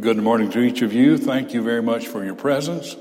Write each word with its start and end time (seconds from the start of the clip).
Good 0.00 0.16
morning 0.16 0.50
to 0.50 0.58
each 0.58 0.82
of 0.82 0.92
you. 0.92 1.16
Thank 1.16 1.54
you 1.54 1.62
very 1.62 1.80
much 1.80 2.08
for 2.08 2.24
your 2.24 2.34
presence. 2.34 2.96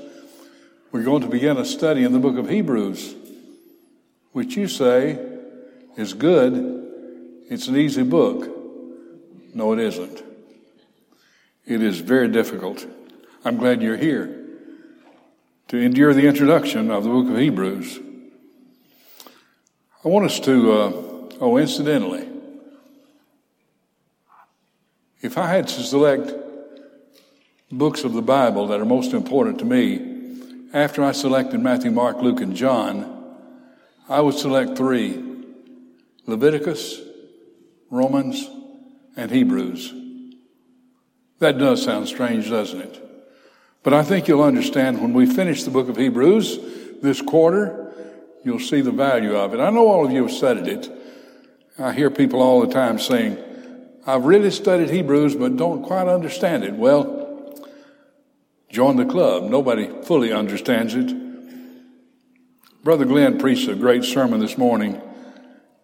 We're 0.92 1.02
going 1.02 1.24
to 1.24 1.28
begin 1.28 1.58
a 1.58 1.66
study 1.66 2.04
in 2.04 2.14
the 2.14 2.20
book 2.20 2.38
of 2.38 2.48
Hebrews, 2.48 3.16
which 4.32 4.56
you 4.56 4.68
say 4.68 5.18
is 5.98 6.14
good. 6.14 6.54
It's 7.50 7.68
an 7.68 7.78
easy 7.78 8.04
book. 8.04 8.48
No, 9.56 9.74
it 9.74 9.80
isn't. 9.80 10.24
It 11.66 11.82
is 11.82 12.00
very 12.00 12.28
difficult. 12.28 12.86
I'm 13.44 13.58
glad 13.58 13.82
you're 13.82 13.98
here 13.98 14.46
to 15.70 15.78
endure 15.78 16.14
the 16.14 16.28
introduction 16.28 16.92
of 16.92 17.06
the 17.06 17.10
book 17.10 17.28
of 17.28 17.38
Hebrews. 17.38 18.00
I 20.06 20.10
want 20.10 20.26
us 20.26 20.40
to, 20.42 20.72
uh, 20.72 20.92
oh, 21.42 21.58
incidentally, 21.58 22.30
if 25.24 25.40
I 25.40 25.48
had 25.48 25.68
to 25.70 25.82
select 25.82 26.43
books 27.78 28.04
of 28.04 28.14
the 28.14 28.22
Bible 28.22 28.68
that 28.68 28.80
are 28.80 28.86
most 28.86 29.14
important 29.14 29.60
to 29.60 29.66
me, 29.66 30.12
after 30.74 31.04
I 31.04 31.12
selected 31.12 31.60
Matthew, 31.60 31.92
Mark, 31.92 32.22
Luke, 32.22 32.42
and 32.42 32.56
John, 32.56 33.38
I 34.10 34.22
would 34.22 34.36
select 34.36 34.78
three 34.78 35.22
Leviticus, 36.26 37.02
Romans, 37.90 38.50
and 39.16 39.30
Hebrews. 39.30 39.94
That 41.40 41.58
does 41.58 41.84
sound 41.84 42.08
strange, 42.08 42.50
doesn't 42.50 42.82
it? 42.82 43.00
But 43.84 43.94
I 43.94 44.04
think 44.04 44.28
you'll 44.28 44.44
understand 44.44 45.02
when 45.02 45.14
we 45.14 45.26
finish 45.26 45.64
the 45.64 45.72
book 45.72 45.90
of 45.90 45.98
Hebrews 45.98 46.58
this 47.02 47.22
quarter, 47.22 47.94
you'll 48.44 48.60
see 48.60 48.82
the 48.82 48.92
value 48.92 49.36
of 49.36 49.54
it. 49.54 49.60
I 49.60 49.70
know 49.70 49.88
all 49.88 50.06
of 50.06 50.12
you 50.12 50.24
have 50.24 50.32
studied 50.32 50.68
it. 50.68 50.90
I 51.78 51.92
hear 51.92 52.10
people 52.10 52.42
all 52.42 52.62
the 52.62 52.74
time 52.74 52.98
saying, 52.98 53.38
I've 54.08 54.26
really 54.26 54.52
studied 54.52 54.90
Hebrews, 54.90 55.36
but 55.36 55.58
don't 55.58 55.84
quite 55.84 56.08
understand 56.08 56.64
it. 56.64 56.74
Well, 56.74 57.13
Join 58.74 58.96
the 58.96 59.06
club. 59.06 59.44
Nobody 59.44 59.88
fully 60.02 60.34
understands 60.34 60.96
it. 60.96 61.16
Brother 62.84 63.06
Glenn 63.06 63.38
preached 63.38 63.70
a 63.70 63.76
great 63.76 64.04
sermon 64.04 64.40
this 64.40 64.58
morning. 64.58 65.00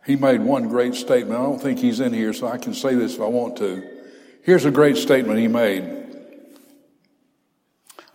He 0.07 0.15
made 0.15 0.41
one 0.41 0.69
great 0.69 0.95
statement. 0.95 1.39
I 1.39 1.43
don't 1.43 1.61
think 1.61 1.77
he's 1.77 1.99
in 1.99 2.13
here, 2.13 2.33
so 2.33 2.47
I 2.47 2.57
can 2.57 2.73
say 2.73 2.95
this 2.95 3.13
if 3.13 3.21
I 3.21 3.27
want 3.27 3.57
to. 3.57 3.87
Here's 4.41 4.65
a 4.65 4.71
great 4.71 4.97
statement 4.97 5.37
he 5.37 5.47
made. 5.47 6.07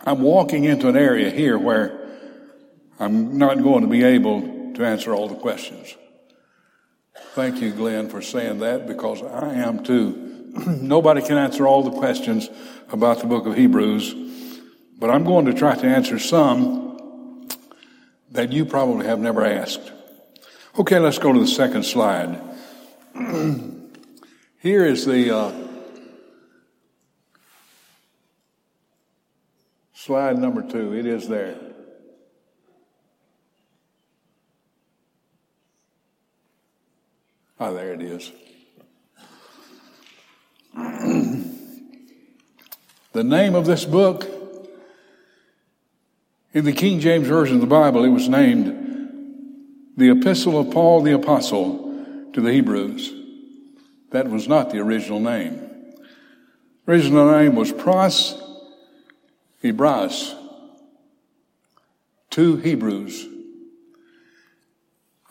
I'm 0.01 0.21
walking 0.21 0.65
into 0.65 0.89
an 0.89 0.97
area 0.97 1.29
here 1.29 1.57
where 1.57 2.09
I'm 2.99 3.37
not 3.37 3.63
going 3.63 3.83
to 3.83 3.89
be 3.89 4.03
able 4.03 4.73
to 4.73 4.85
answer 4.85 5.15
all 5.15 5.29
the 5.29 5.35
questions. 5.35 5.95
Thank 7.33 7.61
you, 7.61 7.71
Glenn, 7.71 8.09
for 8.09 8.21
saying 8.21 8.59
that 8.59 8.87
because 8.87 9.23
I 9.23 9.53
am 9.53 9.85
too. 9.85 10.51
Nobody 10.67 11.21
can 11.21 11.37
answer 11.37 11.65
all 11.65 11.81
the 11.81 11.97
questions 11.97 12.49
about 12.89 13.19
the 13.19 13.27
book 13.27 13.45
of 13.45 13.55
Hebrews. 13.55 14.24
But 14.97 15.09
I'm 15.09 15.23
going 15.23 15.45
to 15.45 15.53
try 15.53 15.75
to 15.75 15.85
answer 15.85 16.19
some 16.19 17.47
that 18.31 18.51
you 18.51 18.65
probably 18.65 19.05
have 19.07 19.19
never 19.19 19.45
asked. 19.45 19.91
Okay, 20.77 20.99
let's 20.99 21.19
go 21.19 21.33
to 21.33 21.39
the 21.39 21.47
second 21.47 21.83
slide. 21.83 22.41
Here 24.59 24.85
is 24.85 25.05
the 25.05 25.35
uh, 25.35 25.51
slide 29.93 30.37
number 30.37 30.61
two. 30.61 30.93
It 30.93 31.05
is 31.05 31.27
there. 31.27 31.57
Ah, 37.57 37.67
oh, 37.67 37.73
there 37.73 37.93
it 37.93 38.01
is. 38.01 38.33
the 43.13 43.23
name 43.23 43.55
of 43.55 43.65
this 43.65 43.85
book 43.85 44.34
in 46.55 46.63
the 46.63 46.71
King 46.71 47.01
James 47.01 47.27
Version 47.27 47.55
of 47.55 47.61
the 47.61 47.67
Bible, 47.67 48.05
it 48.05 48.09
was 48.09 48.29
named 48.29 49.91
the 49.97 50.09
Epistle 50.09 50.57
of 50.57 50.71
Paul 50.71 51.01
the 51.01 51.11
Apostle 51.11 52.29
to 52.31 52.39
the 52.39 52.51
Hebrews. 52.51 53.13
That 54.11 54.29
was 54.29 54.47
not 54.47 54.69
the 54.71 54.79
original 54.79 55.19
name. 55.19 55.55
The 56.85 56.93
original 56.93 57.29
name 57.29 57.55
was 57.55 57.73
Pros 57.73 58.41
Hebraious 59.61 60.33
to 62.29 62.55
Hebrews. 62.55 63.27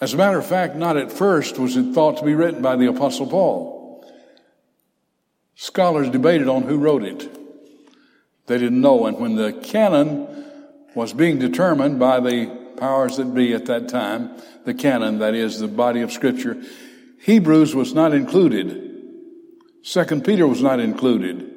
As 0.02 0.12
a 0.12 0.18
matter 0.18 0.38
of 0.38 0.44
fact, 0.44 0.76
not 0.76 0.98
at 0.98 1.10
first 1.10 1.58
was 1.58 1.78
it 1.78 1.94
thought 1.94 2.18
to 2.18 2.24
be 2.24 2.34
written 2.34 2.60
by 2.60 2.76
the 2.76 2.88
Apostle 2.88 3.28
Paul. 3.28 4.04
Scholars 5.54 6.10
debated 6.10 6.48
on 6.48 6.64
who 6.64 6.76
wrote 6.76 7.02
it. 7.02 7.34
They 8.46 8.58
didn't 8.58 8.82
know. 8.82 9.06
And 9.06 9.18
when 9.18 9.36
the 9.36 9.54
canon 9.54 10.33
was 10.94 11.12
being 11.12 11.38
determined 11.38 11.98
by 11.98 12.20
the 12.20 12.46
powers 12.76 13.16
that 13.16 13.34
be 13.34 13.52
at 13.52 13.66
that 13.66 13.88
time, 13.88 14.30
the 14.64 14.74
canon, 14.74 15.18
that 15.18 15.34
is 15.34 15.58
the 15.58 15.68
body 15.68 16.00
of 16.00 16.12
scripture. 16.12 16.60
Hebrews 17.22 17.74
was 17.74 17.94
not 17.94 18.12
included. 18.12 19.02
Second 19.82 20.24
Peter 20.24 20.46
was 20.46 20.62
not 20.62 20.80
included. 20.80 21.50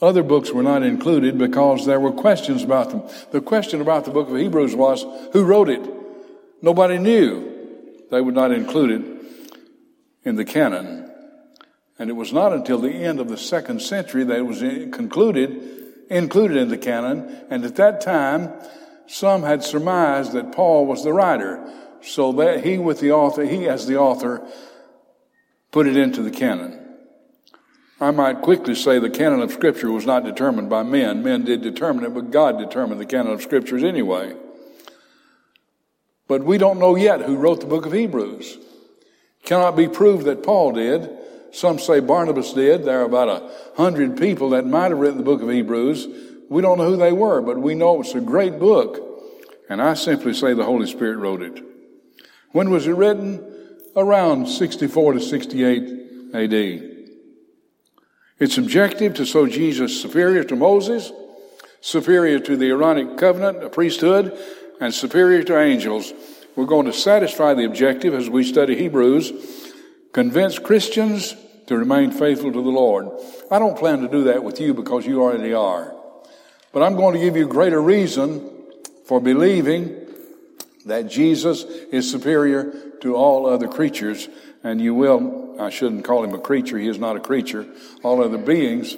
Other 0.00 0.22
books 0.22 0.50
were 0.50 0.62
not 0.62 0.82
included 0.82 1.38
because 1.38 1.86
there 1.86 2.00
were 2.00 2.12
questions 2.12 2.62
about 2.62 2.90
them. 2.90 3.02
The 3.30 3.40
question 3.40 3.80
about 3.80 4.04
the 4.04 4.10
book 4.10 4.28
of 4.28 4.36
Hebrews 4.36 4.74
was, 4.74 5.04
who 5.32 5.44
wrote 5.44 5.68
it? 5.68 5.88
Nobody 6.62 6.98
knew. 6.98 7.52
They 8.10 8.20
would 8.20 8.34
not 8.34 8.52
include 8.52 8.90
it 8.90 9.26
in 10.24 10.36
the 10.36 10.44
canon. 10.44 11.10
And 11.98 12.10
it 12.10 12.14
was 12.14 12.32
not 12.32 12.52
until 12.52 12.80
the 12.80 12.90
end 12.90 13.20
of 13.20 13.28
the 13.28 13.36
second 13.36 13.80
century 13.80 14.24
that 14.24 14.36
it 14.36 14.46
was 14.46 14.60
concluded 14.92 15.83
included 16.10 16.56
in 16.56 16.68
the 16.68 16.78
canon, 16.78 17.44
and 17.50 17.64
at 17.64 17.76
that 17.76 18.00
time, 18.00 18.52
some 19.06 19.42
had 19.42 19.62
surmised 19.62 20.32
that 20.32 20.52
Paul 20.52 20.86
was 20.86 21.04
the 21.04 21.12
writer, 21.12 21.64
so 22.00 22.32
that 22.32 22.64
he, 22.64 22.78
with 22.78 23.00
the 23.00 23.12
author, 23.12 23.44
he 23.44 23.68
as 23.68 23.86
the 23.86 23.96
author, 23.96 24.46
put 25.70 25.86
it 25.86 25.96
into 25.96 26.22
the 26.22 26.30
canon. 26.30 26.80
I 28.00 28.10
might 28.10 28.42
quickly 28.42 28.74
say 28.74 28.98
the 28.98 29.08
canon 29.08 29.40
of 29.40 29.52
Scripture 29.52 29.90
was 29.90 30.04
not 30.04 30.24
determined 30.24 30.68
by 30.68 30.82
men. 30.82 31.22
Men 31.22 31.44
did 31.44 31.62
determine 31.62 32.04
it, 32.04 32.12
but 32.12 32.30
God 32.30 32.58
determined 32.58 33.00
the 33.00 33.06
canon 33.06 33.32
of 33.32 33.42
Scriptures 33.42 33.84
anyway. 33.84 34.34
But 36.26 36.44
we 36.44 36.58
don't 36.58 36.80
know 36.80 36.96
yet 36.96 37.22
who 37.22 37.36
wrote 37.36 37.60
the 37.60 37.66
book 37.66 37.86
of 37.86 37.92
Hebrews. 37.92 38.58
Cannot 39.44 39.76
be 39.76 39.88
proved 39.88 40.24
that 40.26 40.42
Paul 40.42 40.72
did. 40.72 41.10
Some 41.54 41.78
say 41.78 42.00
Barnabas 42.00 42.52
did. 42.52 42.84
There 42.84 43.02
are 43.02 43.04
about 43.04 43.28
a 43.28 43.50
hundred 43.76 44.18
people 44.18 44.50
that 44.50 44.66
might 44.66 44.90
have 44.90 44.98
written 44.98 45.18
the 45.18 45.24
book 45.24 45.40
of 45.40 45.48
Hebrews. 45.48 46.08
We 46.50 46.60
don't 46.60 46.78
know 46.78 46.90
who 46.90 46.96
they 46.96 47.12
were, 47.12 47.40
but 47.42 47.58
we 47.58 47.76
know 47.76 48.00
it's 48.00 48.16
a 48.16 48.20
great 48.20 48.58
book. 48.58 48.98
And 49.68 49.80
I 49.80 49.94
simply 49.94 50.34
say 50.34 50.52
the 50.52 50.64
Holy 50.64 50.88
Spirit 50.88 51.18
wrote 51.18 51.42
it. 51.42 51.62
When 52.50 52.70
was 52.70 52.88
it 52.88 52.96
written? 52.96 53.40
Around 53.94 54.48
64 54.48 55.12
to 55.12 55.20
68 55.20 56.34
AD. 56.34 56.90
Its 58.40 58.58
objective 58.58 59.14
to 59.14 59.24
show 59.24 59.46
Jesus 59.46 60.02
superior 60.02 60.42
to 60.42 60.56
Moses, 60.56 61.12
superior 61.80 62.40
to 62.40 62.56
the 62.56 62.70
Aaronic 62.70 63.16
covenant, 63.16 63.62
a 63.62 63.70
priesthood, 63.70 64.36
and 64.80 64.92
superior 64.92 65.44
to 65.44 65.60
angels. 65.60 66.12
We're 66.56 66.64
going 66.64 66.86
to 66.86 66.92
satisfy 66.92 67.54
the 67.54 67.64
objective 67.64 68.12
as 68.12 68.28
we 68.28 68.42
study 68.42 68.74
Hebrews, 68.74 69.32
convince 70.12 70.58
Christians 70.58 71.36
to 71.66 71.76
remain 71.76 72.10
faithful 72.10 72.52
to 72.52 72.62
the 72.62 72.70
Lord. 72.70 73.08
I 73.50 73.58
don't 73.58 73.76
plan 73.76 74.00
to 74.00 74.08
do 74.08 74.24
that 74.24 74.44
with 74.44 74.60
you 74.60 74.74
because 74.74 75.06
you 75.06 75.22
already 75.22 75.54
are. 75.54 75.94
But 76.72 76.82
I'm 76.82 76.96
going 76.96 77.14
to 77.14 77.20
give 77.20 77.36
you 77.36 77.46
greater 77.46 77.80
reason 77.80 78.50
for 79.06 79.20
believing 79.20 80.06
that 80.86 81.08
Jesus 81.08 81.62
is 81.64 82.10
superior 82.10 82.92
to 83.00 83.14
all 83.14 83.46
other 83.46 83.68
creatures. 83.68 84.28
And 84.62 84.80
you 84.80 84.94
will, 84.94 85.56
I 85.60 85.70
shouldn't 85.70 86.04
call 86.04 86.24
him 86.24 86.34
a 86.34 86.38
creature. 86.38 86.78
He 86.78 86.88
is 86.88 86.98
not 86.98 87.16
a 87.16 87.20
creature. 87.20 87.66
All 88.02 88.22
other 88.22 88.38
beings, 88.38 88.96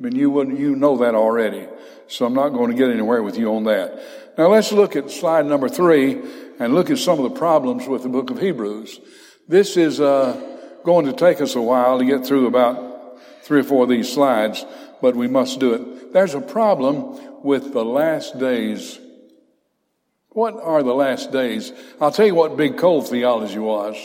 but 0.00 0.14
you 0.14 0.30
would, 0.30 0.58
you 0.58 0.74
know 0.74 0.96
that 0.98 1.14
already. 1.14 1.68
So 2.06 2.24
I'm 2.24 2.34
not 2.34 2.50
going 2.50 2.70
to 2.70 2.76
get 2.76 2.90
anywhere 2.90 3.22
with 3.22 3.36
you 3.36 3.54
on 3.54 3.64
that. 3.64 4.00
Now 4.38 4.48
let's 4.48 4.72
look 4.72 4.96
at 4.96 5.10
slide 5.10 5.46
number 5.46 5.68
three 5.68 6.20
and 6.58 6.74
look 6.74 6.90
at 6.90 6.98
some 6.98 7.18
of 7.18 7.30
the 7.30 7.38
problems 7.38 7.86
with 7.86 8.02
the 8.02 8.08
book 8.08 8.30
of 8.30 8.40
Hebrews. 8.40 9.00
This 9.48 9.76
is, 9.76 10.00
uh, 10.00 10.57
going 10.84 11.06
to 11.06 11.12
take 11.12 11.40
us 11.40 11.54
a 11.54 11.62
while 11.62 11.98
to 11.98 12.04
get 12.04 12.26
through 12.26 12.46
about 12.46 13.20
three 13.42 13.60
or 13.60 13.64
four 13.64 13.84
of 13.84 13.88
these 13.88 14.12
slides, 14.12 14.64
but 15.00 15.16
we 15.16 15.28
must 15.28 15.60
do 15.60 15.74
it. 15.74 16.12
There's 16.12 16.34
a 16.34 16.40
problem 16.40 17.42
with 17.42 17.72
the 17.72 17.84
last 17.84 18.38
days. 18.38 18.98
What 20.30 20.54
are 20.54 20.82
the 20.82 20.94
last 20.94 21.32
days? 21.32 21.72
I'll 22.00 22.12
tell 22.12 22.26
you 22.26 22.34
what 22.34 22.56
Big 22.56 22.76
Cold 22.76 23.08
theology 23.08 23.58
was. 23.58 23.96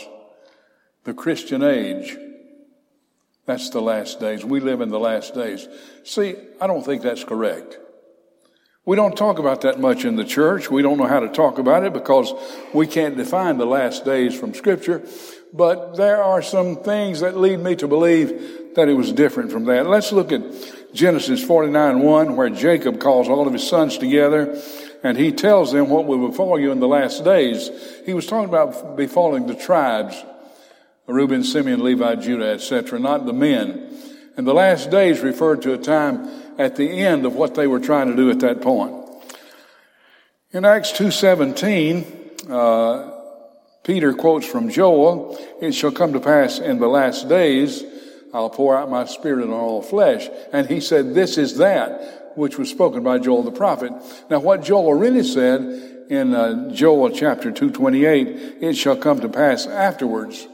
The 1.04 1.14
Christian 1.14 1.62
age. 1.62 2.16
That's 3.46 3.70
the 3.70 3.82
last 3.82 4.20
days. 4.20 4.44
We 4.44 4.60
live 4.60 4.80
in 4.80 4.88
the 4.88 4.98
last 4.98 5.34
days. 5.34 5.68
See, 6.02 6.34
I 6.60 6.66
don't 6.66 6.84
think 6.84 7.02
that's 7.02 7.24
correct. 7.24 7.78
We 8.86 8.96
don't 8.96 9.16
talk 9.16 9.38
about 9.38 9.62
that 9.62 9.80
much 9.80 10.04
in 10.04 10.16
the 10.16 10.24
church. 10.24 10.70
We 10.70 10.82
don't 10.82 10.98
know 10.98 11.06
how 11.06 11.20
to 11.20 11.28
talk 11.28 11.58
about 11.58 11.84
it 11.84 11.92
because 11.92 12.32
we 12.74 12.86
can't 12.86 13.16
define 13.16 13.56
the 13.56 13.66
last 13.66 14.04
days 14.04 14.38
from 14.38 14.52
Scripture. 14.52 15.02
But 15.54 15.96
there 15.96 16.22
are 16.22 16.42
some 16.42 16.76
things 16.82 17.20
that 17.20 17.36
lead 17.36 17.60
me 17.60 17.76
to 17.76 17.86
believe 17.86 18.74
that 18.74 18.88
it 18.88 18.94
was 18.94 19.12
different 19.12 19.52
from 19.52 19.64
that. 19.66 19.86
Let's 19.86 20.10
look 20.10 20.32
at 20.32 20.42
Genesis 20.92 21.42
49 21.44 22.00
1, 22.00 22.36
where 22.36 22.50
Jacob 22.50 22.98
calls 22.98 23.28
all 23.28 23.46
of 23.46 23.52
his 23.52 23.66
sons 23.66 23.96
together 23.96 24.60
and 25.04 25.16
he 25.16 25.30
tells 25.30 25.70
them 25.70 25.90
what 25.90 26.06
will 26.06 26.28
befall 26.28 26.58
you 26.58 26.72
in 26.72 26.80
the 26.80 26.88
last 26.88 27.24
days. 27.24 27.70
He 28.04 28.14
was 28.14 28.26
talking 28.26 28.48
about 28.48 28.96
befalling 28.96 29.46
the 29.46 29.54
tribes 29.54 30.22
Reuben, 31.06 31.44
Simeon, 31.44 31.84
Levi, 31.84 32.14
Judah, 32.16 32.48
etc., 32.48 32.98
not 32.98 33.26
the 33.26 33.34
men. 33.34 33.94
And 34.36 34.46
the 34.46 34.54
last 34.54 34.90
days 34.90 35.20
referred 35.20 35.60
to 35.62 35.74
a 35.74 35.78
time 35.78 36.26
at 36.58 36.76
the 36.76 36.88
end 36.88 37.26
of 37.26 37.34
what 37.34 37.54
they 37.54 37.66
were 37.66 37.78
trying 37.78 38.08
to 38.08 38.16
do 38.16 38.30
at 38.30 38.40
that 38.40 38.62
point. 38.62 38.94
In 40.52 40.64
Acts 40.64 40.92
2.17, 40.92 42.50
uh, 42.50 43.13
Peter 43.84 44.12
quotes 44.14 44.46
from 44.46 44.70
Joel, 44.70 45.38
It 45.60 45.72
shall 45.72 45.92
come 45.92 46.14
to 46.14 46.20
pass 46.20 46.58
in 46.58 46.78
the 46.78 46.88
last 46.88 47.28
days, 47.28 47.84
I'll 48.32 48.50
pour 48.50 48.76
out 48.76 48.90
my 48.90 49.04
spirit 49.04 49.44
on 49.44 49.52
all 49.52 49.80
flesh. 49.80 50.28
And 50.52 50.68
he 50.68 50.80
said, 50.80 51.14
This 51.14 51.38
is 51.38 51.58
that 51.58 52.32
which 52.34 52.58
was 52.58 52.68
spoken 52.68 53.04
by 53.04 53.18
Joel 53.18 53.44
the 53.44 53.52
prophet. 53.52 53.92
Now, 54.28 54.40
what 54.40 54.64
Joel 54.64 54.94
really 54.94 55.22
said 55.22 56.06
in 56.10 56.34
uh, 56.34 56.72
Joel 56.72 57.10
chapter 57.10 57.52
228, 57.52 58.56
it 58.60 58.74
shall 58.74 58.96
come 58.96 59.20
to 59.20 59.28
pass 59.28 59.66
afterwards. 59.66 60.48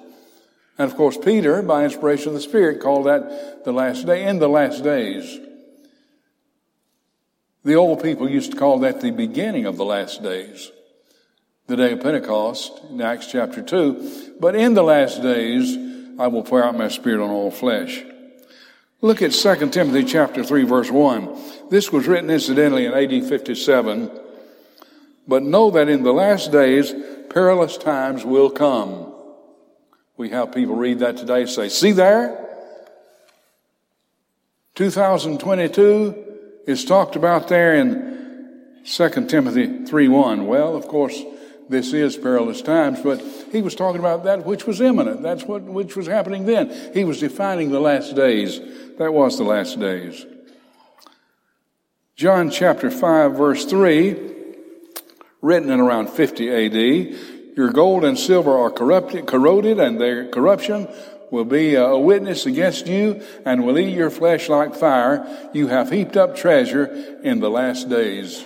And 0.76 0.90
of 0.90 0.96
course, 0.96 1.16
Peter, 1.16 1.62
by 1.62 1.84
inspiration 1.84 2.28
of 2.28 2.34
the 2.34 2.40
Spirit, 2.40 2.80
called 2.80 3.06
that 3.06 3.64
the 3.64 3.72
last 3.72 4.04
day, 4.06 4.26
in 4.28 4.38
the 4.38 4.48
last 4.48 4.84
days. 4.84 5.38
The 7.64 7.74
old 7.74 8.02
people 8.02 8.28
used 8.28 8.52
to 8.52 8.58
call 8.58 8.78
that 8.80 9.00
the 9.00 9.10
beginning 9.10 9.66
of 9.66 9.76
the 9.76 9.84
last 9.84 10.22
days, 10.22 10.70
the 11.70 11.76
day 11.76 11.92
of 11.92 12.00
Pentecost 12.00 12.80
in 12.90 13.00
Acts 13.00 13.28
chapter 13.30 13.62
2. 13.62 14.34
But 14.40 14.56
in 14.56 14.74
the 14.74 14.82
last 14.82 15.22
days, 15.22 15.76
I 16.18 16.26
will 16.26 16.42
pour 16.42 16.64
out 16.64 16.76
my 16.76 16.88
spirit 16.88 17.22
on 17.22 17.30
all 17.30 17.52
flesh. 17.52 18.02
Look 19.00 19.22
at 19.22 19.30
2 19.30 19.70
Timothy 19.70 20.02
chapter 20.02 20.42
3 20.42 20.64
verse 20.64 20.90
1. 20.90 21.68
This 21.70 21.92
was 21.92 22.08
written 22.08 22.28
incidentally 22.28 22.86
in 22.86 22.92
AD 22.92 23.24
57. 23.24 24.10
But 25.28 25.44
know 25.44 25.70
that 25.70 25.88
in 25.88 26.02
the 26.02 26.12
last 26.12 26.50
days, 26.50 26.92
perilous 27.28 27.76
times 27.76 28.24
will 28.24 28.50
come. 28.50 29.14
We 30.16 30.30
have 30.30 30.52
people 30.52 30.74
read 30.74 30.98
that 30.98 31.18
today 31.18 31.46
say, 31.46 31.68
see 31.68 31.92
there? 31.92 32.48
2022 34.74 36.24
is 36.66 36.84
talked 36.84 37.14
about 37.14 37.46
there 37.46 37.76
in 37.76 38.82
2 38.84 39.26
Timothy 39.28 39.84
3 39.84 40.08
1. 40.08 40.46
Well, 40.48 40.74
of 40.74 40.88
course, 40.88 41.22
this 41.70 41.92
is 41.92 42.16
perilous 42.16 42.62
times, 42.62 43.00
but 43.00 43.22
he 43.52 43.62
was 43.62 43.76
talking 43.76 44.00
about 44.00 44.24
that 44.24 44.44
which 44.44 44.66
was 44.66 44.80
imminent. 44.80 45.22
That's 45.22 45.44
what 45.44 45.62
which 45.62 45.96
was 45.96 46.08
happening 46.08 46.44
then. 46.44 46.92
He 46.92 47.04
was 47.04 47.20
defining 47.20 47.70
the 47.70 47.80
last 47.80 48.16
days. 48.16 48.60
That 48.98 49.14
was 49.14 49.38
the 49.38 49.44
last 49.44 49.78
days. 49.78 50.26
John 52.16 52.50
chapter 52.50 52.90
5 52.90 53.36
verse 53.36 53.64
3, 53.64 54.16
written 55.40 55.70
in 55.70 55.78
around 55.78 56.10
50 56.10 56.50
AD, 56.50 57.56
your 57.56 57.70
gold 57.70 58.04
and 58.04 58.18
silver 58.18 58.58
are 58.58 58.70
corrupted, 58.70 59.26
corroded, 59.26 59.78
and 59.78 60.00
their 60.00 60.28
corruption 60.28 60.88
will 61.30 61.44
be 61.44 61.76
a 61.76 61.96
witness 61.96 62.46
against 62.46 62.88
you 62.88 63.22
and 63.44 63.64
will 63.64 63.78
eat 63.78 63.94
your 63.94 64.10
flesh 64.10 64.48
like 64.48 64.74
fire. 64.74 65.24
You 65.54 65.68
have 65.68 65.90
heaped 65.90 66.16
up 66.16 66.34
treasure 66.34 66.86
in 67.22 67.38
the 67.38 67.48
last 67.48 67.88
days. 67.88 68.44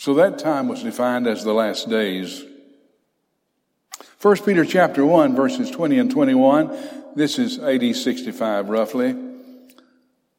So 0.00 0.14
that 0.14 0.38
time 0.38 0.66
was 0.66 0.82
defined 0.82 1.26
as 1.26 1.44
the 1.44 1.52
last 1.52 1.90
days. 1.90 2.42
1 4.22 4.36
Peter 4.38 4.64
chapter 4.64 5.04
1 5.04 5.36
verses 5.36 5.70
20 5.70 5.98
and 5.98 6.10
21. 6.10 6.74
This 7.16 7.38
is 7.38 7.58
AD 7.58 7.94
65 7.94 8.70
roughly. 8.70 9.14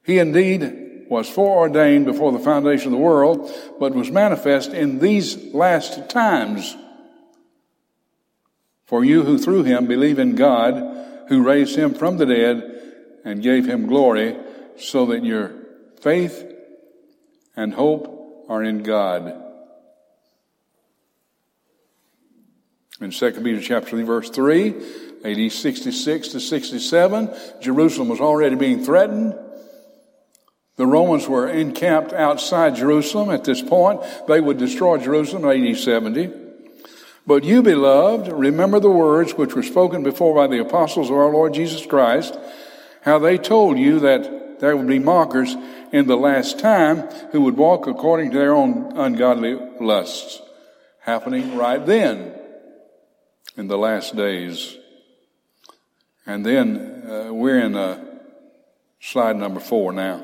He 0.04 0.18
indeed 0.18 1.06
was 1.10 1.30
foreordained 1.30 2.08
before 2.08 2.31
the 2.31 2.40
foundation 2.40 2.88
of 2.88 2.94
the 2.94 3.06
world, 3.06 3.52
but 3.80 3.94
was 3.94 4.10
manifest 4.10 4.72
in 4.72 4.98
these 4.98 5.54
last 5.54 6.10
times 6.10 6.75
for 8.88 9.06
you 9.06 9.22
who 9.22 9.38
through 9.38 9.62
him 9.62 9.86
believe 9.86 10.18
in 10.18 10.34
God, 10.34 11.28
who 11.28 11.44
raised 11.44 11.75
him 11.75 11.94
from 11.94 12.18
the 12.18 12.25
dead 12.25 13.19
and 13.24 13.44
gave 13.44 13.68
him 13.68 13.86
glory, 13.86 14.36
so 14.78 15.06
that 15.06 15.24
your 15.24 15.54
faith 16.02 16.52
and 17.56 17.75
hope 17.75 18.46
are 18.50 18.63
in 18.63 18.81
God. 18.81 19.50
In 23.01 23.09
2 23.09 23.31
Peter 23.42 23.59
chapter 23.59 23.89
3 23.89 24.03
verse 24.03 24.30
3, 24.30 24.75
AD 25.25 25.51
66 25.51 26.27
to 26.30 26.39
67, 26.39 27.36
Jerusalem 27.59 28.09
was 28.09 28.21
already 28.21 28.56
being 28.56 28.86
threatened. 28.86 29.33
The 30.75 30.86
Romans 30.86 31.27
were 31.27 31.50
encamped 31.50 32.13
outside 32.13 32.75
Jerusalem 32.75 33.31
at 33.31 33.44
this 33.44 33.59
point. 33.63 34.01
They 34.27 34.39
would 34.39 34.59
destroy 34.59 35.00
Jerusalem 35.00 35.45
in 35.45 35.68
AD 35.68 35.77
70. 35.80 36.31
But 37.25 37.44
you, 37.44 37.63
beloved, 37.63 38.31
remember 38.31 38.80
the 38.80 38.92
words 38.92 39.33
which 39.33 39.56
were 39.56 39.63
spoken 39.63 40.03
before 40.03 40.36
by 40.36 40.45
the 40.45 40.62
apostles 40.62 41.09
of 41.09 41.15
our 41.15 41.31
Lord 41.31 41.56
Jesus 41.56 41.83
Christ, 41.83 42.38
how 43.01 43.18
they 43.18 43.39
told 43.39 43.80
you 43.80 44.00
that 44.01 44.59
there 44.59 44.77
would 44.77 44.88
be 44.88 45.00
mockers 45.00 45.56
in 45.92 46.06
the 46.06 46.18
last 46.18 46.59
time 46.59 47.00
who 47.31 47.42
would 47.42 47.57
walk 47.57 47.88
according 47.88 48.30
to 48.30 48.38
their 48.38 48.53
own 48.53 48.95
ungodly 48.95 49.57
lusts. 49.80 50.39
Happening 51.00 51.57
right 51.57 51.83
then 51.83 52.36
in 53.57 53.68
the 53.68 53.77
last 53.77 54.15
days. 54.15 54.77
And 56.25 56.45
then 56.45 57.03
uh, 57.09 57.33
we're 57.33 57.59
in 57.59 57.75
uh, 57.75 58.03
slide 59.00 59.36
number 59.36 59.59
four 59.59 59.92
now. 59.92 60.24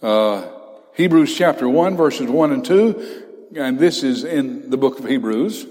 Uh, 0.00 0.48
Hebrews 0.94 1.36
chapter 1.36 1.68
1, 1.68 1.96
verses 1.96 2.28
1 2.28 2.52
and 2.52 2.64
2, 2.64 3.22
and 3.56 3.78
this 3.78 4.02
is 4.02 4.24
in 4.24 4.70
the 4.70 4.76
book 4.76 4.98
of 4.98 5.06
Hebrews 5.06 5.66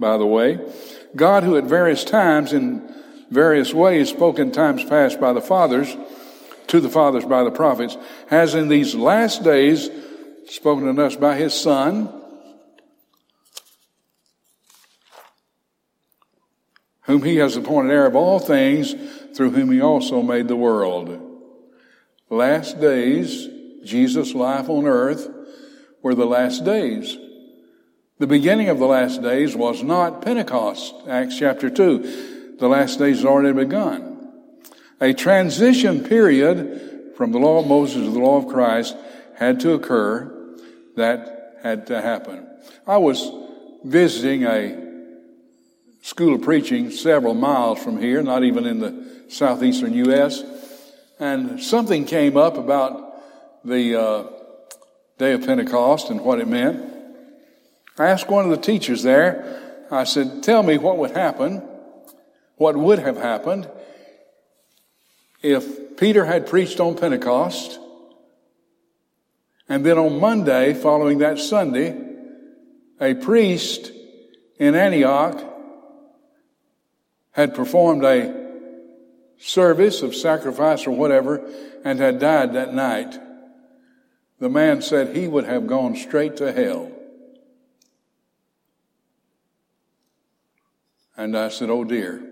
by 0.00 0.16
the 0.16 0.26
way. 0.26 0.58
God, 1.14 1.44
who 1.44 1.56
at 1.56 1.64
various 1.64 2.02
times 2.02 2.52
in 2.52 2.92
various 3.30 3.72
ways 3.72 4.08
spoke 4.08 4.38
in 4.38 4.50
times 4.50 4.82
past 4.84 5.20
by 5.20 5.32
the 5.32 5.42
fathers, 5.42 5.94
to 6.68 6.80
the 6.80 6.88
fathers 6.88 7.24
by 7.24 7.44
the 7.44 7.50
prophets, 7.50 7.96
has 8.28 8.54
in 8.54 8.68
these 8.68 8.94
last 8.94 9.44
days 9.44 9.90
spoken 10.46 10.92
to 10.92 11.04
us 11.04 11.14
by 11.14 11.36
his 11.36 11.52
Son, 11.52 12.19
whom 17.02 17.22
he 17.22 17.36
has 17.36 17.56
appointed 17.56 17.92
heir 17.92 18.06
of 18.06 18.16
all 18.16 18.38
things, 18.38 18.94
through 19.34 19.50
whom 19.50 19.70
he 19.70 19.80
also 19.80 20.22
made 20.22 20.48
the 20.48 20.56
world. 20.56 21.18
Last 22.28 22.80
days, 22.80 23.48
Jesus' 23.84 24.34
life 24.34 24.68
on 24.68 24.86
earth 24.86 25.28
were 26.02 26.14
the 26.14 26.26
last 26.26 26.64
days. 26.64 27.16
The 28.18 28.26
beginning 28.26 28.68
of 28.68 28.78
the 28.78 28.86
last 28.86 29.22
days 29.22 29.56
was 29.56 29.82
not 29.82 30.22
Pentecost, 30.22 30.94
Acts 31.08 31.38
chapter 31.38 31.70
2. 31.70 32.56
The 32.58 32.68
last 32.68 32.98
days 32.98 33.24
already 33.24 33.54
begun. 33.54 34.28
A 35.00 35.14
transition 35.14 36.04
period 36.04 37.14
from 37.16 37.32
the 37.32 37.38
law 37.38 37.60
of 37.60 37.66
Moses 37.66 38.04
to 38.04 38.10
the 38.10 38.18
law 38.18 38.36
of 38.36 38.48
Christ 38.48 38.94
had 39.36 39.60
to 39.60 39.72
occur. 39.72 40.36
That 40.96 41.58
had 41.62 41.86
to 41.86 42.00
happen. 42.00 42.46
I 42.86 42.98
was 42.98 43.30
visiting 43.84 44.44
a 44.44 44.89
school 46.02 46.34
of 46.34 46.42
preaching 46.42 46.90
several 46.90 47.34
miles 47.34 47.82
from 47.82 48.00
here, 48.00 48.22
not 48.22 48.44
even 48.44 48.66
in 48.66 48.80
the 48.80 49.24
southeastern 49.28 49.94
U.S., 49.94 50.42
and 51.18 51.62
something 51.62 52.06
came 52.06 52.36
up 52.36 52.56
about 52.56 53.64
the 53.64 54.00
uh, 54.00 54.24
day 55.18 55.32
of 55.32 55.44
Pentecost 55.44 56.10
and 56.10 56.22
what 56.22 56.40
it 56.40 56.48
meant. 56.48 56.82
I 57.98 58.08
asked 58.08 58.28
one 58.28 58.44
of 58.44 58.50
the 58.50 58.56
teachers 58.56 59.02
there, 59.02 59.86
I 59.90 60.04
said, 60.04 60.42
tell 60.42 60.62
me 60.62 60.78
what 60.78 60.96
would 60.96 61.10
happen, 61.10 61.62
what 62.56 62.76
would 62.76 62.98
have 63.00 63.16
happened 63.16 63.68
if 65.42 65.96
Peter 65.96 66.24
had 66.24 66.46
preached 66.46 66.80
on 66.80 66.96
Pentecost 66.96 67.78
and 69.68 69.84
then 69.84 69.98
on 69.98 70.20
Monday 70.20 70.74
following 70.74 71.18
that 71.18 71.38
Sunday, 71.38 71.96
a 73.00 73.14
priest 73.14 73.92
in 74.58 74.74
Antioch 74.74 75.49
had 77.32 77.54
performed 77.54 78.04
a 78.04 78.40
service 79.38 80.02
of 80.02 80.14
sacrifice 80.14 80.86
or 80.86 80.92
whatever 80.92 81.44
and 81.84 81.98
had 81.98 82.18
died 82.18 82.52
that 82.54 82.74
night, 82.74 83.18
the 84.38 84.48
man 84.48 84.82
said 84.82 85.14
he 85.14 85.28
would 85.28 85.44
have 85.44 85.66
gone 85.66 85.96
straight 85.96 86.36
to 86.36 86.52
hell. 86.52 86.90
And 91.16 91.36
I 91.36 91.48
said, 91.48 91.70
Oh 91.70 91.84
dear. 91.84 92.26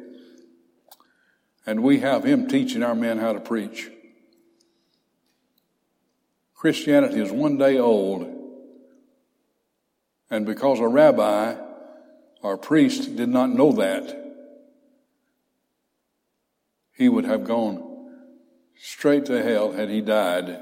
And 1.66 1.82
we 1.82 2.00
have 2.00 2.24
him 2.24 2.48
teaching 2.48 2.82
our 2.82 2.94
men 2.94 3.18
how 3.18 3.34
to 3.34 3.40
preach. 3.40 3.90
Christianity 6.54 7.20
is 7.20 7.30
one 7.30 7.58
day 7.58 7.78
old. 7.78 8.34
And 10.30 10.46
because 10.46 10.80
a 10.80 10.88
rabbi 10.88 11.56
or 12.42 12.56
priest 12.56 13.16
did 13.16 13.28
not 13.28 13.50
know 13.50 13.72
that, 13.72 14.27
he 16.98 17.08
would 17.08 17.24
have 17.24 17.44
gone 17.44 17.84
straight 18.76 19.24
to 19.26 19.40
hell 19.40 19.72
had 19.72 19.88
he 19.88 20.00
died. 20.00 20.60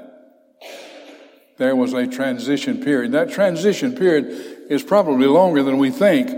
There 1.57 1.75
was 1.75 1.93
a 1.93 2.05
transition 2.05 2.79
period. 2.83 3.13
That 3.13 3.31
transition 3.31 3.95
period 3.95 4.67
is 4.69 4.83
probably 4.83 5.25
longer 5.25 5.63
than 5.63 5.79
we 5.79 5.89
think. 5.89 6.29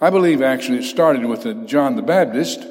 I 0.00 0.10
believe 0.10 0.42
actually 0.42 0.78
it 0.78 0.84
started 0.84 1.24
with 1.24 1.68
John 1.68 1.94
the 1.94 2.02
Baptist. 2.02 2.66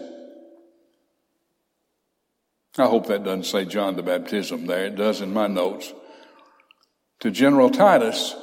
I 2.77 2.85
hope 2.85 3.07
that 3.07 3.23
doesn't 3.23 3.45
say 3.45 3.63
John 3.63 3.95
the 3.95 4.03
Baptism 4.03 4.67
there. 4.67 4.85
It 4.85 4.95
does 4.95 5.21
in 5.21 5.33
my 5.33 5.47
notes. 5.47 5.93
To 7.21 7.31
General 7.31 7.69
Titus 7.69 8.35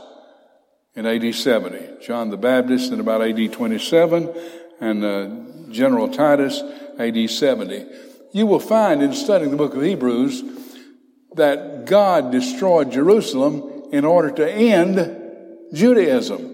in 0.94 1.04
AD 1.04 1.34
70. 1.34 2.04
John 2.04 2.30
the 2.30 2.38
Baptist 2.38 2.90
in 2.90 3.00
about 3.00 3.20
AD 3.20 3.52
27 3.52 4.34
and 4.80 5.04
uh, 5.04 5.28
General 5.70 6.08
Titus 6.08 6.62
AD 6.98 7.28
70 7.28 7.86
you 8.34 8.46
will 8.46 8.58
find 8.58 9.00
in 9.00 9.12
studying 9.14 9.52
the 9.52 9.56
book 9.56 9.76
of 9.76 9.82
Hebrews 9.82 10.42
that 11.36 11.84
God 11.84 12.32
destroyed 12.32 12.90
Jerusalem 12.90 13.90
in 13.92 14.04
order 14.04 14.32
to 14.32 14.52
end 14.52 15.72
Judaism. 15.72 16.50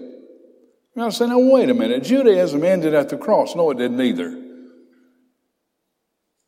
Now, 0.95 1.09
say, 1.09 1.25
now 1.25 1.39
wait 1.39 1.71
a 1.71 1.73
minute. 1.73 2.03
Judaism 2.03 2.63
ended 2.63 2.93
at 2.93 3.09
the 3.09 3.17
cross. 3.17 3.55
No, 3.55 3.71
it 3.71 3.79
didn't 3.79 3.99
either. 3.99 4.39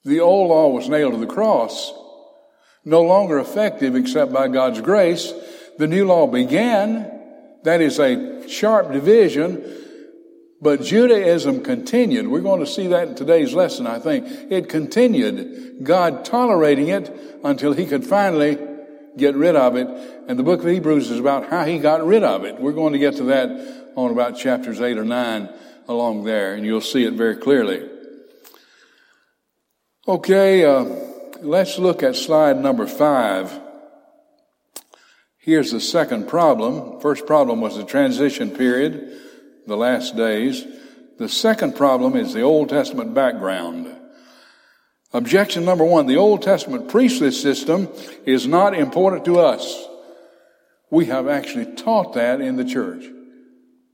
The 0.04 0.20
old 0.20 0.50
law 0.50 0.68
was 0.68 0.88
nailed 0.88 1.14
to 1.14 1.20
the 1.20 1.26
cross, 1.26 1.92
no 2.86 3.02
longer 3.02 3.40
effective 3.40 3.96
except 3.96 4.32
by 4.32 4.50
God's 4.50 4.82
grace. 4.82 5.34
The 5.80 5.88
new 5.88 6.06
law 6.06 6.28
began. 6.28 7.10
That 7.64 7.82
is 7.82 7.98
a 8.00 8.48
sharp 8.48 8.92
division 8.92 9.83
but 10.64 10.82
Judaism 10.82 11.62
continued. 11.62 12.30
We're 12.30 12.40
going 12.40 12.62
to 12.62 12.66
see 12.66 12.88
that 12.88 13.10
in 13.10 13.16
today's 13.16 13.54
lesson, 13.54 13.86
I 13.86 14.00
think. 14.00 14.26
It 14.50 14.70
continued, 14.70 15.84
God 15.84 16.24
tolerating 16.24 16.88
it 16.88 17.14
until 17.44 17.74
he 17.74 17.86
could 17.86 18.06
finally 18.06 18.58
get 19.18 19.36
rid 19.36 19.58
of 19.58 19.76
it. 19.76 19.88
And 20.28 20.40
the 20.40 20.44
book 20.44 20.62
of 20.62 20.68
Hebrews 20.68 21.12
is 21.12 21.20
about 21.20 21.50
how 21.50 21.66
he 21.66 21.80
got 21.80 22.06
rid 22.06 22.24
of 22.24 22.46
it. 22.46 22.60
We're 22.62 22.72
going 22.72 22.94
to 22.94 23.00
get 23.00 23.18
to 23.18 23.26
that 23.26 23.92
on 23.96 24.12
about 24.12 24.38
chapters 24.38 24.80
8 24.80 24.98
or 24.98 25.04
9 25.04 25.50
along 25.90 26.24
there, 26.24 26.56
and 26.56 26.66
you'll 26.66 26.80
see 26.80 27.04
it 27.04 27.14
very 27.14 27.36
clearly. 27.36 27.90
Okay, 30.08 30.64
uh, 30.64 30.86
let's 31.42 31.78
look 31.78 32.04
at 32.04 32.16
slide 32.16 32.58
number 32.58 32.88
5. 32.88 33.60
Here's 35.40 35.72
the 35.72 35.82
second 35.82 36.30
problem. 36.30 37.02
First 37.02 37.26
problem 37.26 37.60
was 37.60 37.76
the 37.76 37.84
transition 37.84 38.52
period 38.52 39.20
the 39.68 39.78
last 39.78 40.16
days. 40.16 40.66
The 41.18 41.30
second 41.30 41.76
problem 41.76 42.16
is 42.16 42.34
the 42.34 42.42
Old 42.42 42.70
Testament 42.70 43.14
background. 43.14 43.96
Objection 45.14 45.64
number 45.64 45.86
one, 45.86 46.08
the 46.08 46.18
Old 46.18 46.42
Testament 46.42 46.90
priestly 46.90 47.32
system 47.32 47.88
is 48.26 48.48
not 48.48 48.74
important 48.74 49.26
to 49.26 49.40
us. 49.40 49.88
We 50.90 51.06
have 51.06 51.28
actually 51.28 51.76
taught 51.76 52.14
that 52.14 52.42
in 52.42 52.56
the 52.56 52.66
church. 52.66 53.06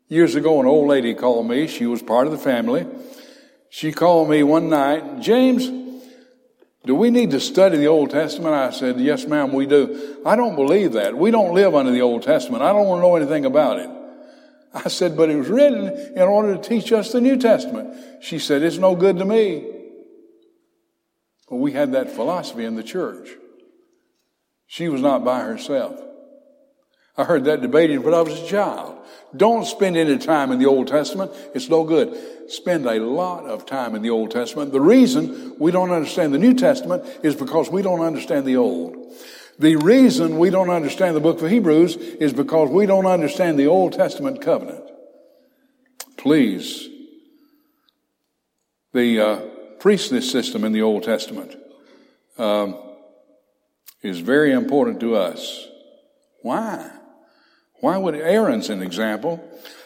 Years 0.07 0.35
ago, 0.35 0.59
an 0.59 0.65
old 0.65 0.87
lady 0.87 1.13
called 1.13 1.47
me. 1.47 1.67
She 1.67 1.85
was 1.85 2.01
part 2.01 2.25
of 2.25 2.31
the 2.31 2.37
family. 2.37 2.87
She 3.69 3.91
called 3.91 4.29
me 4.29 4.43
one 4.43 4.69
night, 4.69 5.19
James, 5.19 5.69
do 6.85 6.95
we 6.95 7.11
need 7.11 7.31
to 7.31 7.39
study 7.39 7.77
the 7.77 7.87
Old 7.87 8.09
Testament? 8.09 8.55
I 8.55 8.71
said, 8.71 8.99
yes, 8.99 9.27
ma'am, 9.27 9.53
we 9.53 9.65
do. 9.65 10.17
I 10.25 10.35
don't 10.35 10.55
believe 10.55 10.93
that. 10.93 11.15
We 11.15 11.29
don't 11.29 11.53
live 11.53 11.75
under 11.75 11.91
the 11.91 12.01
Old 12.01 12.23
Testament. 12.23 12.63
I 12.63 12.71
don't 12.71 12.87
want 12.87 12.99
to 12.99 13.07
know 13.07 13.15
anything 13.15 13.45
about 13.45 13.79
it. 13.79 13.89
I 14.73 14.87
said, 14.87 15.17
but 15.17 15.29
it 15.29 15.35
was 15.35 15.49
written 15.49 15.87
in 16.15 16.21
order 16.21 16.55
to 16.55 16.61
teach 16.61 16.91
us 16.91 17.11
the 17.11 17.21
New 17.21 17.37
Testament. 17.37 17.93
She 18.21 18.37
said, 18.37 18.61
it's 18.61 18.77
no 18.77 18.95
good 18.95 19.17
to 19.17 19.25
me. 19.25 19.65
But 21.49 21.55
we 21.55 21.71
had 21.71 21.93
that 21.93 22.11
philosophy 22.11 22.65
in 22.65 22.75
the 22.75 22.83
church. 22.83 23.29
She 24.67 24.87
was 24.87 25.01
not 25.01 25.25
by 25.25 25.41
herself. 25.41 25.99
I 27.17 27.23
heard 27.23 27.45
that 27.45 27.61
debated 27.61 27.97
when 27.97 28.13
I 28.13 28.21
was 28.21 28.39
a 28.39 28.47
child. 28.47 28.97
Don't 29.35 29.65
spend 29.65 29.97
any 29.97 30.17
time 30.17 30.51
in 30.51 30.59
the 30.59 30.67
Old 30.67 30.87
Testament. 30.87 31.31
It's 31.53 31.67
no 31.67 31.83
good. 31.83 32.15
Spend 32.49 32.85
a 32.85 32.99
lot 32.99 33.45
of 33.45 33.65
time 33.65 33.95
in 33.95 34.01
the 34.01 34.09
Old 34.11 34.31
Testament. 34.31 34.71
The 34.71 34.79
reason 34.79 35.55
we 35.59 35.71
don't 35.71 35.91
understand 35.91 36.33
the 36.33 36.39
New 36.39 36.53
Testament 36.53 37.03
is 37.23 37.35
because 37.35 37.69
we 37.69 37.81
don't 37.81 38.01
understand 38.01 38.45
the 38.45 38.57
Old. 38.57 38.95
The 39.59 39.75
reason 39.75 40.37
we 40.37 40.49
don't 40.49 40.69
understand 40.69 41.17
the 41.17 41.19
book 41.19 41.41
of 41.41 41.51
Hebrews 41.51 41.97
is 41.97 42.31
because 42.31 42.69
we 42.69 42.85
don't 42.85 43.05
understand 43.05 43.59
the 43.59 43.67
Old 43.67 43.91
Testament 43.91 44.41
covenant. 44.41 44.89
Please. 46.15 46.87
The 48.93 49.19
uh, 49.19 49.39
priestly 49.79 50.21
system 50.21 50.63
in 50.63 50.71
the 50.71 50.81
Old 50.81 51.03
Testament 51.03 51.57
um, 52.37 52.77
is 54.01 54.21
very 54.21 54.53
important 54.53 55.01
to 55.01 55.17
us. 55.17 55.67
Why? 56.41 56.89
Why 57.81 57.97
would 57.97 58.15
Aaron's 58.15 58.69
an 58.69 58.81
example? 58.81 59.43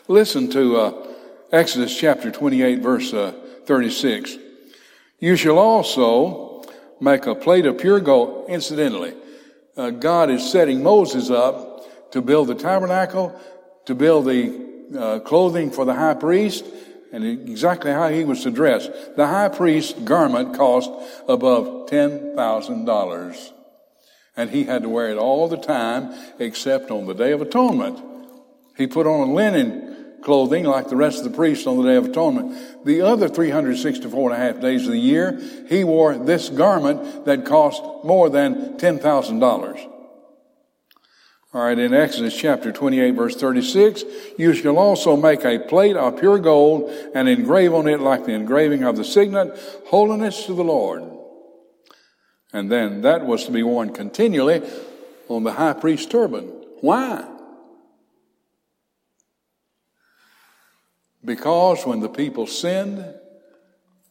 Listen 0.08 0.52
to 0.52 0.78
uh, 0.78 1.08
Exodus 1.52 1.98
chapter 1.98 2.30
28, 2.30 2.80
verse 2.80 3.12
uh, 3.12 3.34
36. 3.66 4.38
You 5.20 5.36
shall 5.36 5.58
also 5.58 6.64
make 7.02 7.26
a 7.26 7.34
plate 7.34 7.66
of 7.66 7.80
pure 7.80 8.00
gold, 8.00 8.46
incidentally 8.50 9.16
uh, 9.76 9.90
God 9.90 10.30
is 10.30 10.50
setting 10.50 10.84
Moses 10.84 11.30
up 11.30 12.12
to 12.12 12.22
build 12.22 12.48
the 12.48 12.56
tabernacle, 12.56 13.40
to 13.86 13.96
build 13.96 14.26
the 14.26 14.74
uh, 14.98 15.20
clothing 15.20 15.72
for 15.72 15.86
the 15.86 15.94
high 15.94 16.14
priest, 16.14 16.66
and 17.12 17.24
exactly 17.24 17.92
how 17.92 18.10
he 18.10 18.24
was 18.24 18.44
to 18.44 18.52
dress. 18.52 18.88
The 19.16 19.28
high 19.28 19.50
priest's 19.50 19.94
garment 19.94 20.56
cost 20.56 20.90
above 21.28 21.90
$10,000. 21.90 23.52
And 24.36 24.50
he 24.50 24.64
had 24.64 24.82
to 24.82 24.90
wear 24.90 25.10
it 25.10 25.18
all 25.18 25.48
the 25.48 25.58
time 25.58 26.14
except 26.40 26.90
on 26.90 27.06
the 27.06 27.14
Day 27.14 27.32
of 27.32 27.42
Atonement. 27.42 28.00
He 28.76 28.88
put 28.88 29.06
on 29.06 29.30
a 29.30 29.34
linen 29.34 29.83
clothing 30.24 30.64
like 30.64 30.88
the 30.90 30.96
rest 30.96 31.20
of 31.20 31.26
the 31.26 31.36
priests 31.36 31.68
on 31.68 31.78
the 31.78 31.84
Day 31.84 31.96
of 31.96 32.06
Atonement. 32.06 32.86
The 32.86 33.02
other 33.02 33.28
364 33.28 34.32
and 34.32 34.42
a 34.42 34.46
half 34.46 34.62
days 34.62 34.86
of 34.86 34.92
the 34.92 34.98
year, 34.98 35.40
he 35.70 35.84
wore 35.84 36.18
this 36.18 36.50
garment 36.50 37.26
that 37.26 37.46
cost 37.46 37.84
more 38.04 38.30
than 38.30 38.78
$10,000. 38.78 39.90
All 41.54 41.64
right, 41.64 41.78
in 41.78 41.94
Exodus 41.94 42.36
chapter 42.36 42.72
28 42.72 43.12
verse 43.12 43.36
36, 43.36 44.04
you 44.40 44.56
shall 44.56 44.80
also 44.80 45.16
make 45.16 45.46
a 45.46 45.60
plate 45.60 45.96
of 45.96 46.20
pure 46.20 46.40
gold 46.40 46.90
and 47.14 47.30
engrave 47.30 47.76
on 47.76 47.88
it 47.88 48.00
like 48.00 48.26
the 48.26 48.34
engraving 48.34 48.84
of 48.84 48.98
the 48.98 49.04
signet, 49.04 49.56
holiness 49.86 50.48
to 50.48 50.54
the 50.54 50.64
Lord. 50.64 51.04
And 52.52 52.72
then 52.72 53.02
that 53.02 53.26
was 53.26 53.46
to 53.46 53.52
be 53.52 53.62
worn 53.62 53.94
continually 53.94 54.64
on 55.28 55.44
the 55.44 55.54
high 55.54 55.74
priest's 55.74 56.08
turban. 56.08 56.46
Why? 56.82 57.24
Because 61.26 61.86
when 61.86 62.02
the 62.02 62.10
people 62.10 62.48
sinned, 62.48 63.06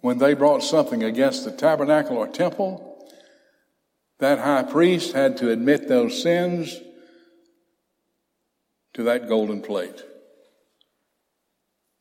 when 0.00 0.18
they 0.18 0.34
brought 0.34 0.62
something 0.62 1.02
against 1.02 1.44
the 1.44 1.52
tabernacle 1.52 2.16
or 2.16 2.26
temple, 2.26 2.88
that 4.18 4.38
high 4.38 4.62
priest 4.62 5.12
had 5.12 5.36
to 5.38 5.50
admit 5.50 5.88
those 5.88 6.22
sins 6.22 6.80
to 8.94 9.02
that 9.04 9.28
golden 9.28 9.62
plate. 9.62 10.02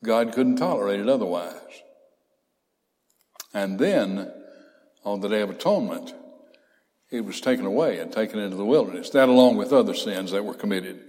God 0.04 0.34
couldn't 0.34 0.58
tolerate 0.58 1.00
it 1.00 1.10
otherwise. 1.10 1.54
And 3.54 3.78
then, 3.78 4.32
on 5.04 5.20
the 5.20 5.28
Day 5.28 5.42
of 5.42 5.50
Atonement, 5.50 6.14
it 7.10 7.22
was 7.22 7.42
taken 7.42 7.66
away 7.66 8.00
and 8.00 8.12
taken 8.12 8.40
into 8.40 8.56
the 8.56 8.66
wilderness. 8.66 9.10
That, 9.10 9.30
along 9.30 9.58
with 9.58 9.74
other 9.74 9.94
sins 9.94 10.32
that 10.32 10.46
were 10.46 10.54
committed. 10.54 11.02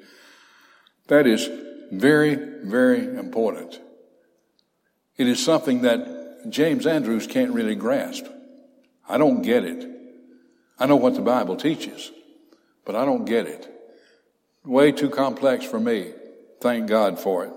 That 1.06 1.26
is 1.26 1.49
very, 1.92 2.35
very 2.35 3.04
important. 3.16 3.80
It 5.16 5.28
is 5.28 5.42
something 5.42 5.83
that 5.83 6.49
James 6.49 6.87
Andrews 6.87 7.26
can't 7.26 7.52
really 7.52 7.75
grasp. 7.75 8.25
I 9.09 9.19
don't 9.19 9.42
get 9.42 9.64
it. 9.64 9.88
I 10.78 10.87
know 10.87 10.97
what 10.97 11.14
the 11.14 11.21
Bible 11.21 11.57
teaches, 11.57 12.11
but 12.85 12.97
I 12.97 13.04
don't 13.04 13.25
get 13.25 13.47
it. 13.47 13.69
Way 14.64 14.92
too 14.92 15.11
complex 15.11 15.64
for 15.64 15.78
me. 15.78 16.12
Thank 16.61 16.88
God 16.88 17.19
for 17.19 17.45
it. 17.45 17.52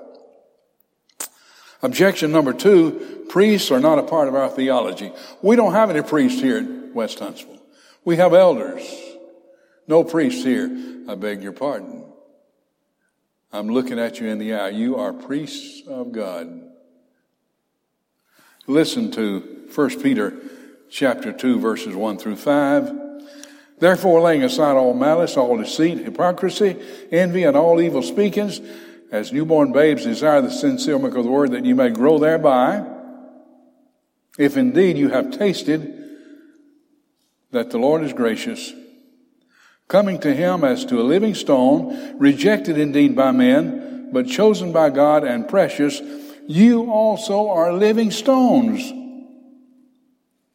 Objection 1.81 2.31
number 2.31 2.53
two, 2.53 3.25
priests 3.29 3.69
are 3.71 3.79
not 3.79 3.99
a 3.99 4.03
part 4.03 4.27
of 4.27 4.35
our 4.35 4.49
theology. 4.49 5.11
We 5.41 5.55
don't 5.55 5.73
have 5.73 5.89
any 5.89 6.01
priests 6.01 6.41
here 6.41 6.57
at 6.57 6.95
West 6.95 7.19
Huntsville. 7.19 7.61
We 8.03 8.17
have 8.17 8.33
elders. 8.33 8.83
No 9.87 10.03
priests 10.03 10.43
here. 10.43 11.03
I 11.07 11.15
beg 11.15 11.43
your 11.43 11.51
pardon. 11.51 12.03
I'm 13.51 13.67
looking 13.69 13.99
at 13.99 14.19
you 14.19 14.27
in 14.27 14.39
the 14.39 14.55
eye. 14.55 14.69
You 14.69 14.97
are 14.97 15.13
priests 15.13 15.87
of 15.87 16.11
God. 16.11 16.64
Listen 18.67 19.11
to 19.11 19.67
1 19.73 20.01
Peter 20.01 20.33
chapter 20.89 21.31
2 21.31 21.59
verses 21.59 21.95
1 21.95 22.17
through 22.17 22.35
5. 22.35 23.01
Therefore, 23.77 24.21
laying 24.21 24.43
aside 24.43 24.75
all 24.75 24.95
malice, 24.95 25.37
all 25.37 25.57
deceit, 25.57 25.99
hypocrisy, 25.99 26.75
envy, 27.11 27.43
and 27.43 27.55
all 27.55 27.79
evil 27.79 28.01
speakings, 28.01 28.61
as 29.11 29.31
newborn 29.31 29.71
babes 29.71 30.03
desire 30.03 30.41
the 30.41 30.49
sincere 30.49 30.97
milk 30.97 31.15
of 31.15 31.25
the 31.25 31.29
word 31.29 31.51
that 31.51 31.65
you 31.65 31.75
may 31.75 31.89
grow 31.89 32.17
thereby, 32.17 32.85
if 34.39 34.57
indeed 34.57 34.97
you 34.97 35.09
have 35.09 35.37
tasted 35.37 36.03
that 37.51 37.69
the 37.69 37.77
Lord 37.77 38.01
is 38.01 38.13
gracious, 38.13 38.73
coming 39.87 40.19
to 40.21 40.33
him 40.33 40.63
as 40.63 40.85
to 40.85 40.99
a 40.99 41.03
living 41.03 41.35
stone, 41.35 42.17
rejected 42.17 42.79
indeed 42.79 43.15
by 43.15 43.31
men, 43.31 44.09
but 44.11 44.27
chosen 44.27 44.71
by 44.71 44.89
God 44.89 45.23
and 45.23 45.47
precious, 45.47 46.01
you 46.47 46.91
also 46.91 47.49
are 47.49 47.73
living 47.73 48.11
stones. 48.11 48.91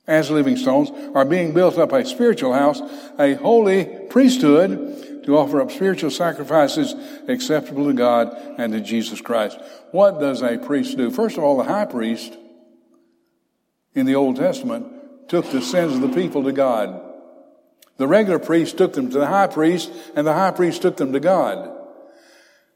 As 0.06 0.30
living 0.30 0.56
stones 0.56 0.90
are 1.14 1.25
being 1.25 1.52
built 1.52 1.78
up 1.78 1.92
a 1.92 2.04
spiritual 2.04 2.52
house, 2.52 2.80
a 3.18 3.35
holy 3.35 3.85
priesthood 4.09 5.25
to 5.25 5.37
offer 5.37 5.61
up 5.61 5.70
spiritual 5.70 6.11
sacrifices 6.11 6.94
acceptable 7.28 7.87
to 7.87 7.92
God 7.92 8.37
and 8.59 8.73
to 8.73 8.80
Jesus 8.80 9.20
Christ. 9.20 9.59
What 9.92 10.18
does 10.18 10.42
a 10.42 10.59
priest 10.59 10.97
do? 10.97 11.11
First 11.11 11.37
of 11.37 11.44
all, 11.44 11.56
the 11.56 11.64
high 11.64 11.85
priest 11.85 12.37
in 13.94 14.06
the 14.06 14.14
Old 14.14 14.37
Testament 14.37 15.28
took 15.28 15.49
the 15.50 15.62
sins 15.62 15.94
of 15.94 16.00
the 16.00 16.09
people 16.09 16.44
to 16.44 16.52
God. 16.52 17.00
The 17.99 18.09
regular 18.09 18.38
priest 18.38 18.78
took 18.78 18.94
them 18.94 19.11
to 19.11 19.18
the 19.18 19.26
high 19.26 19.47
priest, 19.47 19.92
and 20.16 20.26
the 20.26 20.32
high 20.32 20.52
priest 20.52 20.82
took 20.82 20.97
them 20.97 21.12
to 21.12 21.20
God. 21.20 21.76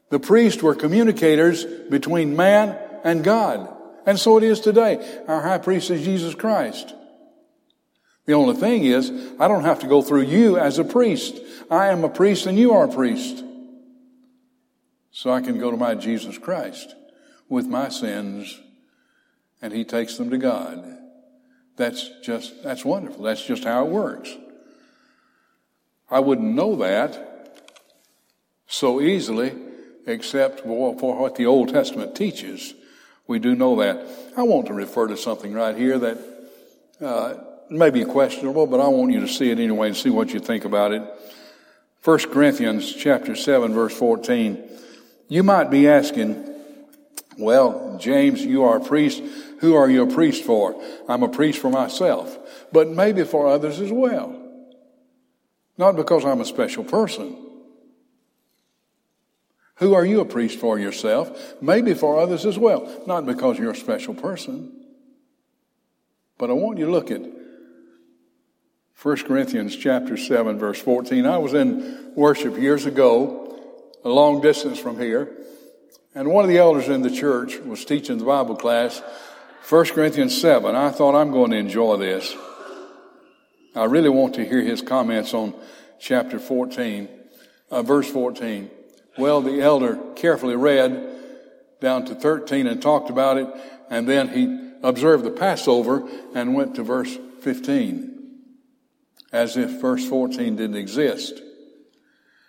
The 0.09 0.19
priests 0.19 0.61
were 0.61 0.75
communicators 0.75 1.65
between 1.65 2.35
man 2.35 2.77
and 3.05 3.23
God. 3.23 3.73
And 4.05 4.19
so 4.19 4.37
it 4.37 4.43
is 4.43 4.59
today. 4.59 5.23
Our 5.27 5.41
high 5.41 5.59
priest 5.59 5.89
is 5.89 6.03
Jesus 6.03 6.35
Christ. 6.35 6.93
The 8.25 8.33
only 8.33 8.55
thing 8.55 8.83
is, 8.83 9.11
I 9.39 9.47
don't 9.47 9.63
have 9.63 9.79
to 9.79 9.87
go 9.87 10.01
through 10.01 10.23
you 10.23 10.57
as 10.57 10.79
a 10.79 10.83
priest. 10.83 11.39
I 11.71 11.87
am 11.87 12.03
a 12.03 12.09
priest 12.09 12.47
and 12.47 12.57
you 12.57 12.73
are 12.73 12.85
a 12.85 12.91
priest. 12.91 13.43
So 15.11 15.31
I 15.31 15.41
can 15.41 15.59
go 15.59 15.71
to 15.71 15.77
my 15.77 15.95
Jesus 15.95 16.37
Christ 16.37 16.95
with 17.47 17.67
my 17.67 17.89
sins 17.89 18.59
and 19.61 19.71
he 19.71 19.85
takes 19.85 20.17
them 20.17 20.31
to 20.31 20.37
God. 20.37 20.83
That's 21.77 22.09
just, 22.23 22.63
that's 22.63 22.83
wonderful. 22.83 23.23
That's 23.23 23.45
just 23.45 23.63
how 23.63 23.85
it 23.85 23.91
works. 23.91 24.35
I 26.09 26.19
wouldn't 26.19 26.55
know 26.55 26.75
that 26.77 27.61
so 28.67 28.99
easily 28.99 29.53
except 30.07 30.61
for, 30.61 30.95
what 30.95 31.35
the 31.35 31.45
Old 31.45 31.69
Testament 31.69 32.15
teaches. 32.15 32.73
We 33.27 33.39
do 33.39 33.55
know 33.55 33.77
that. 33.77 34.05
I 34.37 34.43
want 34.43 34.67
to 34.67 34.73
refer 34.73 35.07
to 35.07 35.17
something 35.17 35.53
right 35.53 35.75
here 35.75 35.97
that 35.97 36.17
uh, 37.01 37.33
may 37.69 37.89
be 37.89 38.05
questionable, 38.05 38.67
but 38.67 38.79
I 38.79 38.87
want 38.87 39.11
you 39.11 39.21
to 39.21 39.27
see 39.27 39.49
it 39.51 39.59
anyway 39.59 39.87
and 39.87 39.97
see 39.97 40.09
what 40.09 40.33
you 40.33 40.39
think 40.39 40.65
about 40.65 40.91
it. 40.91 41.01
1 42.03 42.19
Corinthians 42.31 42.93
chapter 42.93 43.35
7 43.35 43.73
verse 43.73 43.97
14. 43.97 44.61
You 45.27 45.41
might 45.41 45.71
be 45.71 45.87
asking, 45.87 46.47
well, 47.37 47.97
James, 47.99 48.45
you 48.45 48.63
are 48.63 48.77
a 48.77 48.83
priest. 48.83 49.23
Who 49.59 49.75
are 49.75 49.89
you 49.89 50.03
a 50.03 50.13
priest 50.13 50.43
for? 50.43 50.79
I'm 51.09 51.23
a 51.23 51.29
priest 51.29 51.59
for 51.59 51.69
myself, 51.69 52.37
but 52.71 52.89
maybe 52.89 53.23
for 53.23 53.47
others 53.47 53.79
as 53.79 53.91
well. 53.91 54.39
Not 55.77 55.95
because 55.95 56.23
I'm 56.23 56.41
a 56.41 56.45
special 56.45 56.83
person. 56.83 57.44
Who 59.75 59.93
are 59.93 60.05
you 60.05 60.21
a 60.21 60.25
priest 60.25 60.59
for 60.59 60.79
yourself? 60.79 61.55
Maybe 61.61 61.93
for 61.93 62.19
others 62.19 62.45
as 62.45 62.57
well. 62.57 63.03
Not 63.05 63.25
because 63.25 63.59
you're 63.59 63.71
a 63.71 63.75
special 63.75 64.13
person. 64.13 64.71
But 66.37 66.49
I 66.49 66.53
want 66.53 66.79
you 66.79 66.85
to 66.85 66.91
look 66.91 67.11
at 67.11 67.21
1 69.01 69.17
Corinthians 69.23 69.75
chapter 69.75 70.15
7 70.17 70.57
verse 70.57 70.81
14. 70.81 71.25
I 71.25 71.37
was 71.37 71.53
in 71.53 72.13
worship 72.15 72.57
years 72.57 72.85
ago, 72.85 73.59
a 74.03 74.09
long 74.09 74.41
distance 74.41 74.79
from 74.79 74.99
here, 74.99 75.35
and 76.13 76.29
one 76.29 76.45
of 76.45 76.49
the 76.49 76.57
elders 76.57 76.87
in 76.87 77.01
the 77.01 77.09
church 77.09 77.57
was 77.57 77.83
teaching 77.83 78.17
the 78.17 78.25
Bible 78.25 78.55
class, 78.55 79.01
1 79.67 79.85
Corinthians 79.87 80.39
7. 80.39 80.75
I 80.75 80.89
thought 80.91 81.15
I'm 81.15 81.31
going 81.31 81.51
to 81.51 81.57
enjoy 81.57 81.97
this. 81.97 82.35
I 83.75 83.83
really 83.85 84.09
want 84.09 84.35
to 84.35 84.45
hear 84.45 84.61
his 84.61 84.81
comments 84.81 85.33
on 85.33 85.53
chapter 85.99 86.39
14, 86.39 87.09
uh, 87.71 87.81
verse 87.81 88.09
14. 88.09 88.69
Well, 89.17 89.41
the 89.41 89.61
elder 89.61 89.97
carefully 90.15 90.55
read 90.55 91.15
down 91.79 92.05
to 92.05 92.15
13 92.15 92.67
and 92.67 92.81
talked 92.81 93.09
about 93.09 93.37
it, 93.37 93.47
and 93.89 94.07
then 94.07 94.29
he 94.29 94.71
observed 94.83 95.23
the 95.23 95.31
Passover 95.31 96.07
and 96.33 96.53
went 96.53 96.75
to 96.75 96.83
verse 96.83 97.17
15, 97.41 98.11
as 99.31 99.57
if 99.57 99.81
verse 99.81 100.07
14 100.07 100.55
didn't 100.55 100.75
exist. 100.75 101.41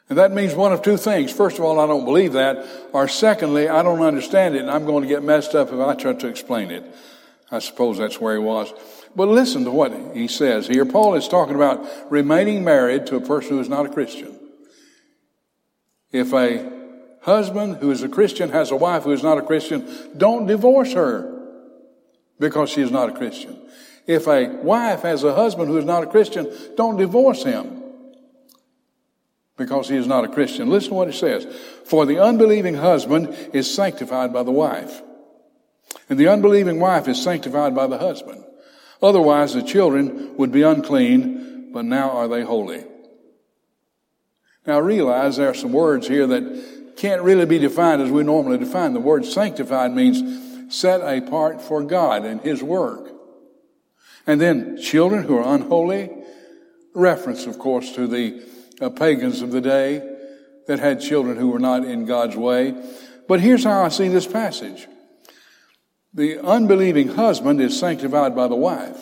And 0.09 0.19
that 0.19 0.33
means 0.33 0.55
one 0.55 0.73
of 0.73 0.83
two 0.83 0.97
things. 0.97 1.33
First 1.33 1.59
of 1.59 1.65
all, 1.65 1.81
I 1.81 1.87
don't 1.87 2.05
believe 2.05 2.35
that, 2.35 2.65
or 2.93 3.09
secondly, 3.09 3.69
I 3.69 3.83
don't 3.83 4.03
understand 4.03 4.55
it, 4.55 4.61
and 4.61 4.71
I'm 4.71 4.87
going 4.87 5.03
to 5.03 5.09
get 5.09 5.23
messed 5.23 5.55
up 5.55 5.73
if 5.73 5.81
I 5.81 5.95
try 5.95 6.13
to 6.13 6.29
explain 6.29 6.71
it. 6.71 6.85
I 7.51 7.59
suppose 7.61 7.99
that's 7.99 8.21
where 8.21 8.35
he 8.35 8.41
was. 8.41 8.73
But 9.15 9.29
listen 9.29 9.65
to 9.65 9.71
what 9.71 9.93
he 10.15 10.29
says 10.29 10.67
here. 10.67 10.85
Paul 10.85 11.15
is 11.15 11.29
talking 11.29 11.55
about 11.55 12.11
remaining 12.11 12.65
married 12.65 13.07
to 13.07 13.17
a 13.17 13.21
person 13.21 13.51
who 13.51 13.61
is 13.61 13.69
not 13.69 13.87
a 13.87 13.89
Christian. 13.89 14.36
If 16.17 16.33
a 16.33 16.67
husband 17.21 17.77
who 17.77 17.91
is 17.91 18.03
a 18.03 18.09
Christian 18.09 18.49
has 18.49 18.71
a 18.71 18.77
wife 18.77 19.03
who 19.03 19.13
is 19.13 19.23
not 19.23 19.37
a 19.37 19.43
Christian, 19.43 19.87
don't 20.17 20.47
divorce 20.47 20.95
her 20.95 21.31
because 22.41 22.71
she 22.71 22.81
is 22.81 22.91
not 22.91 23.11
a 23.11 23.13
Christian. 23.13 23.61
If 24.07 24.27
a 24.27 24.49
wife 24.49 25.03
has 25.03 25.25
a 25.25 25.35
husband 25.35 25.69
who 25.69 25.77
is 25.77 25.85
not 25.85 26.05
a 26.05 26.07
Christian, 26.07 26.51
don't 26.75 26.97
divorce 26.97 27.45
him 27.45 27.83
because 29.59 29.91
he 29.91 29.97
is 29.97 30.07
not 30.07 30.25
a 30.25 30.29
Christian. 30.29 30.71
Listen 30.71 30.91
to 30.91 30.95
what 30.95 31.09
it 31.09 31.15
says. 31.15 31.45
For 31.85 32.07
the 32.07 32.19
unbelieving 32.19 32.77
husband 32.77 33.37
is 33.53 33.73
sanctified 33.73 34.33
by 34.33 34.43
the 34.43 34.53
wife, 34.53 35.03
and 36.09 36.19
the 36.19 36.29
unbelieving 36.29 36.81
wife 36.81 37.09
is 37.09 37.23
sanctified 37.23 37.75
by 37.75 37.89
the 37.89 37.99
husband. 37.99 38.43
Otherwise, 39.03 39.53
the 39.53 39.63
children 39.63 40.35
would 40.39 40.51
be 40.51 40.63
unclean, 40.63 41.73
but 41.75 41.85
now 41.85 42.11
are 42.13 42.27
they 42.27 42.41
holy. 42.41 42.85
Now 44.67 44.81
realize 44.81 45.37
there 45.37 45.51
are 45.51 45.55
some 45.55 45.73
words 45.73 46.09
here 46.09 46.27
that 46.27 46.95
can't 46.97 47.23
really 47.23 47.47
be 47.47 47.59
defined 47.59 48.03
as 48.03 48.11
we 48.11 48.25
normally 48.25 48.59
define. 48.59 48.95
The 48.95 49.01
word 49.01 49.25
sanctified 49.25 49.93
means 49.93 50.75
set 50.75 51.01
apart 51.01 51.63
for 51.63 51.83
God 51.83 52.25
and 52.25 52.41
His 52.41 52.63
work. 52.63 53.13
And 54.27 54.41
then 54.41 54.81
children 54.81 55.25
who 55.25 55.39
are 55.39 55.55
unholy, 55.55 56.11
reference, 56.95 57.47
of 57.47 57.59
course, 57.59 57.93
to 57.93 58.07
the 58.07 58.43
uh, 58.81 58.91
pagans 58.91 59.43
of 59.43 59.53
the 59.53 59.61
day 59.61 60.17
that 60.67 60.81
had 60.81 61.01
children 61.01 61.37
who 61.37 61.49
were 61.49 61.61
not 61.61 61.85
in 61.85 62.07
God's 62.07 62.37
way. 62.37 62.75
But 63.29 63.41
here's 63.41 63.65
how 63.65 63.85
I 63.85 63.89
see 63.89 64.09
this 64.09 64.27
passage. 64.27 64.89
The 66.13 66.41
unbelieving 66.41 67.09
husband 67.09 67.61
is 67.61 67.79
sanctified 67.79 68.35
by 68.35 68.49
the 68.49 68.57
wife. 68.57 68.99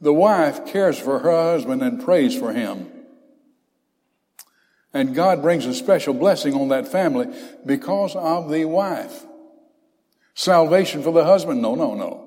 The 0.00 0.12
wife 0.12 0.66
cares 0.66 0.98
for 0.98 1.18
her 1.20 1.52
husband 1.52 1.82
and 1.82 2.04
prays 2.04 2.38
for 2.38 2.52
him. 2.52 2.92
And 4.96 5.14
God 5.14 5.42
brings 5.42 5.66
a 5.66 5.74
special 5.74 6.14
blessing 6.14 6.54
on 6.54 6.68
that 6.68 6.88
family 6.88 7.26
because 7.66 8.16
of 8.16 8.50
the 8.50 8.64
wife. 8.64 9.26
Salvation 10.32 11.02
for 11.02 11.12
the 11.12 11.22
husband? 11.22 11.60
No, 11.60 11.74
no, 11.74 11.92
no. 11.92 12.24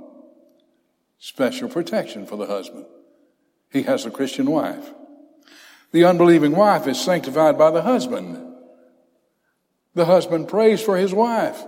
Special 1.17 1.67
protection 1.67 2.27
for 2.27 2.36
the 2.36 2.45
husband. 2.45 2.86
He 3.71 3.82
has 3.84 4.05
a 4.05 4.12
Christian 4.12 4.51
wife. 4.51 4.88
The 5.93 6.05
unbelieving 6.05 6.51
wife 6.51 6.86
is 6.86 7.01
sanctified 7.01 7.58
by 7.58 7.71
the 7.71 7.82
husband. 7.82 8.53
The 9.95 10.05
husband 10.05 10.47
prays 10.47 10.79
for 10.79 10.95
his 10.95 11.12
wife. 11.12 11.60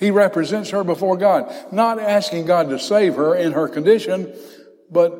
He 0.00 0.10
represents 0.10 0.70
her 0.70 0.82
before 0.82 1.16
God, 1.16 1.54
not 1.70 2.00
asking 2.00 2.46
God 2.46 2.68
to 2.70 2.80
save 2.80 3.14
her 3.14 3.36
in 3.36 3.52
her 3.52 3.68
condition, 3.68 4.34
but 4.90 5.16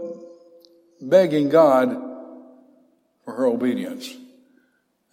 begging 1.00 1.48
God 1.48 1.90
for 3.24 3.34
her 3.34 3.46
obedience. 3.46 4.16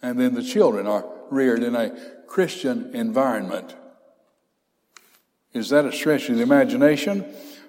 And 0.02 0.18
then 0.18 0.34
the 0.34 0.42
children 0.42 0.86
are 0.86 1.04
reared 1.30 1.62
in 1.62 1.76
a 1.76 1.90
Christian 2.26 2.94
environment. 2.94 3.74
Is 5.52 5.70
that 5.70 5.84
a 5.84 5.92
stretch 5.92 6.28
of 6.28 6.36
the 6.36 6.42
imagination? 6.42 7.24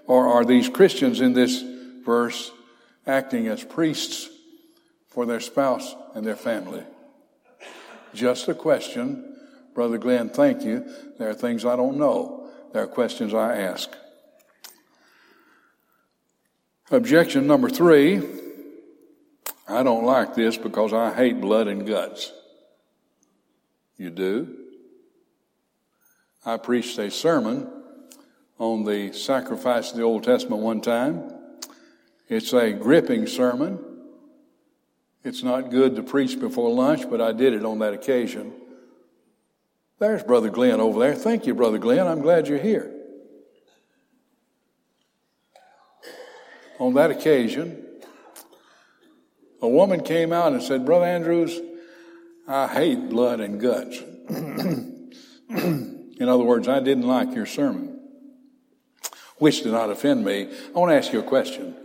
Or 0.08 0.28
are 0.28 0.46
these 0.46 0.70
Christians 0.70 1.22
in 1.22 1.34
this 1.34 1.64
verse 2.06 2.52
acting 3.06 3.48
as 3.48 3.64
priests 3.64 4.30
for 5.08 5.26
their 5.26 5.40
spouse 5.40 5.96
and 6.14 6.26
their 6.26 6.36
family? 6.36 6.84
Just 8.14 8.48
a 8.48 8.54
question 8.54 9.28
Brother 9.74 9.98
Glenn, 9.98 10.30
thank 10.30 10.64
you. 10.64 10.86
There 11.18 11.30
are 11.30 11.34
things 11.34 11.64
I 11.64 11.78
don't 11.78 11.98
know. 11.98 12.50
there 12.74 12.84
are 12.84 12.88
questions 12.88 13.34
I 13.34 13.58
ask. 13.58 13.90
Objection 16.92 17.48
number 17.48 17.70
three 17.70 18.22
I 19.72 19.84
don't 19.84 20.06
like 20.06 20.36
this 20.36 20.58
because 20.58 20.92
I 20.92 21.14
hate 21.14 21.40
blood 21.40 21.68
and 21.68 21.88
guts. 21.88 22.34
You 23.98 24.10
do? 24.10 24.58
I 26.46 26.58
preached 26.58 26.98
a 26.98 27.10
sermon 27.10 27.70
on 28.58 28.84
the 28.84 29.14
sacrifice 29.14 29.92
of 29.92 29.98
the 29.98 30.04
Old 30.04 30.24
Testament 30.24 30.62
one 30.62 30.82
time. 30.82 31.32
It's 32.28 32.54
a 32.54 32.74
gripping 32.74 33.28
sermon. 33.28 33.80
It's 35.24 35.44
not 35.44 35.70
good 35.70 35.96
to 35.96 36.04
preach 36.04 36.40
before 36.40 36.72
lunch, 36.72 37.10
but 37.10 37.22
I 37.22 37.32
did 37.32 37.54
it 37.54 37.64
on 37.64 37.80
that 37.80 37.94
occasion. 37.94 38.54
There's 40.00 40.24
Brother 40.24 40.50
Glenn 40.50 40.82
over 40.82 41.00
there. 41.00 41.14
Thank 41.14 41.46
you, 41.46 41.54
Brother 41.54 41.78
Glenn. 41.78 42.08
I'm 42.08 42.22
glad 42.22 42.48
you're 42.48 42.58
here. 42.58 42.92
On 46.80 46.96
that 46.96 47.12
occasion, 47.12 47.86
a 49.62 49.68
woman 49.68 50.04
came 50.04 50.34
out 50.34 50.54
and 50.54 50.64
said, 50.64 50.86
Brother 50.86 51.06
Andrews, 51.06 51.60
I 52.48 52.68
hate 52.68 53.10
blood 53.10 53.40
and 53.40 53.62
guts. 53.62 54.00
In 55.50 56.30
other 56.30 56.44
words, 56.44 56.68
I 56.68 56.80
didn't 56.80 57.08
like 57.08 57.34
your 57.34 57.46
sermon, 57.46 58.00
which 59.38 59.64
did 59.64 59.72
not 59.72 59.90
offend 59.90 60.26
me. 60.26 60.52
I 60.76 60.80
want 60.80 60.92
to 60.92 60.96
ask 60.96 61.14
you 61.14 61.20
a 61.20 61.24
question. 61.24 61.76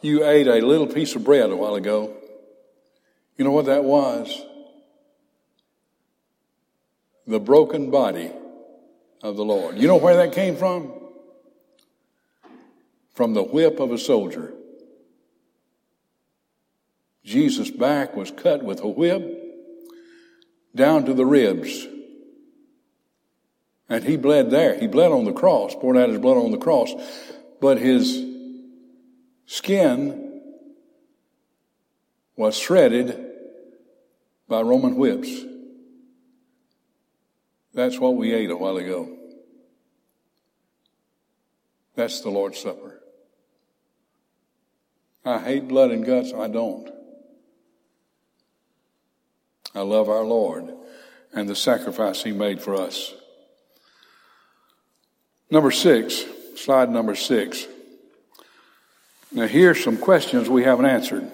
You 0.00 0.24
ate 0.24 0.46
a 0.46 0.60
little 0.64 0.86
piece 0.86 1.16
of 1.16 1.24
bread 1.24 1.50
a 1.50 1.56
while 1.56 1.74
ago. 1.74 2.14
You 3.36 3.44
know 3.44 3.52
what 3.52 3.66
that 3.66 3.84
was? 3.84 4.40
The 7.26 7.40
broken 7.40 7.90
body 7.90 8.32
of 9.22 9.36
the 9.36 9.44
Lord. 9.44 9.78
You 9.78 9.88
know 9.88 9.96
where 9.96 10.16
that 10.16 10.32
came 10.32 10.56
from? 10.56 10.92
From 13.14 13.34
the 13.34 13.42
whip 13.42 13.80
of 13.80 13.90
a 13.90 13.98
soldier. 13.98 14.54
Jesus' 17.24 17.70
back 17.70 18.16
was 18.16 18.30
cut 18.30 18.62
with 18.62 18.80
a 18.82 18.88
whip 18.88 19.22
down 20.74 21.04
to 21.04 21.14
the 21.14 21.26
ribs. 21.26 21.86
And 23.88 24.04
he 24.04 24.16
bled 24.16 24.50
there. 24.50 24.78
He 24.78 24.86
bled 24.86 25.12
on 25.12 25.24
the 25.24 25.32
cross, 25.32 25.74
poured 25.74 25.96
out 25.96 26.10
his 26.10 26.18
blood 26.18 26.36
on 26.36 26.50
the 26.50 26.58
cross. 26.58 26.92
But 27.60 27.78
his 27.78 28.24
skin 29.46 30.42
was 32.36 32.56
shredded 32.56 33.32
by 34.46 34.60
Roman 34.60 34.96
whips. 34.96 35.30
That's 37.74 37.98
what 37.98 38.16
we 38.16 38.32
ate 38.32 38.50
a 38.50 38.56
while 38.56 38.76
ago. 38.76 39.16
That's 41.94 42.20
the 42.20 42.30
Lord's 42.30 42.60
Supper. 42.60 43.00
I 45.24 45.38
hate 45.38 45.68
blood 45.68 45.90
and 45.90 46.04
guts. 46.04 46.32
I 46.32 46.48
don't. 46.48 46.90
I 49.74 49.80
love 49.80 50.08
our 50.08 50.24
Lord 50.24 50.72
and 51.32 51.48
the 51.48 51.56
sacrifice 51.56 52.22
He 52.22 52.32
made 52.32 52.60
for 52.60 52.74
us. 52.74 53.14
Number 55.50 55.70
six, 55.70 56.24
slide 56.56 56.90
number 56.90 57.14
six. 57.14 57.66
Now, 59.32 59.46
here's 59.46 59.82
some 59.82 59.98
questions 59.98 60.48
we 60.48 60.64
haven't 60.64 60.86
answered. 60.86 61.30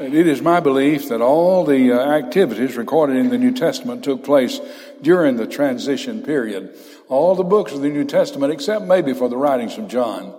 It 0.00 0.28
is 0.28 0.40
my 0.40 0.60
belief 0.60 1.08
that 1.08 1.20
all 1.20 1.64
the 1.64 1.92
uh, 1.92 1.98
activities 1.98 2.76
recorded 2.76 3.16
in 3.16 3.30
the 3.30 3.38
New 3.38 3.52
Testament 3.52 4.04
took 4.04 4.22
place 4.22 4.60
during 5.02 5.36
the 5.36 5.46
transition 5.46 6.22
period. 6.22 6.76
All 7.08 7.34
the 7.34 7.42
books 7.42 7.72
of 7.72 7.80
the 7.80 7.88
New 7.88 8.04
Testament, 8.04 8.52
except 8.52 8.84
maybe 8.84 9.12
for 9.12 9.28
the 9.28 9.36
writings 9.36 9.76
of 9.76 9.88
John, 9.88 10.34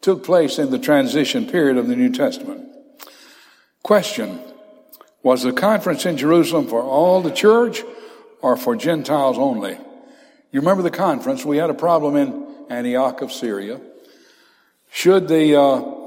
took 0.00 0.22
place 0.22 0.58
in 0.58 0.70
the 0.70 0.78
transition 0.78 1.46
period 1.46 1.76
of 1.76 1.88
the 1.88 1.96
New 1.96 2.12
Testament. 2.12 2.68
Question 3.82 4.38
was 5.22 5.42
the 5.42 5.52
conference 5.52 6.06
in 6.06 6.16
Jerusalem 6.16 6.66
for 6.66 6.82
all 6.82 7.22
the 7.22 7.30
church 7.30 7.82
or 8.40 8.56
for 8.56 8.74
Gentiles 8.76 9.38
only? 9.38 9.78
You 10.50 10.60
remember 10.60 10.82
the 10.82 10.90
conference? 10.90 11.44
We 11.44 11.56
had 11.56 11.70
a 11.70 11.74
problem 11.74 12.16
in 12.16 12.46
Antioch 12.68 13.22
of 13.22 13.32
Syria. 13.32 13.80
Should 14.90 15.28
the 15.28 15.58
uh, 15.58 16.02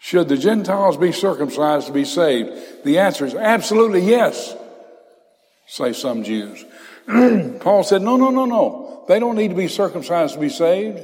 should 0.00 0.28
the 0.28 0.38
Gentiles 0.38 0.96
be 0.96 1.12
circumcised 1.12 1.86
to 1.86 1.92
be 1.92 2.04
saved? 2.04 2.84
The 2.84 2.98
answer 2.98 3.26
is 3.26 3.34
absolutely 3.34 4.00
yes. 4.00 4.56
Say 5.66 5.92
some 5.92 6.24
Jews. 6.24 6.64
Paul 7.60 7.84
said, 7.84 8.02
no, 8.02 8.16
no, 8.16 8.30
no, 8.30 8.46
no. 8.46 9.04
They 9.06 9.20
don't 9.20 9.36
need 9.36 9.48
to 9.48 9.54
be 9.54 9.68
circumcised 9.68 10.34
to 10.34 10.40
be 10.40 10.48
saved. 10.48 11.00